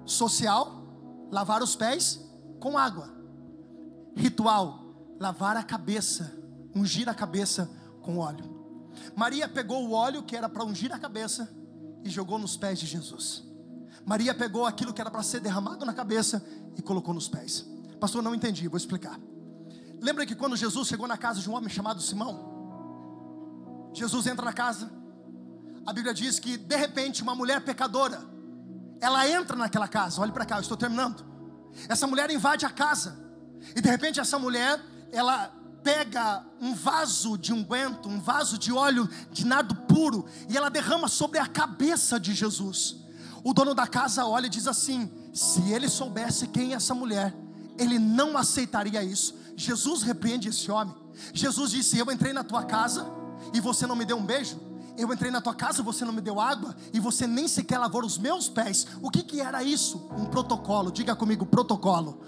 Social: 0.05 1.27
lavar 1.31 1.61
os 1.63 1.75
pés 1.75 2.19
com 2.59 2.77
água. 2.77 3.09
Ritual: 4.15 4.79
lavar 5.19 5.55
a 5.55 5.63
cabeça, 5.63 6.37
ungir 6.75 7.07
a 7.07 7.13
cabeça 7.13 7.69
com 8.01 8.17
óleo. 8.17 8.59
Maria 9.15 9.47
pegou 9.47 9.87
o 9.87 9.93
óleo 9.93 10.23
que 10.23 10.35
era 10.35 10.49
para 10.49 10.65
ungir 10.65 10.91
a 10.91 10.99
cabeça 10.99 11.49
e 12.03 12.09
jogou 12.09 12.37
nos 12.37 12.57
pés 12.57 12.79
de 12.79 12.85
Jesus. 12.85 13.50
Maria 14.05 14.33
pegou 14.33 14.65
aquilo 14.65 14.93
que 14.93 15.01
era 15.01 15.11
para 15.11 15.23
ser 15.23 15.39
derramado 15.39 15.85
na 15.85 15.93
cabeça 15.93 16.43
e 16.75 16.81
colocou 16.81 17.13
nos 17.13 17.27
pés. 17.27 17.65
Pastor, 17.99 18.21
não 18.21 18.33
entendi, 18.33 18.67
vou 18.67 18.77
explicar. 18.77 19.19
Lembra 19.99 20.25
que 20.25 20.35
quando 20.35 20.55
Jesus 20.55 20.87
chegou 20.87 21.07
na 21.07 21.17
casa 21.17 21.39
de 21.39 21.49
um 21.49 21.53
homem 21.53 21.69
chamado 21.69 22.01
Simão? 22.01 22.49
Jesus 23.93 24.25
entra 24.25 24.43
na 24.43 24.53
casa. 24.53 24.91
A 25.85 25.93
Bíblia 25.93 26.13
diz 26.13 26.39
que 26.39 26.57
de 26.57 26.75
repente 26.75 27.21
uma 27.21 27.35
mulher 27.35 27.61
pecadora, 27.61 28.21
ela 28.99 29.27
entra 29.27 29.55
naquela 29.55 29.87
casa. 29.87 30.21
Olhe 30.21 30.31
para 30.31 30.45
cá, 30.45 30.57
eu 30.57 30.61
estou 30.61 30.77
terminando. 30.77 31.25
Essa 31.87 32.07
mulher 32.07 32.29
invade 32.31 32.65
a 32.65 32.69
casa. 32.69 33.19
E 33.75 33.81
de 33.81 33.89
repente 33.89 34.19
essa 34.19 34.39
mulher, 34.39 34.83
ela 35.11 35.51
pega 35.83 36.43
um 36.59 36.73
vaso 36.73 37.37
de 37.37 37.53
unguento, 37.53 38.07
um 38.07 38.19
vaso 38.19 38.57
de 38.57 38.71
óleo 38.71 39.07
de 39.31 39.45
nardo 39.45 39.75
puro, 39.87 40.25
e 40.47 40.55
ela 40.55 40.69
derrama 40.69 41.07
sobre 41.07 41.39
a 41.39 41.47
cabeça 41.47 42.19
de 42.19 42.33
Jesus. 42.33 43.00
O 43.43 43.53
dono 43.53 43.73
da 43.73 43.87
casa 43.87 44.25
olha 44.25 44.47
e 44.47 44.49
diz 44.49 44.67
assim: 44.67 45.11
se 45.33 45.71
ele 45.71 45.89
soubesse 45.89 46.47
quem 46.47 46.73
é 46.73 46.75
essa 46.75 46.93
mulher, 46.93 47.35
ele 47.77 47.97
não 47.97 48.37
aceitaria 48.37 49.03
isso. 49.03 49.35
Jesus 49.55 50.03
repreende 50.03 50.49
esse 50.49 50.69
homem. 50.71 50.95
Jesus 51.33 51.71
disse: 51.71 51.97
Eu 51.97 52.11
entrei 52.11 52.33
na 52.33 52.43
tua 52.43 52.63
casa 52.63 53.05
e 53.53 53.59
você 53.59 53.87
não 53.87 53.95
me 53.95 54.05
deu 54.05 54.17
um 54.17 54.25
beijo. 54.25 54.70
Eu 54.97 55.11
entrei 55.11 55.31
na 55.31 55.41
tua 55.41 55.55
casa, 55.55 55.81
você 55.81 56.03
não 56.03 56.13
me 56.13 56.21
deu 56.21 56.39
água 56.39 56.75
e 56.93 56.99
você 56.99 57.25
nem 57.25 57.47
sequer 57.47 57.77
lavou 57.77 58.03
os 58.05 58.17
meus 58.17 58.49
pés. 58.49 58.85
O 59.01 59.09
que, 59.09 59.23
que 59.23 59.41
era 59.41 59.63
isso? 59.63 60.09
Um 60.17 60.25
protocolo. 60.25 60.91
Diga 60.91 61.15
comigo, 61.15 61.45
protocolo. 61.45 62.21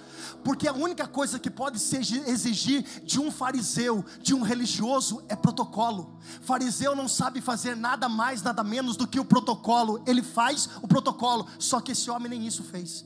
Porque 0.43 0.67
a 0.67 0.73
única 0.73 1.07
coisa 1.07 1.39
que 1.39 1.49
pode 1.49 1.79
ser 1.79 1.99
exigir 2.27 2.83
de 3.03 3.19
um 3.19 3.31
fariseu, 3.31 4.03
de 4.21 4.33
um 4.33 4.41
religioso, 4.41 5.23
é 5.29 5.35
protocolo. 5.35 6.17
Fariseu 6.41 6.95
não 6.95 7.07
sabe 7.07 7.41
fazer 7.41 7.75
nada 7.75 8.09
mais, 8.09 8.41
nada 8.41 8.63
menos 8.63 8.97
do 8.97 9.07
que 9.07 9.19
o 9.19 9.25
protocolo. 9.25 10.01
Ele 10.05 10.21
faz 10.21 10.69
o 10.81 10.87
protocolo, 10.87 11.47
só 11.59 11.79
que 11.79 11.91
esse 11.91 12.09
homem 12.09 12.29
nem 12.29 12.45
isso 12.45 12.63
fez. 12.63 13.05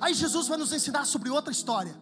Aí 0.00 0.14
Jesus 0.14 0.48
vai 0.48 0.58
nos 0.58 0.72
ensinar 0.72 1.04
sobre 1.06 1.30
outra 1.30 1.52
história. 1.52 1.94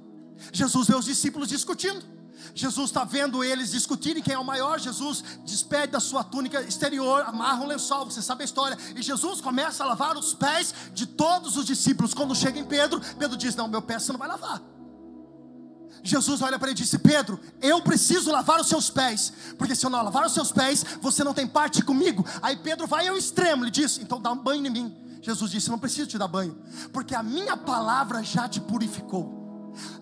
Jesus 0.52 0.86
vê 0.86 0.94
os 0.94 1.04
discípulos 1.04 1.48
discutindo. 1.48 2.17
Jesus 2.54 2.90
está 2.90 3.04
vendo 3.04 3.42
eles 3.44 3.70
discutirem 3.70 4.22
quem 4.22 4.34
é 4.34 4.38
o 4.38 4.44
maior. 4.44 4.78
Jesus 4.78 5.22
despede 5.44 5.92
da 5.92 6.00
sua 6.00 6.24
túnica 6.24 6.60
exterior, 6.62 7.22
amarra 7.26 7.62
um 7.62 7.66
lençol, 7.66 8.04
você 8.04 8.22
sabe 8.22 8.42
a 8.42 8.44
história. 8.44 8.76
E 8.96 9.02
Jesus 9.02 9.40
começa 9.40 9.84
a 9.84 9.86
lavar 9.86 10.16
os 10.16 10.34
pés 10.34 10.74
de 10.92 11.06
todos 11.06 11.56
os 11.56 11.66
discípulos. 11.66 12.14
Quando 12.14 12.34
chega 12.34 12.58
em 12.58 12.64
Pedro, 12.64 13.00
Pedro 13.18 13.36
diz: 13.36 13.54
Não, 13.54 13.68
meu 13.68 13.82
pé 13.82 13.98
você 13.98 14.12
não 14.12 14.18
vai 14.18 14.28
lavar. 14.28 14.62
Jesus 16.02 16.42
olha 16.42 16.58
para 16.58 16.68
ele 16.68 16.78
e 16.78 16.82
disse: 16.82 16.98
Pedro, 16.98 17.40
eu 17.60 17.82
preciso 17.82 18.30
lavar 18.30 18.60
os 18.60 18.68
seus 18.68 18.90
pés, 18.90 19.32
porque 19.56 19.74
se 19.74 19.84
eu 19.84 19.90
não 19.90 20.02
lavar 20.02 20.26
os 20.26 20.32
seus 20.32 20.52
pés, 20.52 20.84
você 21.00 21.24
não 21.24 21.34
tem 21.34 21.46
parte 21.46 21.82
comigo. 21.82 22.24
Aí 22.42 22.56
Pedro 22.56 22.86
vai 22.86 23.08
ao 23.08 23.16
extremo, 23.16 23.64
ele 23.64 23.70
diz: 23.70 23.98
Então 23.98 24.20
dá 24.20 24.32
um 24.32 24.38
banho 24.38 24.66
em 24.66 24.70
mim. 24.70 24.96
Jesus 25.20 25.50
disse: 25.50 25.70
Não 25.70 25.78
preciso 25.78 26.08
te 26.08 26.18
dar 26.18 26.28
banho, 26.28 26.56
porque 26.92 27.14
a 27.14 27.22
minha 27.22 27.56
palavra 27.56 28.22
já 28.22 28.48
te 28.48 28.60
purificou. 28.60 29.47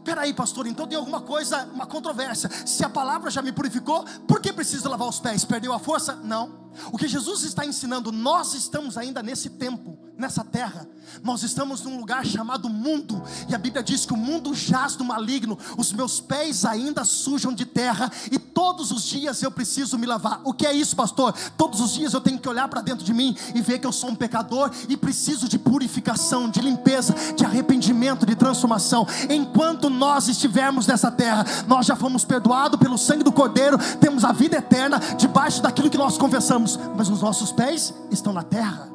Peraí, 0.05 0.33
pastor, 0.33 0.67
então 0.67 0.87
tem 0.87 0.97
alguma 0.97 1.21
coisa, 1.21 1.65
uma 1.73 1.87
controvérsia. 1.87 2.51
Se 2.65 2.85
a 2.85 2.89
palavra 2.89 3.31
já 3.31 3.43
me 3.43 3.53
purificou, 3.53 4.05
por 4.27 4.41
que 4.41 4.53
preciso 4.53 4.89
lavar 4.89 5.09
os 5.09 5.21
pés? 5.21 5.45
Perdeu 5.45 5.73
a 5.73 5.79
força? 5.79 6.17
Não. 6.17 6.66
O 6.93 6.99
que 6.99 7.09
Jesus 7.09 7.43
está 7.43 7.65
ensinando, 7.65 8.13
nós 8.13 8.55
estamos 8.55 8.97
ainda 8.97 9.23
nesse 9.23 9.51
tempo, 9.51 9.99
nessa 10.17 10.45
terra, 10.45 10.89
nós 11.23 11.43
estamos 11.43 11.83
num 11.83 11.99
lugar 11.99 12.25
chamado 12.25 12.69
mundo, 12.69 13.23
e 13.49 13.55
a 13.55 13.59
Bíblia 13.59 13.83
diz 13.83 14.05
que 14.05 14.13
o 14.13 14.17
mundo 14.17 14.55
jaz 14.55 14.97
do 14.97 15.05
maligno, 15.05 15.59
os 15.77 15.93
meus 15.93 16.21
pés 16.21 16.65
ainda 16.65 17.05
sujam 17.05 17.53
de 17.53 17.65
terra, 17.65 18.11
e 18.31 18.39
todos 18.39 18.91
os 18.91 19.05
dias 19.05 19.43
eu 19.43 19.51
preciso 19.51 19.99
me 19.99 20.07
lavar. 20.07 20.41
O 20.45 20.53
que 20.53 20.67
é 20.67 20.73
isso, 20.73 20.97
pastor? 20.97 21.35
Todos 21.57 21.81
os 21.81 21.93
dias 21.93 22.13
eu 22.13 22.21
tenho 22.21 22.39
que 22.39 22.49
olhar 22.49 22.69
para 22.69 22.81
dentro 22.81 23.05
de 23.05 23.13
mim 23.13 23.37
e 23.55 23.61
ver 23.61 23.79
que 23.79 23.87
eu 23.87 23.93
sou 23.93 24.11
um 24.11 24.15
pecador 24.15 24.71
e 24.89 24.97
preciso 24.97 25.49
de 25.49 25.59
purificação, 25.59 26.49
de 26.49 26.61
limpeza, 26.61 27.15
de 27.37 27.45
arrependimento, 27.45 28.27
de 28.27 28.35
transformação. 28.35 29.07
Enquanto 29.29 29.91
nós 29.91 30.29
estivermos 30.29 30.87
nessa 30.87 31.11
terra, 31.11 31.45
nós 31.67 31.87
já 31.87 31.95
fomos 31.95 32.25
perdoados 32.25 32.79
pelo 32.79 32.99
sangue 32.99 33.23
do 33.23 33.33
Cordeiro, 33.33 33.79
temos 34.01 34.25
a 34.25 34.33
vida 34.33 34.57
eterna 34.57 34.99
debaixo 35.17 35.63
daquilo 35.63 35.91
que 35.91 35.99
nós 35.99 36.19
confessamos 36.19 36.66
mas 36.97 37.09
os 37.09 37.21
nossos 37.21 37.53
pés 37.53 37.93
estão 38.11 38.33
na 38.33 38.43
terra. 38.43 38.91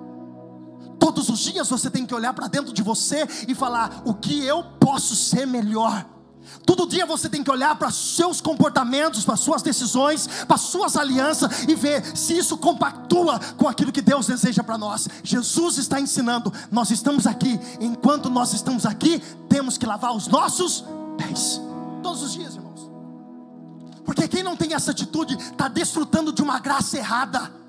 Todos 0.99 1.29
os 1.29 1.39
dias 1.39 1.69
você 1.69 1.89
tem 1.89 2.05
que 2.05 2.13
olhar 2.13 2.33
para 2.33 2.47
dentro 2.47 2.73
de 2.73 2.81
você 2.81 3.27
e 3.47 3.55
falar: 3.55 4.01
o 4.05 4.13
que 4.13 4.43
eu 4.43 4.63
posso 4.79 5.15
ser 5.15 5.45
melhor. 5.45 6.05
Todo 6.65 6.87
dia 6.87 7.05
você 7.05 7.29
tem 7.29 7.43
que 7.43 7.51
olhar 7.51 7.75
para 7.75 7.91
seus 7.91 8.41
comportamentos, 8.41 9.23
para 9.23 9.35
suas 9.35 9.61
decisões, 9.61 10.27
para 10.47 10.57
suas 10.57 10.95
alianças 10.95 11.63
e 11.67 11.75
ver 11.75 12.03
se 12.15 12.37
isso 12.37 12.57
compactua 12.57 13.39
com 13.57 13.67
aquilo 13.67 13.91
que 13.91 14.01
Deus 14.01 14.27
deseja 14.27 14.63
para 14.63 14.77
nós. 14.77 15.07
Jesus 15.23 15.77
está 15.77 15.99
ensinando, 15.99 16.51
nós 16.71 16.91
estamos 16.91 17.25
aqui, 17.27 17.59
enquanto 17.79 18.29
nós 18.29 18.53
estamos 18.53 18.85
aqui, 18.85 19.19
temos 19.47 19.77
que 19.77 19.85
lavar 19.85 20.15
os 20.15 20.27
nossos 20.27 20.83
pés. 21.17 21.61
Todos 22.01 22.21
os 22.23 22.33
dias, 22.33 22.55
irmãos. 22.55 22.89
Porque 24.05 24.27
quem 24.27 24.43
não 24.43 24.55
tem 24.55 24.73
essa 24.73 24.91
atitude 24.91 25.35
está 25.35 25.67
desfrutando 25.67 26.31
de 26.31 26.41
uma 26.41 26.59
graça 26.59 26.97
errada. 26.97 27.60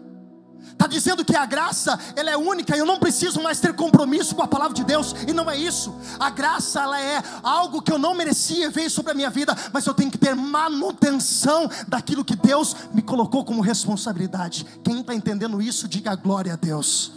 Está 0.82 0.90
dizendo 0.90 1.24
que 1.24 1.36
a 1.36 1.46
graça 1.46 1.96
ela 2.16 2.28
é 2.28 2.36
única 2.36 2.74
e 2.74 2.80
eu 2.80 2.84
não 2.84 2.98
preciso 2.98 3.40
mais 3.40 3.60
ter 3.60 3.72
compromisso 3.72 4.34
com 4.34 4.42
a 4.42 4.48
palavra 4.48 4.74
de 4.74 4.82
Deus. 4.82 5.14
E 5.28 5.32
não 5.32 5.48
é 5.48 5.56
isso. 5.56 5.94
A 6.18 6.28
graça 6.28 6.80
ela 6.80 7.00
é 7.00 7.22
algo 7.40 7.80
que 7.80 7.92
eu 7.92 8.00
não 8.00 8.16
merecia 8.16 8.68
veio 8.68 8.90
sobre 8.90 9.12
a 9.12 9.14
minha 9.14 9.30
vida, 9.30 9.54
mas 9.72 9.86
eu 9.86 9.94
tenho 9.94 10.10
que 10.10 10.18
ter 10.18 10.34
manutenção 10.34 11.70
daquilo 11.86 12.24
que 12.24 12.34
Deus 12.34 12.74
me 12.92 13.00
colocou 13.00 13.44
como 13.44 13.62
responsabilidade. 13.62 14.66
Quem 14.82 15.02
está 15.02 15.14
entendendo 15.14 15.62
isso, 15.62 15.86
diga 15.86 16.16
glória 16.16 16.54
a 16.54 16.56
Deus. 16.56 17.12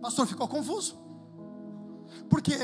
Pastor, 0.00 0.26
ficou 0.26 0.48
confuso. 0.48 0.96
Porque 2.30 2.54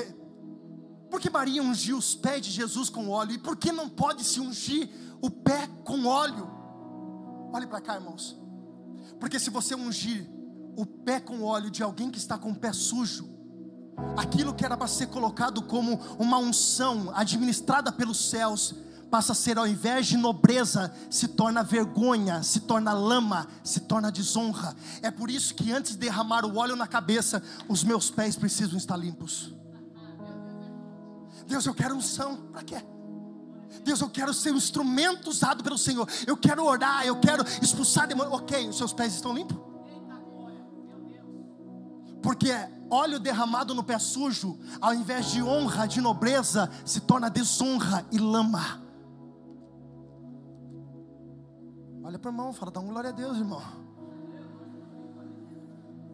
porque 1.10 1.28
Maria 1.28 1.62
ungiu 1.62 1.98
os 1.98 2.14
pés 2.14 2.40
de 2.40 2.50
Jesus 2.50 2.88
com 2.88 3.10
óleo 3.10 3.32
e 3.32 3.38
por 3.38 3.58
que 3.58 3.70
não 3.70 3.90
pode 3.90 4.24
se 4.24 4.40
ungir 4.40 4.88
o 5.20 5.28
pé 5.28 5.68
com 5.84 6.06
óleo? 6.06 6.50
Olhe 7.52 7.66
para 7.66 7.82
cá, 7.82 7.96
irmãos. 7.96 8.40
Porque 9.22 9.38
se 9.38 9.50
você 9.50 9.76
ungir 9.76 10.28
o 10.76 10.84
pé 10.84 11.20
com 11.20 11.44
óleo 11.44 11.70
de 11.70 11.80
alguém 11.80 12.10
que 12.10 12.18
está 12.18 12.36
com 12.36 12.50
o 12.50 12.56
pé 12.56 12.72
sujo, 12.72 13.30
aquilo 14.16 14.52
que 14.52 14.64
era 14.64 14.76
para 14.76 14.88
ser 14.88 15.06
colocado 15.06 15.62
como 15.62 15.94
uma 16.18 16.38
unção 16.38 17.08
administrada 17.14 17.92
pelos 17.92 18.30
céus, 18.30 18.74
passa 19.08 19.30
a 19.30 19.34
ser 19.36 19.58
ao 19.58 19.66
invés 19.68 20.08
de 20.08 20.16
nobreza, 20.16 20.92
se 21.08 21.28
torna 21.28 21.62
vergonha, 21.62 22.42
se 22.42 22.62
torna 22.62 22.92
lama, 22.92 23.46
se 23.62 23.78
torna 23.78 24.10
desonra. 24.10 24.74
É 25.02 25.10
por 25.12 25.30
isso 25.30 25.54
que 25.54 25.70
antes 25.70 25.92
de 25.92 25.98
derramar 25.98 26.44
o 26.44 26.56
óleo 26.56 26.74
na 26.74 26.88
cabeça, 26.88 27.40
os 27.68 27.84
meus 27.84 28.10
pés 28.10 28.34
precisam 28.34 28.76
estar 28.76 28.96
limpos. 28.96 29.54
Deus, 31.46 31.64
eu 31.64 31.74
quero 31.74 31.94
unção, 31.94 32.38
para 32.50 32.64
quê? 32.64 32.82
Deus, 33.84 34.00
eu 34.00 34.08
quero 34.08 34.32
ser 34.32 34.52
um 34.52 34.56
instrumento 34.56 35.28
usado 35.30 35.62
pelo 35.62 35.78
Senhor. 35.78 36.08
Eu 36.26 36.36
quero 36.36 36.64
orar, 36.64 37.04
eu 37.06 37.18
quero 37.18 37.44
expulsar 37.60 38.06
demônios. 38.06 38.34
Ok, 38.34 38.68
os 38.68 38.76
seus 38.76 38.92
pés 38.92 39.14
estão 39.14 39.34
limpos? 39.34 39.56
Porque 42.22 42.52
óleo 42.88 43.18
derramado 43.18 43.74
no 43.74 43.82
pé 43.82 43.98
sujo, 43.98 44.58
ao 44.80 44.94
invés 44.94 45.26
de 45.26 45.42
honra, 45.42 45.86
de 45.86 46.00
nobreza, 46.00 46.70
se 46.84 47.00
torna 47.00 47.28
desonra 47.28 48.06
e 48.12 48.18
lama. 48.18 48.80
Olha 52.04 52.18
para 52.18 52.30
o 52.30 52.32
irmão, 52.32 52.52
fala, 52.52 52.70
dá 52.70 52.80
um 52.80 52.88
glória 52.88 53.10
a 53.10 53.12
Deus, 53.12 53.38
irmão. 53.38 53.62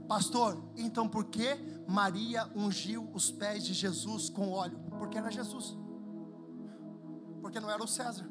Pastor, 0.08 0.62
então 0.76 1.06
por 1.06 1.26
que 1.26 1.58
Maria 1.86 2.50
ungiu 2.56 3.10
os 3.12 3.30
pés 3.30 3.64
de 3.64 3.74
Jesus 3.74 4.30
com 4.30 4.50
óleo? 4.50 4.78
Porque 4.98 5.18
era 5.18 5.30
Jesus. 5.30 5.76
Porque 7.48 7.60
não 7.60 7.70
era 7.70 7.82
o 7.82 7.88
César. 7.88 8.28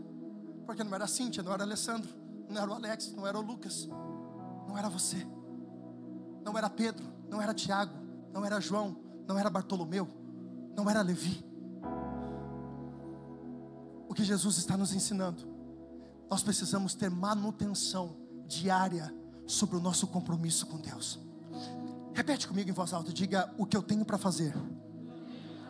Porque 0.63 0.83
não 0.83 0.93
era 0.93 1.05
a 1.05 1.07
Cíntia, 1.07 1.41
não 1.41 1.51
era 1.51 1.63
o 1.63 1.65
Alessandro, 1.65 2.07
não 2.47 2.61
era 2.61 2.69
o 2.69 2.73
Alex, 2.75 3.11
não 3.13 3.25
era 3.25 3.35
o 3.35 3.41
Lucas. 3.41 3.89
Não 4.67 4.77
era 4.77 4.87
você. 4.89 5.27
Não 6.45 6.55
era 6.55 6.69
Pedro, 6.69 7.03
não 7.27 7.41
era 7.41 7.51
Tiago, 7.51 7.95
não 8.31 8.45
era 8.45 8.59
João, 8.59 8.95
não 9.27 9.39
era 9.39 9.49
Bartolomeu, 9.49 10.07
não 10.75 10.87
era 10.87 11.01
Levi. 11.01 11.43
O 14.07 14.13
que 14.13 14.23
Jesus 14.23 14.59
está 14.59 14.77
nos 14.77 14.93
ensinando? 14.93 15.47
Nós 16.29 16.43
precisamos 16.43 16.93
ter 16.93 17.09
manutenção 17.09 18.15
diária 18.45 19.11
sobre 19.47 19.77
o 19.77 19.79
nosso 19.79 20.05
compromisso 20.05 20.67
com 20.67 20.77
Deus. 20.77 21.19
Repete 22.13 22.47
comigo 22.47 22.69
em 22.69 22.73
voz 22.73 22.93
alta, 22.93 23.11
diga 23.11 23.51
o 23.57 23.65
que 23.65 23.75
eu 23.75 23.81
tenho 23.81 24.05
para 24.05 24.19
fazer. 24.19 24.53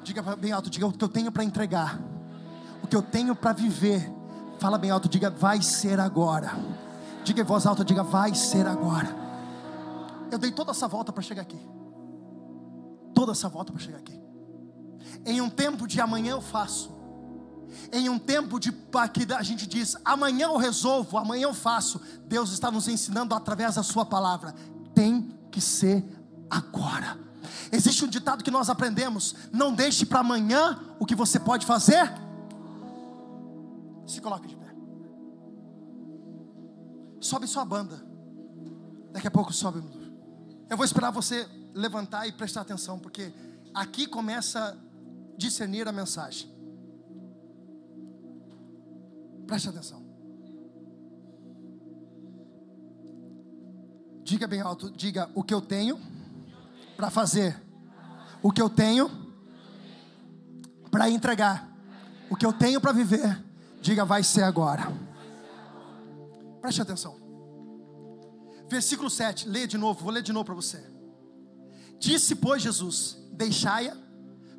Diga 0.03 0.35
bem 0.35 0.51
alto, 0.51 0.69
diga 0.69 0.85
o 0.85 0.91
que 0.91 1.01
eu 1.01 1.09
tenho 1.09 1.31
para 1.31 1.45
entregar. 1.45 2.16
O 2.87 2.89
que 2.89 2.95
eu 2.95 3.01
tenho 3.01 3.35
para 3.35 3.51
viver. 3.51 4.09
Fala 4.59 4.77
bem 4.77 4.89
alto, 4.89 5.09
diga 5.09 5.29
vai 5.29 5.61
ser 5.61 5.99
agora. 5.99 6.57
Diga 7.21 7.41
em 7.41 7.43
voz 7.43 7.65
alta, 7.65 7.83
diga 7.83 8.01
vai 8.01 8.33
ser 8.33 8.65
agora. 8.65 9.13
Eu 10.31 10.37
dei 10.37 10.53
toda 10.53 10.71
essa 10.71 10.87
volta 10.87 11.11
para 11.11 11.21
chegar 11.21 11.41
aqui. 11.41 11.59
Toda 13.13 13.33
essa 13.33 13.49
volta 13.49 13.73
para 13.73 13.81
chegar 13.81 13.97
aqui. 13.97 14.17
Em 15.25 15.41
um 15.41 15.49
tempo 15.49 15.85
de 15.85 15.99
amanhã 15.99 16.31
eu 16.31 16.41
faço. 16.41 16.95
Em 17.91 18.07
um 18.07 18.17
tempo 18.17 18.57
de 18.57 18.71
que 18.71 19.33
a 19.33 19.43
gente 19.43 19.67
diz 19.67 19.97
amanhã 20.05 20.45
eu 20.45 20.55
resolvo, 20.55 21.17
amanhã 21.17 21.43
eu 21.43 21.53
faço. 21.53 21.99
Deus 22.25 22.53
está 22.53 22.71
nos 22.71 22.87
ensinando 22.87 23.35
através 23.35 23.75
da 23.75 23.83
sua 23.83 24.05
palavra. 24.05 24.55
Tem 24.95 25.37
que 25.51 25.59
ser 25.59 26.05
agora. 26.49 27.19
Existe 27.69 28.05
um 28.05 28.07
ditado 28.07 28.45
que 28.45 28.51
nós 28.51 28.69
aprendemos: 28.69 29.35
não 29.51 29.73
deixe 29.73 30.05
para 30.05 30.21
amanhã 30.21 30.79
o 30.97 31.05
que 31.05 31.15
você 31.15 31.37
pode 31.37 31.65
fazer. 31.65 32.25
Se 34.07 34.19
coloque 34.21 34.47
de 34.47 34.55
pé. 34.55 34.73
Sobe 37.19 37.45
sua 37.45 37.65
banda. 37.65 38.03
Daqui 39.11 39.27
a 39.27 39.31
pouco 39.31 39.53
sobe. 39.53 39.83
Eu 40.69 40.75
vou 40.77 40.85
esperar 40.85 41.11
você 41.11 41.47
levantar 41.73 42.27
e 42.27 42.31
prestar 42.31 42.61
atenção, 42.61 42.97
porque 42.97 43.31
aqui 43.73 44.07
começa 44.07 44.59
a 44.59 45.37
discernir 45.37 45.87
a 45.87 45.91
mensagem. 45.91 46.49
Preste 49.45 49.69
atenção. 49.69 50.05
Diga 54.23 54.47
bem 54.47 54.61
alto, 54.61 54.89
diga 54.89 55.29
o 55.35 55.43
que 55.43 55.53
eu 55.53 55.61
tenho 55.61 55.99
para 56.95 57.09
fazer 57.09 57.67
o 58.41 58.51
que 58.51 58.61
eu 58.61 58.69
tenho 58.69 59.09
para 60.89 61.09
entregar, 61.09 61.69
o 62.29 62.35
que 62.35 62.45
eu 62.45 62.53
tenho 62.53 62.79
para 62.79 62.91
viver, 62.91 63.43
diga 63.81 64.05
vai 64.05 64.23
ser 64.23 64.43
agora. 64.43 64.91
Preste 66.61 66.81
atenção. 66.81 67.15
Versículo 68.69 69.09
7, 69.09 69.47
leia 69.47 69.67
de 69.67 69.77
novo, 69.77 70.03
vou 70.03 70.11
ler 70.11 70.21
de 70.21 70.33
novo 70.33 70.45
para 70.45 70.55
você. 70.55 70.83
Disse, 71.99 72.35
pois, 72.35 72.61
Jesus: 72.61 73.17
Deixai-a 73.31 73.95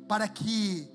para 0.07 0.27
que 0.27 0.89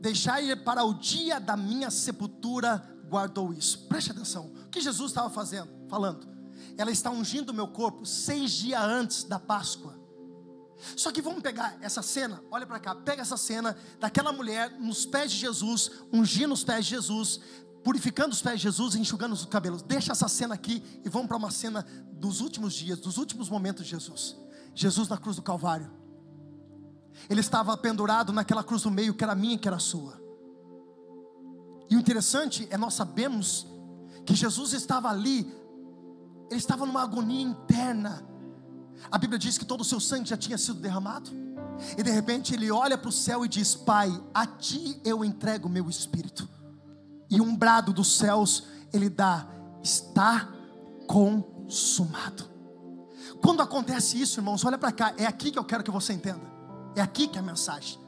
deixai 0.00 0.54
para 0.54 0.84
o 0.84 0.94
dia 0.94 1.40
da 1.40 1.56
minha 1.56 1.90
sepultura 1.90 2.82
guardou 3.08 3.52
isso. 3.52 3.86
Preste 3.88 4.12
atenção. 4.12 4.46
O 4.46 4.68
que 4.68 4.80
Jesus 4.80 5.10
estava 5.10 5.30
fazendo? 5.30 5.68
Falando. 5.88 6.28
Ela 6.76 6.92
está 6.92 7.10
ungindo 7.10 7.50
o 7.50 7.54
meu 7.54 7.66
corpo 7.66 8.06
seis 8.06 8.52
dias 8.52 8.80
antes 8.80 9.24
da 9.24 9.38
Páscoa. 9.38 9.97
Só 10.96 11.10
que 11.10 11.20
vamos 11.20 11.42
pegar 11.42 11.76
essa 11.80 12.02
cena, 12.02 12.42
olha 12.50 12.66
para 12.66 12.78
cá, 12.78 12.94
pega 12.94 13.22
essa 13.22 13.36
cena 13.36 13.76
daquela 13.98 14.32
mulher 14.32 14.70
nos 14.78 15.04
pés 15.04 15.32
de 15.32 15.38
Jesus, 15.38 15.90
ungindo 16.12 16.54
os 16.54 16.62
pés 16.62 16.84
de 16.84 16.92
Jesus, 16.92 17.40
purificando 17.82 18.32
os 18.32 18.40
pés 18.40 18.60
de 18.60 18.64
Jesus 18.64 18.94
e 18.94 19.00
enxugando 19.00 19.32
os 19.32 19.44
cabelos. 19.44 19.82
Deixa 19.82 20.12
essa 20.12 20.28
cena 20.28 20.54
aqui 20.54 20.82
e 21.04 21.08
vamos 21.08 21.28
para 21.28 21.36
uma 21.36 21.50
cena 21.50 21.84
dos 22.12 22.40
últimos 22.40 22.74
dias, 22.74 22.98
dos 22.98 23.18
últimos 23.18 23.48
momentos 23.48 23.84
de 23.84 23.90
Jesus. 23.90 24.36
Jesus 24.74 25.08
na 25.08 25.16
cruz 25.16 25.36
do 25.36 25.42
Calvário. 25.42 25.90
Ele 27.28 27.40
estava 27.40 27.76
pendurado 27.76 28.32
naquela 28.32 28.62
cruz 28.62 28.82
do 28.82 28.90
meio 28.90 29.14
que 29.14 29.24
era 29.24 29.34
minha 29.34 29.54
e 29.54 29.58
que 29.58 29.66
era 29.66 29.78
sua. 29.78 30.20
E 31.90 31.96
o 31.96 31.98
interessante 31.98 32.68
é 32.70 32.76
nós 32.76 32.94
sabemos 32.94 33.66
que 34.24 34.34
Jesus 34.34 34.74
estava 34.74 35.08
ali, 35.08 35.50
ele 36.50 36.60
estava 36.60 36.84
numa 36.84 37.02
agonia 37.02 37.42
interna 37.42 38.27
a 39.10 39.18
Bíblia 39.18 39.38
diz 39.38 39.56
que 39.56 39.64
todo 39.64 39.80
o 39.80 39.84
seu 39.84 40.00
sangue 40.00 40.28
já 40.28 40.36
tinha 40.36 40.58
sido 40.58 40.80
derramado. 40.80 41.30
E 41.96 42.02
de 42.02 42.10
repente 42.10 42.54
ele 42.54 42.70
olha 42.70 42.98
para 42.98 43.08
o 43.08 43.12
céu 43.12 43.44
e 43.44 43.48
diz: 43.48 43.74
Pai, 43.74 44.10
a 44.34 44.46
ti 44.46 45.00
eu 45.04 45.24
entrego 45.24 45.68
meu 45.68 45.88
espírito. 45.88 46.48
E 47.30 47.40
um 47.40 47.54
brado 47.54 47.92
dos 47.92 48.16
céus 48.16 48.64
ele 48.92 49.08
dá: 49.08 49.46
Está 49.82 50.48
consumado. 51.06 52.48
Quando 53.40 53.62
acontece 53.62 54.20
isso, 54.20 54.40
irmãos, 54.40 54.64
olha 54.64 54.76
para 54.76 54.90
cá, 54.90 55.14
é 55.16 55.26
aqui 55.26 55.50
que 55.50 55.58
eu 55.58 55.64
quero 55.64 55.84
que 55.84 55.90
você 55.90 56.12
entenda. 56.12 56.42
É 56.96 57.00
aqui 57.00 57.28
que 57.28 57.38
é 57.38 57.40
a 57.40 57.44
mensagem. 57.44 57.98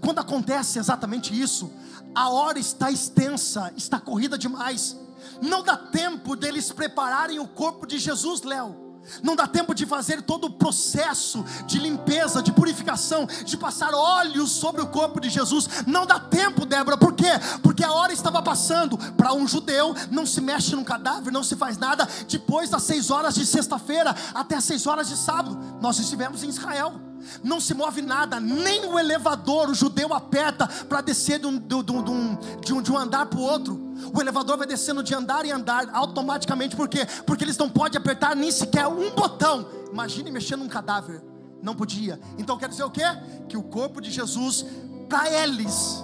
Quando 0.00 0.18
acontece 0.20 0.78
exatamente 0.78 1.38
isso, 1.38 1.70
a 2.14 2.30
hora 2.30 2.58
está 2.58 2.90
extensa, 2.90 3.72
está 3.76 4.00
corrida 4.00 4.38
demais. 4.38 4.96
Não 5.42 5.62
dá 5.62 5.76
tempo 5.76 6.34
deles 6.36 6.72
prepararem 6.72 7.38
o 7.38 7.48
corpo 7.48 7.86
de 7.86 7.98
Jesus, 7.98 8.42
Léo. 8.42 8.81
Não 9.22 9.36
dá 9.36 9.46
tempo 9.46 9.74
de 9.74 9.86
fazer 9.86 10.22
todo 10.22 10.46
o 10.46 10.50
processo 10.50 11.44
de 11.66 11.78
limpeza, 11.78 12.42
de 12.42 12.52
purificação, 12.52 13.26
de 13.44 13.56
passar 13.56 13.94
óleo 13.94 14.46
sobre 14.46 14.80
o 14.80 14.86
corpo 14.86 15.20
de 15.20 15.28
Jesus. 15.28 15.68
Não 15.86 16.06
dá 16.06 16.18
tempo, 16.18 16.66
Débora, 16.66 16.96
por 16.96 17.12
quê? 17.12 17.32
Porque 17.62 17.84
a 17.84 17.92
hora 17.92 18.12
estava 18.12 18.42
passando. 18.42 18.96
Para 19.16 19.34
um 19.34 19.46
judeu, 19.46 19.94
não 20.10 20.26
se 20.26 20.40
mexe 20.40 20.74
no 20.74 20.84
cadáver, 20.84 21.32
não 21.32 21.42
se 21.42 21.56
faz 21.56 21.76
nada 21.76 22.08
depois 22.28 22.70
das 22.70 22.82
seis 22.82 23.10
horas 23.10 23.34
de 23.34 23.44
sexta-feira 23.46 24.14
até 24.34 24.56
as 24.56 24.64
seis 24.64 24.86
horas 24.86 25.08
de 25.08 25.16
sábado. 25.16 25.58
Nós 25.80 25.98
estivemos 25.98 26.42
em 26.42 26.48
Israel 26.48 27.00
não 27.42 27.60
se 27.60 27.74
move 27.74 28.02
nada, 28.02 28.40
nem 28.40 28.86
o 28.86 28.98
elevador 28.98 29.70
o 29.70 29.74
judeu 29.74 30.12
aperta 30.12 30.66
para 30.88 31.00
descer 31.00 31.38
de 31.38 31.46
um, 31.46 31.58
de, 31.58 31.74
um, 31.74 32.36
de, 32.60 32.72
um, 32.72 32.82
de 32.82 32.92
um 32.92 32.98
andar 32.98 33.26
para 33.26 33.38
o 33.38 33.42
outro. 33.42 33.91
O 34.14 34.20
elevador 34.20 34.56
vai 34.56 34.66
descendo 34.66 35.02
de 35.02 35.14
andar 35.14 35.44
em 35.44 35.50
andar 35.50 35.88
automaticamente, 35.92 36.74
por 36.76 36.88
quê? 36.88 37.06
Porque 37.26 37.44
eles 37.44 37.56
não 37.56 37.68
podem 37.68 37.98
apertar 37.98 38.34
nem 38.34 38.50
sequer 38.50 38.86
um 38.86 39.10
botão. 39.10 39.68
Imagine 39.90 40.30
mexer 40.30 40.56
num 40.56 40.68
cadáver, 40.68 41.22
não 41.62 41.74
podia. 41.74 42.18
Então 42.38 42.56
quer 42.56 42.68
dizer 42.68 42.84
o 42.84 42.90
quê? 42.90 43.04
Que 43.48 43.56
o 43.56 43.62
corpo 43.62 44.00
de 44.00 44.10
Jesus, 44.10 44.64
para 45.08 45.30
eles, 45.30 46.02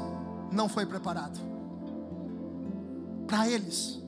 não 0.52 0.68
foi 0.68 0.84
preparado. 0.84 1.38
Para 3.26 3.48
eles. 3.48 3.98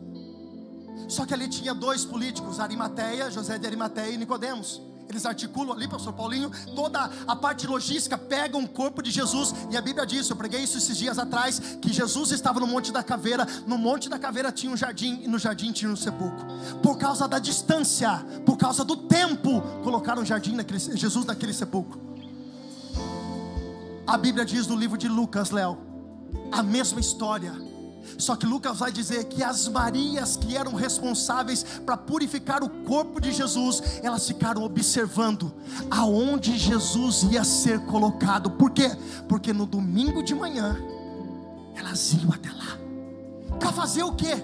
Só 1.09 1.27
que 1.27 1.35
ali 1.35 1.49
tinha 1.49 1.75
dois 1.75 2.05
políticos, 2.05 2.61
Arimateia, 2.61 3.31
José 3.31 3.59
de 3.59 3.67
Arimateia 3.67 4.13
e 4.13 4.17
Nicodemos 4.17 4.90
eles 5.11 5.27
articulam 5.27 5.77
ali, 5.77 5.89
pastor 5.89 6.13
Paulinho, 6.13 6.51
toda 6.75 7.11
a 7.27 7.37
parte 7.37 7.67
logística, 7.67 8.17
pegam 8.17 8.63
o 8.63 8.69
corpo 8.69 9.03
de 9.03 9.11
Jesus, 9.11 9.55
e 9.71 9.77
a 9.77 9.81
Bíblia 9.81 10.07
diz, 10.07 10.29
eu 10.31 10.37
preguei 10.37 10.63
isso 10.63 10.79
esses 10.79 10.97
dias 10.97 11.19
atrás, 11.19 11.61
que 11.81 11.93
Jesus 11.93 12.31
estava 12.31 12.61
no 12.61 12.67
Monte 12.67 12.93
da 12.93 13.03
Caveira, 13.03 13.47
no 13.67 13.77
Monte 13.77 14.09
da 14.09 14.19
Caveira 14.19 14.53
tinha 14.53 14.73
um 14.73 14.77
jardim, 14.77 15.21
e 15.23 15.29
no 15.29 15.39
jardim 15.39 15.73
tinha 15.73 15.91
um 15.91 15.97
sepulcro, 15.97 16.47
por 16.83 16.97
causa 16.99 17.27
da 17.29 17.39
distância, 17.39 18.25
por 18.47 18.57
causa 18.57 18.85
do 18.85 18.97
tempo, 18.97 19.61
colocaram 19.83 20.25
jardim 20.25 20.55
naquele, 20.55 20.79
Jesus 20.79 21.25
naquele 21.25 21.53
sepulcro. 21.53 22.01
A 24.07 24.17
Bíblia 24.17 24.45
diz 24.45 24.67
no 24.67 24.75
livro 24.75 24.99
de 24.99 25.09
Lucas, 25.09 25.51
Léo, 25.51 25.79
a 26.51 26.63
mesma 26.63 27.01
história. 27.01 27.70
Só 28.19 28.37
que 28.37 28.47
Lucas 28.47 28.79
vai 28.79 28.93
dizer 28.93 29.25
que 29.25 29.43
as 29.43 29.69
Marias 29.69 30.37
que 30.37 30.57
eram 30.57 30.75
responsáveis 30.75 31.65
para 31.85 31.97
purificar 31.97 32.63
o 32.63 32.69
corpo 32.85 33.21
de 33.21 33.33
Jesus, 33.33 33.83
elas 34.03 34.27
ficaram 34.27 34.63
observando 34.63 35.53
aonde 35.91 36.59
Jesus 36.59 37.23
ia 37.25 37.45
ser 37.45 37.81
colocado. 37.81 38.51
Por 38.51 38.71
quê? 38.71 38.91
Porque 39.29 39.53
no 39.53 39.67
domingo 39.67 40.23
de 40.23 40.35
manhã 40.35 40.77
elas 41.75 42.13
iam 42.13 42.33
até 42.33 42.51
lá. 42.51 42.79
Para 43.59 43.73
fazer 43.73 44.03
o 44.03 44.13
quê? 44.13 44.35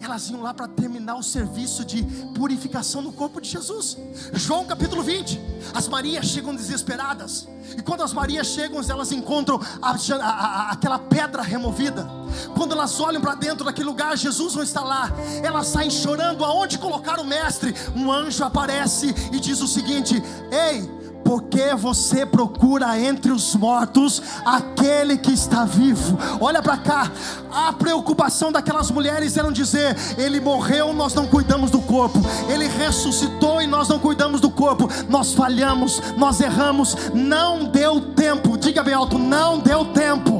Elas 0.00 0.28
iam 0.30 0.42
lá 0.42 0.52
para 0.52 0.68
terminar 0.68 1.16
o 1.16 1.22
serviço 1.22 1.84
de 1.84 2.02
purificação 2.34 3.02
no 3.02 3.12
corpo 3.12 3.40
de 3.40 3.48
Jesus. 3.48 3.96
João 4.32 4.64
capítulo 4.64 5.02
20. 5.02 5.40
As 5.74 5.88
Marias 5.88 6.26
chegam 6.26 6.54
desesperadas. 6.54 7.48
E 7.76 7.82
quando 7.82 8.02
as 8.02 8.12
Marias 8.12 8.46
chegam, 8.48 8.80
elas 8.88 9.10
encontram 9.10 9.60
a, 9.82 9.90
a, 9.90 10.24
a, 10.24 10.70
aquela 10.72 10.98
pedra 10.98 11.42
removida. 11.42 12.08
Quando 12.54 12.72
elas 12.72 13.00
olham 13.00 13.20
para 13.20 13.34
dentro 13.34 13.64
daquele 13.64 13.86
lugar, 13.88 14.16
Jesus 14.16 14.54
não 14.54 14.62
está 14.62 14.82
lá. 14.82 15.10
Elas 15.42 15.66
saem 15.68 15.90
chorando. 15.90 16.44
Aonde 16.44 16.78
colocar 16.78 17.18
o 17.18 17.24
mestre? 17.24 17.74
Um 17.94 18.12
anjo 18.12 18.44
aparece 18.44 19.14
e 19.32 19.40
diz 19.40 19.60
o 19.60 19.66
seguinte: 19.66 20.22
Ei, 20.50 20.95
porque 21.26 21.74
você 21.74 22.24
procura 22.24 23.00
entre 23.00 23.32
os 23.32 23.56
mortos 23.56 24.22
aquele 24.44 25.18
que 25.18 25.32
está 25.32 25.64
vivo. 25.64 26.16
Olha 26.40 26.62
para 26.62 26.76
cá, 26.76 27.10
a 27.52 27.72
preocupação 27.72 28.52
daquelas 28.52 28.92
mulheres 28.92 29.36
era 29.36 29.50
dizer: 29.50 29.96
Ele 30.16 30.38
morreu, 30.38 30.92
nós 30.92 31.12
não 31.14 31.26
cuidamos 31.26 31.68
do 31.72 31.80
corpo, 31.80 32.20
Ele 32.48 32.68
ressuscitou 32.68 33.60
e 33.60 33.66
nós 33.66 33.88
não 33.88 33.98
cuidamos 33.98 34.40
do 34.40 34.48
corpo. 34.48 34.88
Nós 35.08 35.34
falhamos, 35.34 36.00
nós 36.16 36.40
erramos, 36.40 36.96
não 37.12 37.64
deu 37.64 38.00
tempo. 38.14 38.56
Diga 38.56 38.84
bem 38.84 38.94
alto: 38.94 39.18
não 39.18 39.58
deu 39.58 39.84
tempo. 39.86 40.38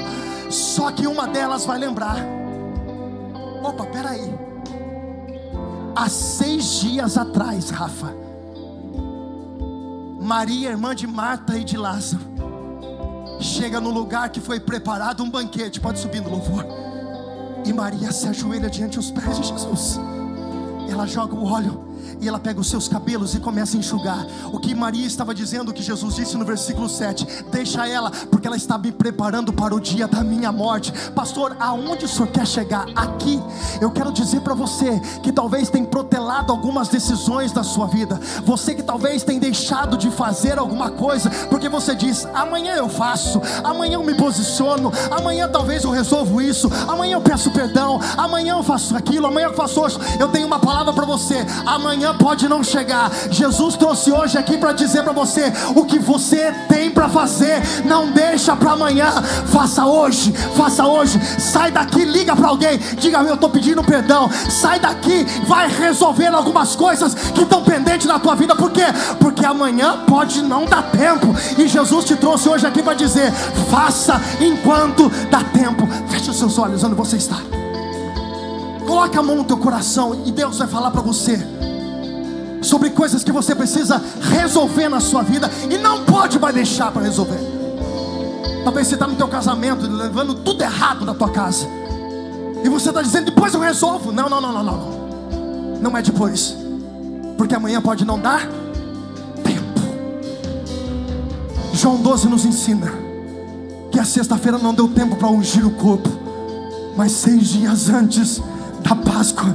Só 0.49 0.93
que 0.93 1.09
uma 1.09 1.27
delas 1.27 1.67
vai 1.67 1.81
lembrar: 1.81 2.19
opa, 3.61 3.85
peraí. 3.87 4.33
Há 5.97 6.09
seis 6.09 6.81
dias 6.81 7.19
atrás, 7.19 7.71
Rafa 7.71 8.26
Maria, 10.27 10.71
irmã 10.71 10.93
de 10.93 11.07
Marta 11.07 11.57
e 11.57 11.63
de 11.63 11.77
Lázaro, 11.77 12.25
chega 13.41 13.81
no 13.81 13.91
lugar 13.91 14.29
que 14.29 14.41
foi 14.41 14.59
preparado 14.59 15.23
um 15.23 15.31
banquete. 15.31 15.81
Pode 15.81 16.01
subir 16.01 16.21
no 16.21 16.29
louvor. 16.29 16.67
E 17.65 17.73
Maria 17.73 18.11
se 18.11 18.27
ajoelha 18.27 18.69
diante 18.69 18.97
dos 18.97 19.13
pés 19.13 19.37
de 19.37 19.47
Jesus. 19.47 20.01
Ela 20.91 21.07
joga 21.07 21.37
o 21.37 21.45
óleo 21.45 21.96
e 22.21 22.29
ela 22.29 22.39
pega 22.39 22.61
os 22.61 22.69
seus 22.69 22.89
cabelos 22.89 23.35
e 23.35 23.41
começa 23.41 23.77
a 23.77 23.81
enxugar. 23.81 24.27
O 24.53 24.59
que 24.59 24.75
Maria 24.75 25.07
estava 25.07 25.35
dizendo, 25.35 25.73
que 25.73 25.83
Jesus 25.83 26.15
disse 26.15 26.37
no 26.37 26.45
versículo 26.45 26.89
7: 26.89 27.27
Deixa 27.51 27.87
ela, 27.89 28.11
porque 28.31 28.47
ela 28.47 28.57
está 28.57 28.79
me 28.79 28.93
preparando 28.93 29.53
para 29.53 29.75
o 29.75 29.81
dia 29.81 30.09
da 30.09 30.23
minha 30.23 30.51
morte. 30.51 30.93
Pastor, 31.15 31.57
aonde 31.61 32.05
o 32.05 32.09
senhor 32.09 32.29
quer 32.29 32.47
chegar? 32.47 32.87
Aqui. 32.95 33.41
Eu 33.81 33.91
quero 33.91 34.13
dizer 34.13 34.41
para 34.41 34.55
você 34.55 35.01
que 35.23 35.33
talvez 35.33 35.69
tem 35.69 35.85
protelado 35.85 36.53
algumas 36.53 36.89
decisões 36.89 37.53
da 37.53 37.63
sua 37.63 37.87
vida. 37.87 38.21
Você 38.45 38.75
que 38.75 38.83
talvez 38.83 39.23
tem 39.23 39.39
deixado 39.39 39.97
de 39.97 40.11
fazer 40.11 40.59
alguma 40.59 40.91
coisa, 40.91 41.31
porque 41.49 41.69
você 41.69 41.95
diz: 41.95 42.27
amanhã 42.35 42.75
eu 42.75 42.89
faço, 42.89 43.41
amanhã 43.63 43.95
eu 43.95 44.05
me 44.05 44.15
posiciono, 44.15 44.93
amanhã 45.11 45.49
talvez 45.49 45.85
eu 45.85 45.91
resolvo 45.91 46.41
isso, 46.41 46.71
amanhã 46.89 47.15
eu 47.15 47.21
peço 47.21 47.51
perdão, 47.51 48.01
amanhã 48.17 48.57
eu 48.57 48.63
faço 48.63 48.97
aquilo, 48.97 49.27
amanhã 49.27 49.49
eu 49.49 49.55
faço 49.55 49.87
isso. 49.87 50.01
Eu 50.19 50.29
tenho 50.29 50.47
uma 50.47 50.59
palavra 50.59 50.93
para 50.93 51.05
você: 51.05 51.45
amanhã 51.65 52.06
amanhã 52.07 52.15
pode 52.15 52.49
não 52.49 52.63
chegar. 52.63 53.11
Jesus 53.31 53.77
trouxe 53.77 54.13
hoje 54.13 54.39
aqui 54.39 54.57
para 54.57 54.73
dizer 54.73 55.03
para 55.03 55.13
você 55.13 55.53
o 55.75 55.85
que 55.85 55.99
você 55.99 56.53
tem 56.69 56.91
para 56.91 57.09
fazer. 57.09 57.61
Não 57.85 58.11
deixa 58.11 58.55
para 58.55 58.73
amanhã. 58.73 59.11
Faça 59.47 59.85
hoje, 59.85 60.33
faça 60.57 60.87
hoje. 60.87 61.21
Sai 61.39 61.71
daqui, 61.71 62.05
liga 62.05 62.37
para 62.37 62.49
alguém, 62.49 62.79
diga: 62.99 63.19
"Eu 63.23 63.35
estou 63.35 63.51
pedindo 63.51 63.83
perdão". 63.83 64.31
Sai 64.49 64.79
daqui, 64.79 65.25
vai 65.47 65.69
resolver 65.69 66.29
algumas 66.29 66.77
coisas 66.77 67.15
que 67.15 67.43
estão 67.43 67.63
pendentes 67.63 68.07
na 68.07 68.19
tua 68.19 68.35
vida. 68.35 68.55
Por 68.55 68.71
quê? 68.71 68.87
Porque 69.19 69.45
amanhã 69.45 70.05
pode 70.07 70.43
não 70.43 70.65
dar 70.67 70.83
tempo. 70.91 71.35
E 71.59 71.67
Jesus 71.67 72.05
te 72.05 72.17
trouxe 72.17 72.49
hoje 72.49 72.67
aqui 72.67 72.83
para 72.83 72.95
dizer: 72.95 73.33
"Faça 73.71 74.21
enquanto 74.41 75.11
dá 75.31 75.43
tempo". 75.43 75.89
Feche 76.09 76.31
os 76.31 76.39
seus 76.39 76.59
olhos 76.59 76.85
onde 76.85 76.95
você 76.95 77.17
está. 77.17 77.37
Coloque 78.87 79.19
a 79.19 79.23
mão 79.23 79.35
no 79.35 79.45
teu 79.45 79.57
coração 79.57 80.23
e 80.25 80.31
Deus 80.31 80.59
vai 80.59 80.69
falar 80.69 80.93
para 80.93 81.03
você 81.03 81.45
sobre 82.67 82.91
coisas 82.91 83.23
que 83.23 83.33
você 83.33 83.55
precisa 83.55 84.03
resolver 84.21 84.89
na 84.89 85.01
sua 85.01 85.23
vida 85.23 85.51
e 85.71 85.79
não 85.79 86.05
pode 86.05 86.39
mais 86.39 86.55
deixar 86.55 86.91
para 86.91 87.03
resolver. 87.03 87.39
Talvez 88.65 88.89
você 88.89 88.95
está 88.95 89.07
no 89.07 89.15
teu 89.15 89.29
casamento 89.29 89.87
levando 89.87 90.35
tudo 90.35 90.63
errado 90.63 91.05
na 91.05 91.15
tua 91.15 91.31
casa. 91.31 91.67
E 92.65 92.69
você 92.69 92.89
está 92.89 93.01
dizendo, 93.01 93.27
depois 93.27 93.55
eu 93.55 93.61
resolvo. 93.61 94.11
Não, 94.11 94.29
não, 94.29 94.41
não, 94.41 94.53
não, 94.53 94.63
não. 94.65 95.81
Não 95.81 95.97
é 95.97 96.03
depois. 96.03 96.57
Porque 97.39 97.55
amanhã 97.55 97.81
pode 97.81 98.05
não 98.05 98.19
dar 98.19 98.41
tempo. 99.45 99.81
João 101.73 101.97
12 101.99 102.29
nos 102.29 102.45
ensina 102.45 102.93
que 103.93 104.01
a 104.01 104.05
sexta-feira 104.05 104.59
não 104.59 104.75
deu 104.75 104.89
tempo 104.89 105.15
para 105.15 105.29
ungir 105.29 105.65
o 105.65 105.71
corpo. 105.71 106.09
Mas 106.97 107.13
seis 107.13 107.49
dias 107.49 107.89
antes 107.89 108.43
da 108.83 108.97
Páscoa, 108.97 109.55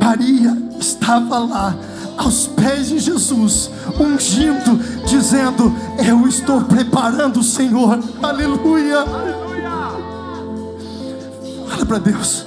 Maria 0.00 0.56
estava 0.80 1.38
lá 1.38 1.76
aos 2.16 2.46
pés 2.46 2.88
de 2.88 2.98
Jesus, 2.98 3.70
ungindo, 3.98 4.76
dizendo: 5.06 5.74
Eu 6.04 6.26
estou 6.26 6.62
preparando 6.62 7.40
o 7.40 7.42
Senhor. 7.42 7.98
Aleluia. 8.22 9.04
Olha 11.72 11.86
para 11.86 11.98
Deus. 11.98 12.44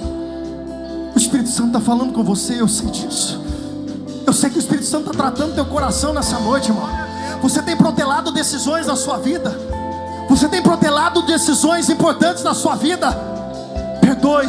O 1.14 1.18
Espírito 1.18 1.48
Santo 1.48 1.68
está 1.68 1.80
falando 1.80 2.12
com 2.12 2.22
você, 2.22 2.60
eu 2.60 2.68
sei 2.68 2.88
disso. 2.88 3.40
Eu 4.26 4.32
sei 4.32 4.50
que 4.50 4.56
o 4.56 4.60
Espírito 4.60 4.86
Santo 4.86 5.10
está 5.10 5.22
tratando 5.22 5.54
teu 5.54 5.64
coração 5.64 6.12
nessa 6.12 6.38
noite, 6.38 6.70
irmão. 6.70 6.88
Você 7.42 7.62
tem 7.62 7.76
protelado 7.76 8.32
decisões 8.32 8.86
na 8.86 8.96
sua 8.96 9.18
vida. 9.18 9.56
Você 10.28 10.48
tem 10.48 10.60
protelado 10.60 11.22
decisões 11.22 11.88
importantes 11.88 12.42
na 12.42 12.54
sua 12.54 12.74
vida. 12.74 13.12
Perdoe, 14.00 14.46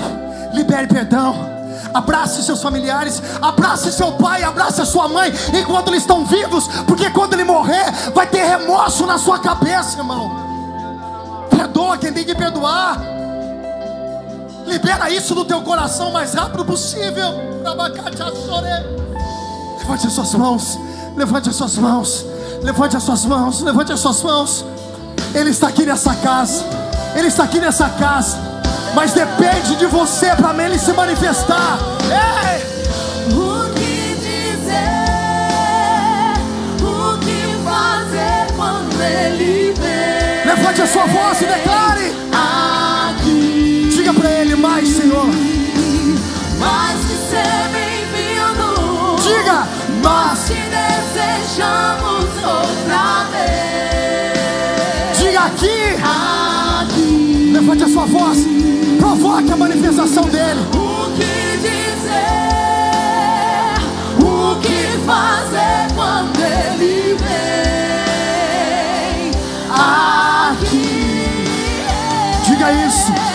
libere 0.53 0.88
perdão 0.88 1.57
abrace 1.94 2.44
seus 2.44 2.62
familiares, 2.62 3.22
abrace 3.42 3.92
seu 3.92 4.12
pai, 4.14 4.44
abrace 4.44 4.82
a 4.82 4.86
sua 4.86 5.08
mãe, 5.08 5.32
enquanto 5.54 5.90
eles 5.90 6.02
estão 6.02 6.26
vivos, 6.26 6.68
porque 6.88 7.10
quando 7.10 7.34
ele 7.34 7.44
morrer, 7.44 7.92
vai 8.14 8.28
ter 8.28 8.44
remorso 8.44 9.06
na 9.06 9.18
sua 9.18 9.40
cabeça, 9.40 9.98
irmão. 9.98 10.48
Perdoa 11.50 11.98
quem 11.98 12.14
tem 12.14 12.26
que 12.26 12.36
perdoar, 12.36 13.00
libera 14.66 15.10
isso 15.10 15.34
do 15.34 15.46
teu 15.46 15.62
coração 15.62 16.10
o 16.10 16.14
mais 16.14 16.34
rápido 16.34 16.66
possível. 16.66 17.34
Levante 19.80 20.08
as 20.08 20.14
suas 20.14 20.34
mãos, 20.36 20.80
levante 21.16 21.50
as 21.50 21.56
suas 21.56 21.78
mãos, 21.78 22.26
levante 22.62 22.98
as 22.98 23.04
suas 23.04 23.26
mãos, 23.26 23.62
levante 23.62 23.94
as 23.94 24.00
suas 24.00 24.22
mãos. 24.22 24.66
Ele 25.34 25.50
está 25.50 25.68
aqui 25.68 25.86
nessa 25.86 26.14
casa, 26.16 26.64
Ele 27.16 27.28
está 27.28 27.44
aqui 27.44 27.60
nessa 27.60 27.90
casa 27.90 28.57
mas 28.94 29.14
depende 29.14 29.76
de 29.76 29.86
você 29.86 30.28
para 30.36 30.64
ele 30.66 30.78
se 30.80 30.92
manifestar. 30.94 31.78
Ei! 32.10 32.66
O 33.34 33.70
que 33.74 34.16
dizer, 34.16 35.04
o 36.82 37.18
que 37.20 37.58
fazer 37.64 38.54
quando 38.56 39.02
ele 39.02 39.74
vem? 39.74 40.46
Levante 40.56 40.82
a 40.82 40.88
sua 40.88 41.06
voz 41.06 41.42
e 41.42 41.46
declare. 41.46 42.16
Aqui, 43.10 43.90
Diga 43.96 44.14
para 44.14 44.30
ele 44.32 44.56
mais, 44.56 44.88
Senhor. 44.90 45.26
mais 46.60 47.00
que 47.02 47.16
ser 47.30 47.70
bem-vindo. 47.72 49.16
Diga, 49.22 49.68
Nós 50.02 50.40
te 50.48 50.54
desejamos 50.54 52.26
outra 52.44 53.26
vez. 53.32 55.18
diga 55.20 55.42
aqui. 55.42 55.98
Aqui, 56.82 57.52
Levante 57.54 57.84
a 57.84 57.88
sua 57.88 58.06
voz. 58.06 58.57
Provoque 59.38 59.54
a 59.54 59.58
manifestação 59.58 60.24
dele. 60.24 60.60
o 60.74 61.12
que 61.16 61.58
dizer, 61.58 62.08
o 64.20 64.56
que 64.60 64.98
fazer 65.06 65.94
quando 65.94 66.40
ele 66.40 67.16
vem? 67.20 67.28
Aqui. 69.70 70.88
Diga 72.46 72.72
isso. 72.88 73.27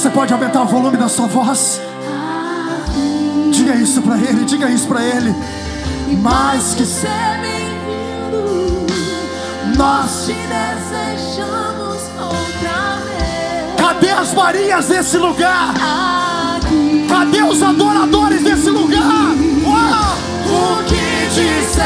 Você 0.00 0.08
pode 0.08 0.32
aumentar 0.32 0.62
o 0.62 0.66
volume 0.66 0.96
da 0.96 1.10
sua 1.10 1.26
voz. 1.26 1.78
Diga 3.52 3.74
isso 3.74 4.00
para 4.00 4.16
ele, 4.16 4.46
diga 4.46 4.66
isso 4.70 4.88
para 4.88 5.02
ele. 5.04 5.34
Mais 6.22 6.72
que 6.72 6.86
ser 6.86 7.10
bem-vindo, 7.42 8.86
nós 9.76 10.24
te 10.24 10.32
desejamos 10.32 12.00
outra 12.18 12.96
vez. 13.04 13.76
Cadê 13.76 14.08
as 14.08 14.32
Marias 14.32 14.86
desse 14.86 15.18
lugar? 15.18 15.74
Cadê 17.06 17.42
os 17.42 17.62
adoradores 17.62 18.42
desse 18.42 18.70
lugar? 18.70 19.34
Uau! 19.66 20.16
O 20.46 20.82
que 20.84 21.26
dizer? 21.28 21.84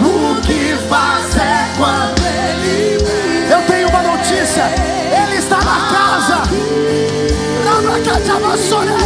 O 0.00 0.40
que 0.42 0.76
fazer 0.88 1.74
quando 1.76 2.23
Son 8.64 9.03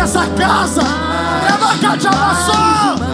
dessa 0.00 0.26
casa? 0.28 0.80
Abacadiabaçô! 1.54 2.52
De 3.04 3.09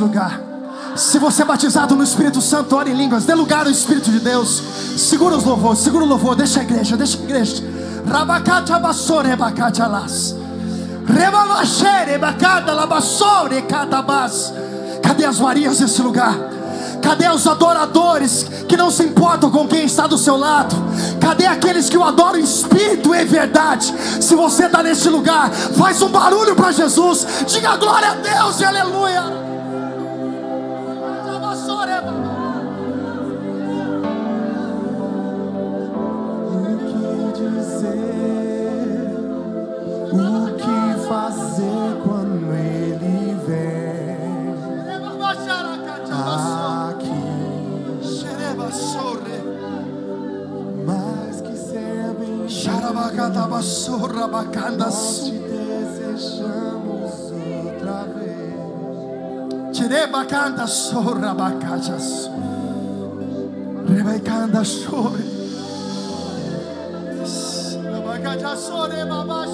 lugar? 0.00 0.40
Se 0.96 1.18
você 1.18 1.42
é 1.42 1.44
batizado 1.44 1.94
no 1.94 2.02
Espírito 2.02 2.40
Santo, 2.40 2.74
ore 2.74 2.90
em 2.90 2.94
línguas, 2.94 3.24
dê 3.24 3.34
lugar 3.34 3.66
ao 3.66 3.72
Espírito 3.72 4.10
de 4.10 4.18
Deus. 4.18 4.62
Segura 4.96 5.36
os 5.36 5.44
louvores, 5.44 5.80
segura 5.80 6.04
o 6.04 6.08
louvor, 6.08 6.34
deixa 6.34 6.60
a 6.60 6.62
igreja, 6.62 6.96
deixa 6.96 7.18
a 7.18 7.22
igreja. 7.22 7.62
Rabacatabassore 8.06 9.36
bacatalas. 9.36 10.34
Rebabachere 11.06 12.18
bacatalabassore 12.18 13.62
catabas. 13.62 14.52
Cadê 15.02 15.24
as 15.24 15.38
Marias 15.38 15.78
desse 15.78 16.02
lugar? 16.02 16.34
Cadê 17.02 17.28
os 17.28 17.46
adoradores 17.46 18.46
que 18.68 18.76
não 18.76 18.90
se 18.90 19.02
importam 19.02 19.50
com 19.50 19.66
quem 19.66 19.84
está 19.84 20.06
do 20.06 20.18
seu 20.18 20.36
lado? 20.36 20.76
Cadê 21.20 21.46
aqueles 21.46 21.88
que 21.88 21.96
o 21.96 22.04
adoram 22.04 22.38
em 22.38 22.42
espírito 22.42 23.14
e 23.14 23.22
em 23.22 23.26
verdade? 23.26 23.94
Se 24.20 24.34
você 24.34 24.66
está 24.66 24.82
neste 24.82 25.08
lugar, 25.08 25.50
faz 25.50 26.02
um 26.02 26.08
barulho 26.08 26.54
para 26.54 26.72
Jesus. 26.72 27.26
Diga 27.46 27.76
glória 27.76 28.10
a 28.10 28.14
Deus 28.14 28.60
e 28.60 28.64
aleluia. 28.64 29.49
Nós 54.76 55.24
te 55.24 55.38
desejamos 55.38 57.12
outra 57.64 58.04
vez. 58.14 59.76
Tirebacanda 59.76 60.66
sorra 60.66 61.34
bacajas. 61.34 62.30
Rebaicanda 63.86 64.64
chore. 64.64 65.40
Abacaja 67.96 68.56
sore 68.56 69.04
baba 69.04 69.46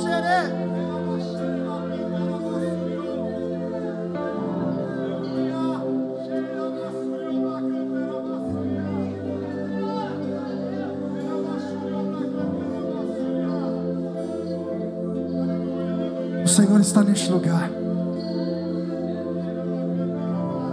está 16.86 17.02
neste 17.02 17.30
lugar. 17.30 17.68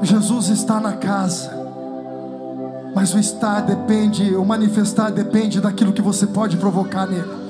Jesus 0.03 0.49
está 0.49 0.79
na 0.79 0.93
casa. 0.93 1.63
Mas 2.93 3.13
o 3.13 3.19
estar 3.19 3.61
depende, 3.61 4.35
o 4.35 4.45
manifestar 4.45 5.11
depende 5.11 5.59
daquilo 5.59 5.91
que 5.91 6.01
você 6.01 6.27
pode 6.27 6.57
provocar 6.57 7.07
nele. 7.07 7.43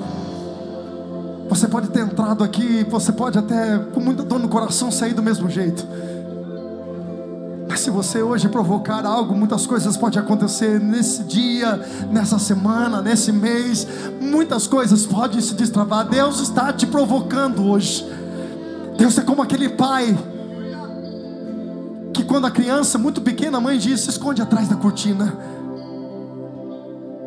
Você 1.48 1.68
pode 1.68 1.88
ter 1.88 2.00
entrado 2.00 2.42
aqui, 2.42 2.84
você 2.88 3.12
pode 3.12 3.38
até 3.38 3.78
com 3.92 4.00
muita 4.00 4.22
dor 4.22 4.38
no 4.38 4.48
coração 4.48 4.90
sair 4.90 5.12
do 5.12 5.22
mesmo 5.22 5.50
jeito. 5.50 5.86
Mas 7.68 7.80
se 7.80 7.90
você 7.90 8.22
hoje 8.22 8.48
provocar 8.48 9.04
algo, 9.04 9.34
muitas 9.34 9.66
coisas 9.66 9.96
podem 9.96 10.20
acontecer 10.20 10.80
nesse 10.80 11.24
dia, 11.24 11.80
nessa 12.10 12.38
semana, 12.38 13.02
nesse 13.02 13.32
mês. 13.32 13.86
Muitas 14.20 14.66
coisas 14.66 15.04
podem 15.04 15.40
se 15.40 15.54
destravar. 15.54 16.08
Deus 16.08 16.40
está 16.40 16.72
te 16.72 16.86
provocando 16.86 17.68
hoje. 17.68 18.06
Deus 19.04 19.18
é 19.18 19.22
como 19.22 19.42
aquele 19.42 19.68
pai 19.68 20.16
que 22.14 22.24
quando 22.24 22.46
a 22.46 22.50
criança 22.50 22.96
muito 22.96 23.20
pequena, 23.20 23.58
a 23.58 23.60
mãe 23.60 23.76
diz: 23.76 24.00
se 24.00 24.08
esconde 24.08 24.40
atrás 24.40 24.66
da 24.66 24.76
cortina. 24.76 25.36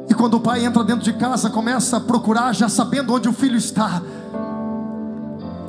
E 0.10 0.14
quando 0.16 0.34
o 0.34 0.40
pai 0.40 0.66
entra 0.66 0.84
dentro 0.84 1.04
de 1.04 1.14
casa, 1.14 1.52
começa 1.52 1.98
a 1.98 2.00
procurar, 2.00 2.52
já 2.56 2.68
sabendo 2.68 3.14
onde 3.14 3.30
o 3.30 3.32
filho 3.32 3.56
está. 3.56 4.02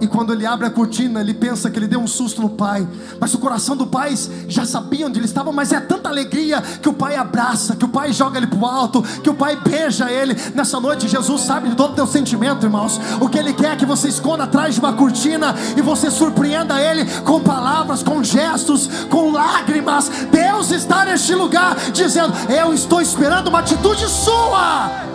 E 0.01 0.07
quando 0.07 0.33
ele 0.33 0.47
abre 0.47 0.67
a 0.67 0.71
cortina, 0.71 1.21
ele 1.21 1.35
pensa 1.35 1.71
que 1.71 1.79
ele 1.79 1.87
deu 1.87 2.01
um 2.01 2.07
susto 2.07 2.41
no 2.41 2.51
pai. 2.51 2.87
Mas 3.21 3.35
o 3.35 3.39
coração 3.39 3.77
do 3.77 3.87
pai 3.87 4.15
já 4.47 4.65
sabia 4.65 5.07
onde 5.07 5.19
ele 5.19 5.27
estava, 5.27 5.51
mas 5.51 5.73
é 5.73 5.81
tanta 5.81 6.09
alegria 6.09 6.61
que 6.61 6.89
o 6.89 6.93
pai 6.93 7.17
abraça, 7.17 7.75
que 7.75 7.85
o 7.85 7.89
pai 7.89 8.13
joga 8.13 8.39
ele 8.39 8.47
para 8.47 8.59
o 8.59 8.67
alto, 8.67 9.03
que 9.03 9.31
o 9.31 9.35
pai 9.35 9.57
beija 9.57 10.11
ele. 10.11 10.37
Nessa 10.55 10.79
noite, 10.79 11.09
Jesus 11.09 11.43
sabe 11.43 11.71
de 11.71 11.75
todo 11.75 11.93
o 11.93 11.95
teu 11.95 12.07
sentimento, 12.07 12.65
irmãos. 12.65 13.01
O 13.21 13.29
que 13.29 13.39
ele 13.39 13.53
quer 13.53 13.73
é 13.73 13.77
que 13.77 13.87
você 13.87 14.09
esconda 14.09 14.45
atrás 14.45 14.75
de 14.75 14.81
uma 14.81 14.93
cortina 14.93 15.55
e 15.77 15.83
você 15.83 16.11
surpreenda 16.11 16.81
ele 16.81 17.05
com 17.23 17.41
palavras, 17.41 18.03
com 18.03 18.23
gestos, 18.23 18.89
com 19.11 19.33
lágrimas. 19.33 20.11
Deus 20.31 20.71
está 20.71 21.05
neste 21.05 21.35
lugar 21.35 21.77
dizendo: 21.93 22.33
Eu 22.49 22.73
estou 22.73 23.01
esperando 23.01 23.49
uma 23.49 23.61
atitude 23.61 24.09
sua. 24.09 25.09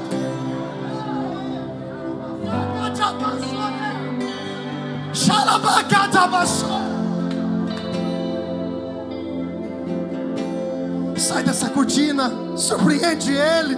Sai 11.18 11.44
dessa 11.44 11.70
cortina, 11.70 12.32
surpreende 12.58 13.32
ele. 13.32 13.78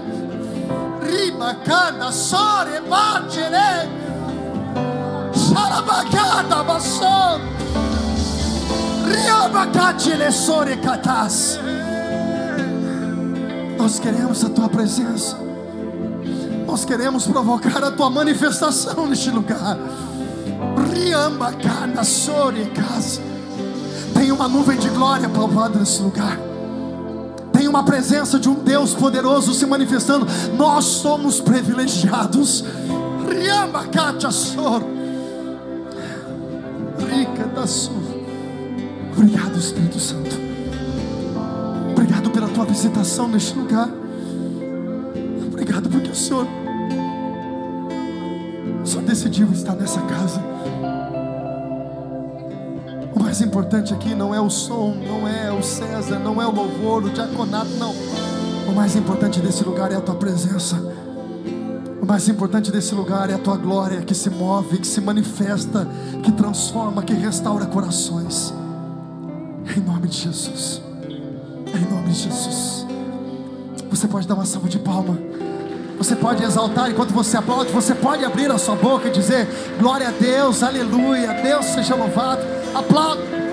Riba, 1.01 1.55
cana, 1.65 2.11
sore, 2.11 2.81
bagere. 2.89 3.89
Xarabacada, 5.33 6.63
bassou. 6.63 7.39
Riabacatile, 9.05 10.31
sore, 10.31 10.77
catas. 10.77 11.59
Nós 13.77 13.99
queremos 13.99 14.43
a 14.43 14.49
tua 14.49 14.67
presença. 14.67 15.37
Nós 16.65 16.83
queremos 16.83 17.27
provocar 17.27 17.83
a 17.83 17.91
tua 17.91 18.09
manifestação 18.09 19.05
neste 19.05 19.29
lugar. 19.29 19.77
Riambacana, 20.95 22.05
sore, 22.05 22.65
casa. 22.67 23.21
Tem 24.13 24.31
uma 24.31 24.47
nuvem 24.47 24.79
de 24.79 24.89
glória 24.89 25.27
palpando 25.27 25.77
nesse 25.77 26.01
lugar. 26.01 26.39
Tem 27.51 27.67
uma 27.67 27.83
presença 27.83 28.39
de 28.39 28.47
um 28.47 28.55
Deus 28.55 28.93
poderoso 28.93 29.53
se 29.53 29.65
manifestando. 29.65 30.25
Nós 30.57 30.85
somos 30.85 31.41
privilegiados. 31.41 32.63
Riambacata, 33.29 34.31
soro. 34.31 34.87
Rica 36.97 37.45
da 37.47 37.67
sua. 37.67 38.15
Obrigado, 39.17 39.57
Espírito 39.57 39.99
Santo. 39.99 40.35
Obrigado 41.91 42.29
pela 42.29 42.47
tua 42.47 42.65
visitação 42.65 43.27
neste 43.27 43.53
lugar. 43.57 43.89
Obrigado 45.47 45.89
porque 45.89 46.09
o 46.09 46.15
Senhor, 46.15 46.47
Senhor 48.85 49.03
decidiu 49.03 49.51
estar 49.51 49.75
nessa 49.75 50.01
casa. 50.01 50.54
O 53.15 53.23
mais 53.23 53.39
importante 53.41 53.93
aqui 53.93 54.13
não 54.13 54.35
é 54.35 54.41
o 54.41 54.49
som, 54.49 54.93
não 54.93 55.25
é 55.27 55.51
o 55.51 55.63
César, 55.63 56.19
não 56.19 56.41
é 56.41 56.45
o 56.45 56.51
louvor, 56.51 57.05
o 57.05 57.09
diaconato, 57.09 57.71
não. 57.79 57.93
O 58.67 58.73
mais 58.75 58.95
importante 58.95 59.39
desse 59.39 59.63
lugar 59.63 59.91
é 59.91 59.95
a 59.95 60.01
tua 60.01 60.15
presença. 60.15 60.75
O 62.01 62.05
mais 62.05 62.27
importante 62.27 62.71
desse 62.71 62.93
lugar 62.93 63.29
é 63.29 63.33
a 63.33 63.37
tua 63.37 63.55
glória 63.55 64.01
que 64.01 64.13
se 64.13 64.29
move, 64.29 64.79
que 64.79 64.85
se 64.85 64.99
manifesta, 64.99 65.87
que 66.21 66.31
transforma, 66.31 67.01
que 67.01 67.13
restaura 67.13 67.65
corações. 67.65 68.53
Em 69.75 69.79
nome 69.79 70.07
de 70.07 70.17
Jesus. 70.17 70.81
Em 71.73 71.91
nome 71.91 72.09
de 72.09 72.19
Jesus. 72.19 72.85
Você 73.89 74.07
pode 74.07 74.27
dar 74.27 74.35
uma 74.35 74.45
salva 74.45 74.67
de 74.67 74.77
palma. 74.77 75.17
Você 75.97 76.15
pode 76.15 76.43
exaltar 76.43 76.91
enquanto 76.91 77.13
você 77.13 77.37
aplaude. 77.37 77.71
Você 77.71 77.95
pode 77.95 78.25
abrir 78.25 78.51
a 78.51 78.57
sua 78.57 78.75
boca 78.75 79.07
e 79.07 79.11
dizer: 79.11 79.47
Glória 79.79 80.09
a 80.09 80.11
Deus, 80.11 80.61
aleluia, 80.61 81.33
Deus 81.41 81.65
seja 81.65 81.95
louvado. 81.95 82.54
Aplauda. 82.75 83.44